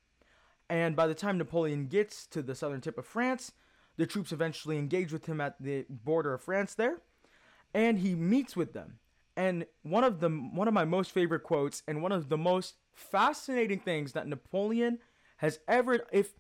And 0.73 0.97
by 0.97 1.07
the 1.07 1.14
time 1.14 1.37
Napoleon 1.37 1.87
gets 1.87 2.27
to 2.29 2.41
the 2.41 2.55
southern 2.55 2.81
tip 2.81 2.97
of 2.97 3.05
France, 3.05 3.53
the 3.99 4.07
troops 4.07 4.33
eventually 4.33 4.79
engage 4.79 5.12
with 5.12 5.27
him 5.27 5.39
at 5.39 5.61
the 5.61 5.85
border 5.91 6.33
of 6.33 6.41
France 6.41 6.73
there, 6.73 7.03
and 7.75 7.99
he 7.99 8.14
meets 8.14 8.57
with 8.57 8.73
them. 8.73 8.99
And 9.37 9.66
one 9.83 10.03
of 10.03 10.20
the 10.20 10.31
one 10.31 10.68
of 10.68 10.73
my 10.73 10.87
most 10.87 11.11
favorite 11.11 11.43
quotes 11.43 11.83
and 11.87 12.01
one 12.01 12.11
of 12.11 12.31
the 12.31 12.39
most 12.39 12.77
fascinating 12.95 13.81
things 13.81 14.12
that 14.12 14.27
Napoleon 14.27 14.99
has 15.37 15.59
ever 15.68 16.07
if 16.11 16.33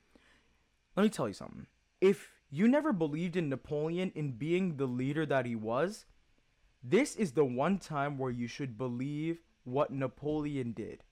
let 0.96 1.02
me 1.02 1.10
tell 1.10 1.28
you 1.28 1.34
something. 1.34 1.66
If 2.00 2.30
you 2.50 2.68
never 2.68 2.94
believed 2.94 3.36
in 3.36 3.50
Napoleon 3.50 4.12
in 4.14 4.38
being 4.38 4.78
the 4.78 4.86
leader 4.86 5.26
that 5.26 5.44
he 5.44 5.56
was, 5.56 6.06
this 6.82 7.16
is 7.16 7.32
the 7.32 7.44
one 7.44 7.76
time 7.76 8.16
where 8.16 8.30
you 8.30 8.46
should 8.46 8.78
believe 8.78 9.42
what 9.64 9.92
Napoleon 9.92 10.72
did. 10.72 11.04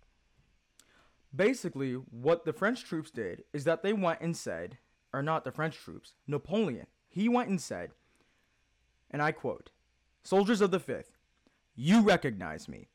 Basically, 1.34 1.94
what 1.94 2.44
the 2.44 2.52
French 2.52 2.84
troops 2.84 3.10
did 3.10 3.44
is 3.52 3.64
that 3.64 3.82
they 3.82 3.92
went 3.92 4.20
and 4.20 4.36
said, 4.36 4.78
or 5.12 5.22
not 5.22 5.44
the 5.44 5.52
French 5.52 5.76
troops, 5.76 6.14
Napoleon, 6.26 6.86
he 7.08 7.28
went 7.28 7.48
and 7.48 7.60
said, 7.60 7.90
and 9.10 9.22
I 9.22 9.32
quote, 9.32 9.70
Soldiers 10.22 10.60
of 10.60 10.70
the 10.70 10.80
Fifth, 10.80 11.16
you 11.74 12.02
recognize 12.02 12.68
me. 12.68 12.88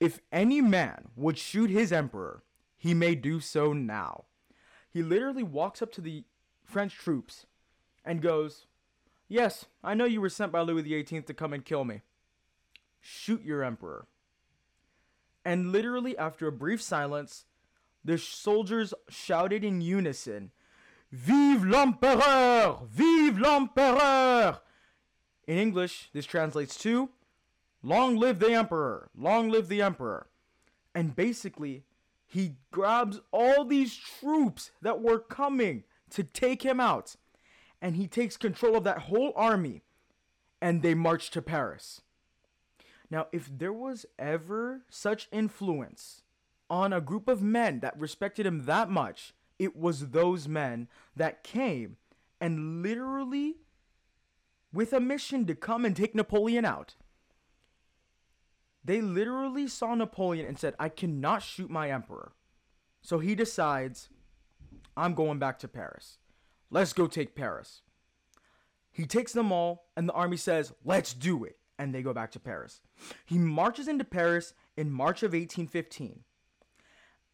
If 0.00 0.20
any 0.30 0.60
man 0.60 1.08
would 1.16 1.38
shoot 1.38 1.70
his 1.70 1.92
emperor, 1.92 2.42
he 2.76 2.94
may 2.94 3.14
do 3.14 3.40
so 3.40 3.72
now. 3.72 4.24
He 4.90 5.02
literally 5.02 5.42
walks 5.42 5.82
up 5.82 5.92
to 5.92 6.00
the 6.00 6.24
French 6.64 6.94
troops 6.94 7.46
and 8.04 8.22
goes, 8.22 8.66
Yes, 9.28 9.66
I 9.84 9.94
know 9.94 10.04
you 10.04 10.20
were 10.20 10.28
sent 10.28 10.52
by 10.52 10.60
Louis 10.60 10.82
XVIII 10.82 11.22
to 11.22 11.34
come 11.34 11.52
and 11.52 11.64
kill 11.64 11.84
me. 11.84 12.02
Shoot 13.00 13.42
your 13.42 13.62
emperor. 13.62 14.06
And 15.44 15.72
literally, 15.72 16.16
after 16.16 16.46
a 16.46 16.52
brief 16.52 16.80
silence, 16.80 17.44
the 18.08 18.16
soldiers 18.16 18.94
shouted 19.10 19.62
in 19.62 19.82
unison, 19.82 20.50
Vive 21.12 21.62
l'empereur! 21.62 22.78
Vive 22.88 23.38
l'empereur! 23.38 24.60
In 25.46 25.58
English, 25.58 26.08
this 26.14 26.24
translates 26.24 26.78
to, 26.78 27.10
Long 27.82 28.16
live 28.16 28.38
the 28.38 28.50
emperor! 28.54 29.10
Long 29.14 29.50
live 29.50 29.68
the 29.68 29.82
emperor! 29.82 30.28
And 30.94 31.14
basically, 31.14 31.84
he 32.26 32.54
grabs 32.70 33.20
all 33.30 33.66
these 33.66 33.94
troops 33.94 34.70
that 34.80 35.02
were 35.02 35.18
coming 35.18 35.84
to 36.08 36.22
take 36.22 36.62
him 36.62 36.80
out 36.80 37.16
and 37.82 37.94
he 37.94 38.08
takes 38.08 38.38
control 38.38 38.76
of 38.78 38.84
that 38.84 39.02
whole 39.02 39.34
army 39.36 39.82
and 40.62 40.80
they 40.80 40.94
march 40.94 41.30
to 41.32 41.42
Paris. 41.42 42.00
Now, 43.10 43.26
if 43.32 43.50
there 43.52 43.72
was 43.72 44.06
ever 44.18 44.80
such 44.88 45.28
influence 45.30 46.22
on 46.70 46.92
a 46.92 47.00
group 47.00 47.28
of 47.28 47.42
men 47.42 47.80
that 47.80 47.98
respected 47.98 48.46
him 48.46 48.64
that 48.66 48.90
much, 48.90 49.34
it 49.58 49.76
was 49.76 50.10
those 50.10 50.46
men 50.46 50.88
that 51.16 51.42
came 51.42 51.96
and 52.40 52.82
literally, 52.82 53.56
with 54.72 54.92
a 54.92 55.00
mission 55.00 55.46
to 55.46 55.54
come 55.54 55.84
and 55.84 55.96
take 55.96 56.14
Napoleon 56.14 56.64
out, 56.64 56.94
they 58.84 59.00
literally 59.00 59.66
saw 59.66 59.94
Napoleon 59.94 60.46
and 60.46 60.58
said, 60.58 60.74
I 60.78 60.88
cannot 60.88 61.42
shoot 61.42 61.70
my 61.70 61.90
emperor. 61.90 62.32
So 63.02 63.18
he 63.18 63.34
decides, 63.34 64.08
I'm 64.96 65.14
going 65.14 65.38
back 65.38 65.58
to 65.60 65.68
Paris. 65.68 66.18
Let's 66.70 66.92
go 66.92 67.06
take 67.06 67.34
Paris. 67.34 67.82
He 68.90 69.06
takes 69.06 69.32
them 69.32 69.52
all, 69.52 69.86
and 69.96 70.08
the 70.08 70.12
army 70.12 70.36
says, 70.36 70.72
Let's 70.84 71.14
do 71.14 71.44
it. 71.44 71.56
And 71.78 71.94
they 71.94 72.02
go 72.02 72.12
back 72.12 72.32
to 72.32 72.40
Paris. 72.40 72.80
He 73.24 73.38
marches 73.38 73.86
into 73.86 74.04
Paris 74.04 74.54
in 74.76 74.90
March 74.90 75.22
of 75.22 75.32
1815. 75.32 76.24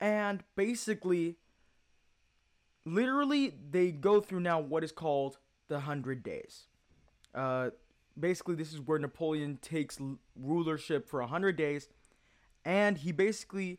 And 0.01 0.43
basically, 0.57 1.37
literally, 2.85 3.55
they 3.71 3.91
go 3.91 4.21
through 4.21 4.41
now 4.41 4.61
what 4.61 4.85
is 4.85 4.93
called 4.93 5.39
the 5.69 5.81
Hundred 5.81 6.23
Days. 6.23 6.65
Uh, 7.35 7.71
basically, 8.19 8.55
this 8.55 8.73
is 8.73 8.81
where 8.81 8.99
Napoleon 8.99 9.59
takes 9.61 9.99
rulership 10.37 11.09
for 11.09 11.21
100 11.21 11.57
days, 11.57 11.89
and 12.65 12.99
he 12.99 13.13
basically 13.13 13.79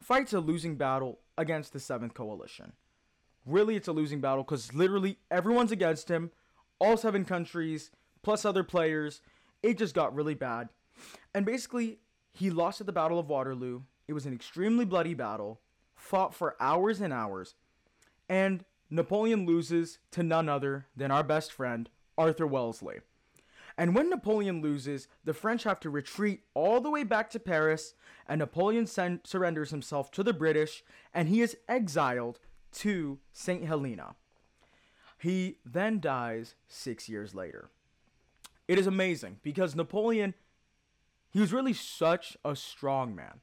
fights 0.00 0.32
a 0.32 0.40
losing 0.40 0.76
battle 0.76 1.18
against 1.36 1.72
the 1.72 1.80
Seventh 1.80 2.14
Coalition 2.14 2.72
really 3.48 3.76
it's 3.76 3.88
a 3.88 3.92
losing 3.92 4.20
battle 4.20 4.44
because 4.44 4.72
literally 4.74 5.18
everyone's 5.30 5.72
against 5.72 6.10
him, 6.10 6.30
all 6.78 6.96
seven 6.96 7.24
countries 7.24 7.90
plus 8.22 8.44
other 8.44 8.62
players. 8.62 9.20
It 9.62 9.78
just 9.78 9.94
got 9.94 10.14
really 10.14 10.34
bad, 10.34 10.68
and 11.34 11.44
basically 11.44 11.98
he 12.32 12.50
lost 12.50 12.80
at 12.80 12.86
the 12.86 12.92
Battle 12.92 13.18
of 13.18 13.28
Waterloo. 13.28 13.82
It 14.08 14.14
was 14.14 14.26
an 14.26 14.32
extremely 14.32 14.84
bloody 14.84 15.14
battle, 15.14 15.60
fought 15.94 16.34
for 16.34 16.56
hours 16.58 17.00
and 17.00 17.12
hours, 17.12 17.54
and 18.28 18.64
Napoleon 18.90 19.44
loses 19.46 19.98
to 20.12 20.22
none 20.22 20.48
other 20.48 20.86
than 20.96 21.10
our 21.10 21.22
best 21.22 21.52
friend 21.52 21.90
Arthur 22.16 22.46
Wellesley. 22.46 23.00
And 23.76 23.94
when 23.94 24.10
Napoleon 24.10 24.60
loses, 24.60 25.06
the 25.24 25.34
French 25.34 25.62
have 25.62 25.78
to 25.80 25.90
retreat 25.90 26.40
all 26.54 26.80
the 26.80 26.90
way 26.90 27.04
back 27.04 27.30
to 27.30 27.38
Paris, 27.38 27.94
and 28.26 28.40
Napoleon 28.40 28.86
sen- 28.86 29.20
surrenders 29.24 29.70
himself 29.70 30.10
to 30.12 30.24
the 30.24 30.32
British, 30.32 30.82
and 31.14 31.28
he 31.28 31.42
is 31.42 31.56
exiled 31.68 32.40
to 32.72 33.20
St. 33.32 33.64
Helena. 33.64 34.16
He 35.18 35.58
then 35.64 36.00
dies 36.00 36.54
six 36.66 37.08
years 37.08 37.34
later. 37.34 37.70
It 38.66 38.78
is 38.78 38.86
amazing 38.86 39.38
because 39.42 39.76
Napoleon, 39.76 40.34
he 41.30 41.40
was 41.40 41.52
really 41.52 41.72
such 41.72 42.36
a 42.44 42.56
strong 42.56 43.14
man, 43.14 43.40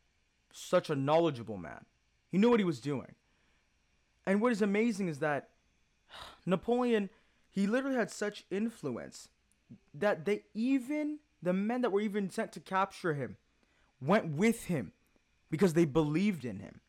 such 0.56 0.90
a 0.90 0.96
knowledgeable 0.96 1.58
man. 1.58 1.86
He 2.32 2.38
knew 2.38 2.50
what 2.50 2.60
he 2.60 2.66
was 2.66 2.80
doing. 2.80 3.16
And 4.26 4.42
what 4.42 4.52
is 4.52 4.62
amazing 4.62 5.08
is 5.08 5.20
that 5.20 5.50
Napoleon, 6.46 7.10
he 7.50 7.68
literally 7.68 7.98
had 7.98 8.12
such 8.12 8.46
influence 8.50 9.30
that 9.94 10.26
they 10.26 10.44
even, 10.54 11.20
the 11.42 11.54
men 11.54 11.82
that 11.82 11.92
were 11.92 12.02
even 12.02 12.30
sent 12.30 12.52
to 12.54 12.60
capture 12.60 13.14
him, 13.14 13.38
went 14.02 14.28
with 14.28 14.66
him 14.66 14.94
because 15.50 15.74
they 15.74 15.86
believed 15.86 16.46
in 16.46 16.60
him. 16.60 16.82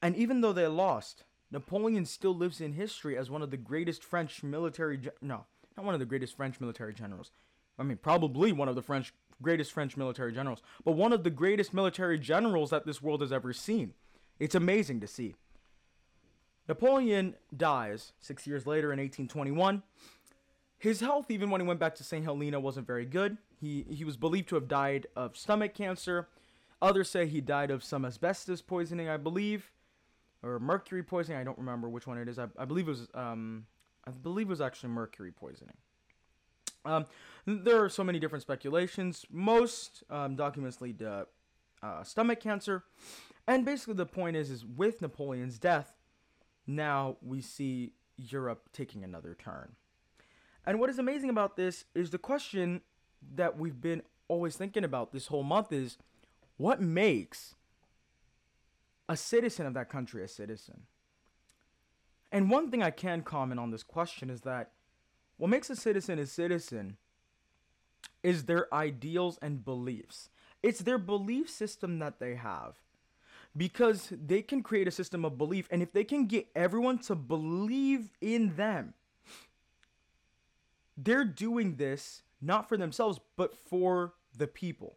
And 0.00 0.16
even 0.16 0.40
though 0.40 0.52
they 0.52 0.66
lost, 0.66 1.24
Napoleon 1.50 2.04
still 2.06 2.34
lives 2.34 2.60
in 2.60 2.72
history 2.72 3.16
as 3.16 3.30
one 3.30 3.42
of 3.42 3.50
the 3.50 3.56
greatest 3.56 4.02
French 4.02 4.42
military 4.42 4.98
ge- 4.98 5.08
no, 5.20 5.44
not 5.76 5.86
one 5.86 5.94
of 5.94 6.00
the 6.00 6.06
greatest 6.06 6.36
French 6.36 6.60
military 6.60 6.92
generals. 6.92 7.30
I 7.78 7.84
mean, 7.84 7.98
probably 7.98 8.52
one 8.52 8.68
of 8.68 8.74
the 8.74 8.82
French 8.82 9.14
greatest 9.42 9.72
French 9.72 9.96
military 9.96 10.32
generals, 10.32 10.62
but 10.84 10.92
one 10.92 11.12
of 11.12 11.24
the 11.24 11.30
greatest 11.30 11.74
military 11.74 12.18
generals 12.18 12.70
that 12.70 12.86
this 12.86 13.02
world 13.02 13.20
has 13.20 13.32
ever 13.32 13.52
seen. 13.52 13.94
It's 14.38 14.54
amazing 14.54 15.00
to 15.00 15.06
see. 15.06 15.34
Napoleon 16.68 17.34
dies 17.54 18.12
6 18.20 18.46
years 18.46 18.66
later 18.66 18.92
in 18.92 18.98
1821. 18.98 19.82
His 20.78 21.00
health 21.00 21.30
even 21.30 21.50
when 21.50 21.60
he 21.60 21.66
went 21.66 21.80
back 21.80 21.94
to 21.96 22.04
St. 22.04 22.24
Helena 22.24 22.58
wasn't 22.58 22.86
very 22.86 23.04
good. 23.04 23.36
He 23.60 23.84
he 23.88 24.04
was 24.04 24.16
believed 24.16 24.48
to 24.48 24.56
have 24.56 24.66
died 24.66 25.06
of 25.14 25.36
stomach 25.36 25.74
cancer. 25.74 26.28
Others 26.80 27.10
say 27.10 27.26
he 27.26 27.40
died 27.40 27.70
of 27.70 27.84
some 27.84 28.04
asbestos 28.04 28.62
poisoning, 28.62 29.08
I 29.08 29.16
believe 29.16 29.70
or 30.42 30.58
mercury 30.58 31.02
poisoning. 31.02 31.38
I 31.38 31.44
don't 31.44 31.58
remember 31.58 31.88
which 31.88 32.06
one 32.06 32.18
it 32.18 32.28
is. 32.28 32.38
I, 32.38 32.46
I 32.58 32.64
believe 32.64 32.88
it 32.88 32.90
was 32.90 33.08
um, 33.14 33.66
I 34.06 34.10
believe 34.10 34.48
it 34.48 34.50
was 34.50 34.60
actually 34.60 34.90
mercury 34.90 35.32
poisoning. 35.32 35.76
Um, 36.84 37.06
there 37.46 37.82
are 37.82 37.88
so 37.88 38.04
many 38.04 38.18
different 38.18 38.42
speculations. 38.42 39.26
Most 39.30 40.04
um, 40.10 40.36
documents 40.36 40.80
lead 40.80 40.98
to 41.00 41.26
uh, 41.82 42.02
stomach 42.02 42.40
cancer, 42.40 42.84
and 43.46 43.64
basically 43.64 43.94
the 43.94 44.06
point 44.06 44.36
is, 44.36 44.50
is 44.50 44.64
with 44.64 45.02
Napoleon's 45.02 45.58
death, 45.58 45.96
now 46.66 47.16
we 47.22 47.40
see 47.40 47.92
Europe 48.16 48.68
taking 48.72 49.02
another 49.02 49.34
turn. 49.34 49.72
And 50.64 50.78
what 50.78 50.90
is 50.90 50.98
amazing 50.98 51.30
about 51.30 51.56
this 51.56 51.84
is 51.94 52.10
the 52.10 52.18
question 52.18 52.82
that 53.34 53.58
we've 53.58 53.80
been 53.80 54.02
always 54.28 54.56
thinking 54.56 54.84
about 54.84 55.12
this 55.12 55.26
whole 55.26 55.42
month 55.42 55.72
is 55.72 55.98
what 56.56 56.80
makes 56.80 57.54
a 59.08 59.16
citizen 59.16 59.66
of 59.66 59.74
that 59.74 59.88
country 59.88 60.22
a 60.22 60.28
citizen. 60.28 60.82
And 62.30 62.48
one 62.48 62.70
thing 62.70 62.82
I 62.82 62.90
can 62.90 63.22
comment 63.22 63.60
on 63.60 63.70
this 63.70 63.82
question 63.82 64.30
is 64.30 64.42
that 64.42 64.70
what 65.36 65.50
makes 65.50 65.70
a 65.70 65.76
citizen 65.76 66.18
a 66.18 66.26
citizen 66.26 66.96
is 68.22 68.44
their 68.44 68.72
ideals 68.72 69.38
and 69.42 69.64
beliefs. 69.64 70.28
It's 70.62 70.80
their 70.80 70.98
belief 70.98 71.50
system 71.50 71.98
that 71.98 72.20
they 72.20 72.36
have. 72.36 72.76
Because 73.54 74.10
they 74.10 74.40
can 74.40 74.62
create 74.62 74.88
a 74.88 74.92
system 74.92 75.24
of 75.24 75.36
belief, 75.36 75.68
and 75.70 75.82
if 75.82 75.92
they 75.92 76.04
can 76.04 76.26
get 76.26 76.46
everyone 76.54 76.98
to 77.00 77.14
believe 77.14 78.10
in 78.20 78.56
them, 78.56 78.94
they're 80.96 81.24
doing 81.24 81.76
this 81.76 82.22
not 82.40 82.68
for 82.68 82.76
themselves, 82.76 83.20
but 83.36 83.54
for 83.54 84.14
the 84.36 84.46
people. 84.46 84.96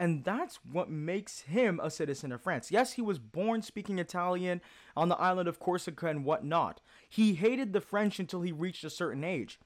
And 0.00 0.24
that's 0.24 0.58
what 0.64 0.88
makes 0.88 1.42
him 1.42 1.78
a 1.82 1.90
citizen 1.90 2.32
of 2.32 2.40
France. 2.40 2.72
Yes, 2.72 2.94
he 2.94 3.02
was 3.02 3.18
born 3.18 3.60
speaking 3.60 3.98
Italian 3.98 4.62
on 4.96 5.10
the 5.10 5.20
island 5.20 5.46
of 5.46 5.60
Corsica 5.60 6.06
and 6.06 6.24
whatnot. 6.24 6.80
He 7.06 7.34
hated 7.34 7.74
the 7.74 7.82
French 7.82 8.18
until 8.18 8.40
he 8.40 8.50
reached 8.50 8.82
a 8.82 8.88
certain 8.88 9.22
age. 9.22 9.60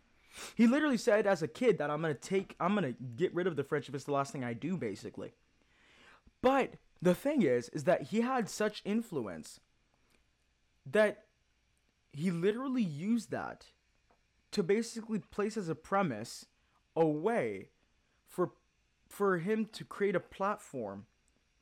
He 0.57 0.67
literally 0.67 0.97
said 0.97 1.29
as 1.29 1.41
a 1.41 1.49
kid 1.49 1.79
that 1.79 1.89
I'm 1.89 2.03
gonna 2.03 2.15
take, 2.15 2.57
I'm 2.59 2.75
gonna 2.75 2.95
get 3.15 3.33
rid 3.33 3.47
of 3.47 3.55
the 3.55 3.63
French 3.63 3.89
if 3.89 3.95
it's 3.95 4.07
the 4.07 4.13
last 4.13 4.33
thing 4.33 4.43
I 4.43 4.55
do, 4.55 4.77
basically. 4.77 5.35
But 6.43 6.75
the 7.01 7.15
thing 7.15 7.43
is, 7.43 7.69
is 7.69 7.85
that 7.85 8.03
he 8.03 8.23
had 8.23 8.49
such 8.49 8.83
influence 8.85 9.61
that 10.85 11.27
he 12.13 12.33
literally 12.33 12.83
used 12.83 13.31
that 13.31 13.67
to 14.51 14.65
basically 14.65 15.21
place 15.21 15.57
as 15.57 15.69
a 15.69 15.77
premise 15.77 16.47
a 16.97 17.07
way 17.07 17.69
for 19.15 19.39
him 19.39 19.67
to 19.73 19.85
create 19.85 20.17
a 20.17 20.21
platform 20.21 21.07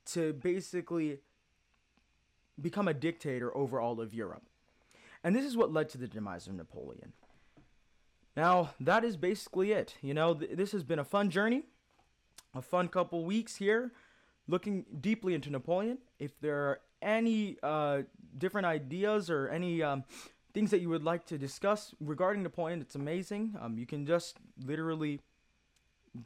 to 0.06 0.32
basically 0.32 1.18
become 2.60 2.88
a 2.88 2.94
dictator 2.94 3.54
over 3.56 3.78
all 3.78 4.00
of 4.00 4.14
Europe. 4.14 4.44
And 5.22 5.36
this 5.36 5.44
is 5.44 5.56
what 5.56 5.72
led 5.72 5.88
to 5.90 5.98
the 5.98 6.08
demise 6.08 6.46
of 6.46 6.54
Napoleon. 6.54 7.12
Now, 8.36 8.70
that 8.80 9.04
is 9.04 9.16
basically 9.16 9.72
it. 9.72 9.96
You 10.00 10.14
know, 10.14 10.34
th- 10.34 10.52
this 10.54 10.72
has 10.72 10.82
been 10.82 10.98
a 10.98 11.04
fun 11.04 11.30
journey, 11.30 11.64
a 12.54 12.62
fun 12.62 12.88
couple 12.88 13.24
weeks 13.24 13.56
here, 13.56 13.92
looking 14.48 14.86
deeply 15.00 15.34
into 15.34 15.50
Napoleon. 15.50 15.98
If 16.18 16.40
there 16.40 16.56
are 16.56 16.80
any 17.02 17.58
uh, 17.62 18.02
different 18.38 18.66
ideas 18.66 19.28
or 19.28 19.48
any 19.48 19.82
um, 19.82 20.04
things 20.54 20.70
that 20.70 20.80
you 20.80 20.88
would 20.88 21.04
like 21.04 21.26
to 21.26 21.38
discuss 21.38 21.94
regarding 22.00 22.42
Napoleon, 22.42 22.80
it's 22.80 22.94
amazing. 22.94 23.54
Um, 23.60 23.76
you 23.76 23.86
can 23.86 24.06
just 24.06 24.38
literally 24.64 25.20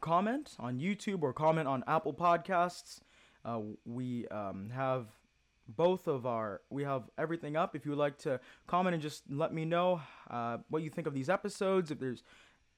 comment 0.00 0.56
on 0.58 0.78
YouTube 0.78 1.22
or 1.22 1.32
comment 1.32 1.68
on 1.68 1.84
Apple 1.86 2.14
Podcasts. 2.14 3.00
Uh, 3.44 3.60
we 3.84 4.26
um, 4.28 4.70
have 4.74 5.06
both 5.68 6.06
of 6.06 6.26
our 6.26 6.60
we 6.70 6.84
have 6.84 7.04
everything 7.18 7.56
up. 7.56 7.74
If 7.74 7.84
you 7.84 7.92
would 7.92 7.98
like 7.98 8.18
to 8.18 8.40
comment 8.66 8.94
and 8.94 9.02
just 9.02 9.22
let 9.30 9.52
me 9.52 9.64
know 9.64 10.00
uh, 10.30 10.58
what 10.68 10.82
you 10.82 10.90
think 10.90 11.06
of 11.06 11.14
these 11.14 11.28
episodes 11.28 11.90
if 11.90 11.98
there's 11.98 12.22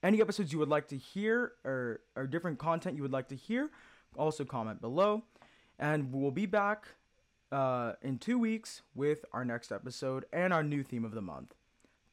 any 0.02 0.20
episodes 0.20 0.52
you 0.52 0.58
would 0.58 0.68
like 0.68 0.88
to 0.88 0.96
hear 0.96 1.52
or, 1.64 2.00
or 2.14 2.26
different 2.26 2.58
content 2.58 2.96
you 2.96 3.02
would 3.02 3.12
like 3.12 3.28
to 3.28 3.36
hear 3.36 3.70
also 4.16 4.44
comment 4.44 4.80
below. 4.80 5.22
And 5.78 6.12
we'll 6.12 6.30
be 6.30 6.46
back 6.46 6.86
uh, 7.52 7.92
in 8.02 8.18
two 8.18 8.38
weeks 8.38 8.82
with 8.94 9.24
our 9.32 9.44
next 9.44 9.72
episode 9.72 10.24
and 10.32 10.52
our 10.52 10.62
new 10.62 10.82
theme 10.82 11.04
of 11.04 11.12
the 11.12 11.22
month. 11.22 11.54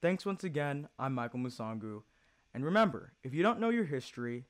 Thanks 0.02 0.26
once 0.26 0.44
again. 0.44 0.88
I'm 1.00 1.14
michael 1.14 1.40
musangu. 1.40 2.04
And 2.54 2.64
remember 2.64 3.14
if 3.24 3.34
you 3.34 3.44
don't 3.44 3.60
know 3.60 3.70
your 3.70 3.86
history 3.86 4.46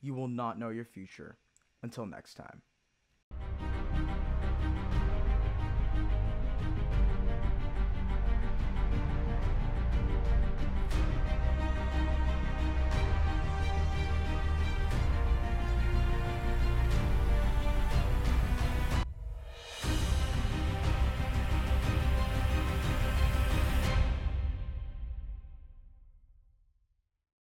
you 0.00 0.14
will 0.14 0.28
not 0.28 0.58
know 0.58 0.70
your 0.70 0.84
future 0.84 1.36
until 1.82 2.06
next 2.06 2.34
time 2.34 2.62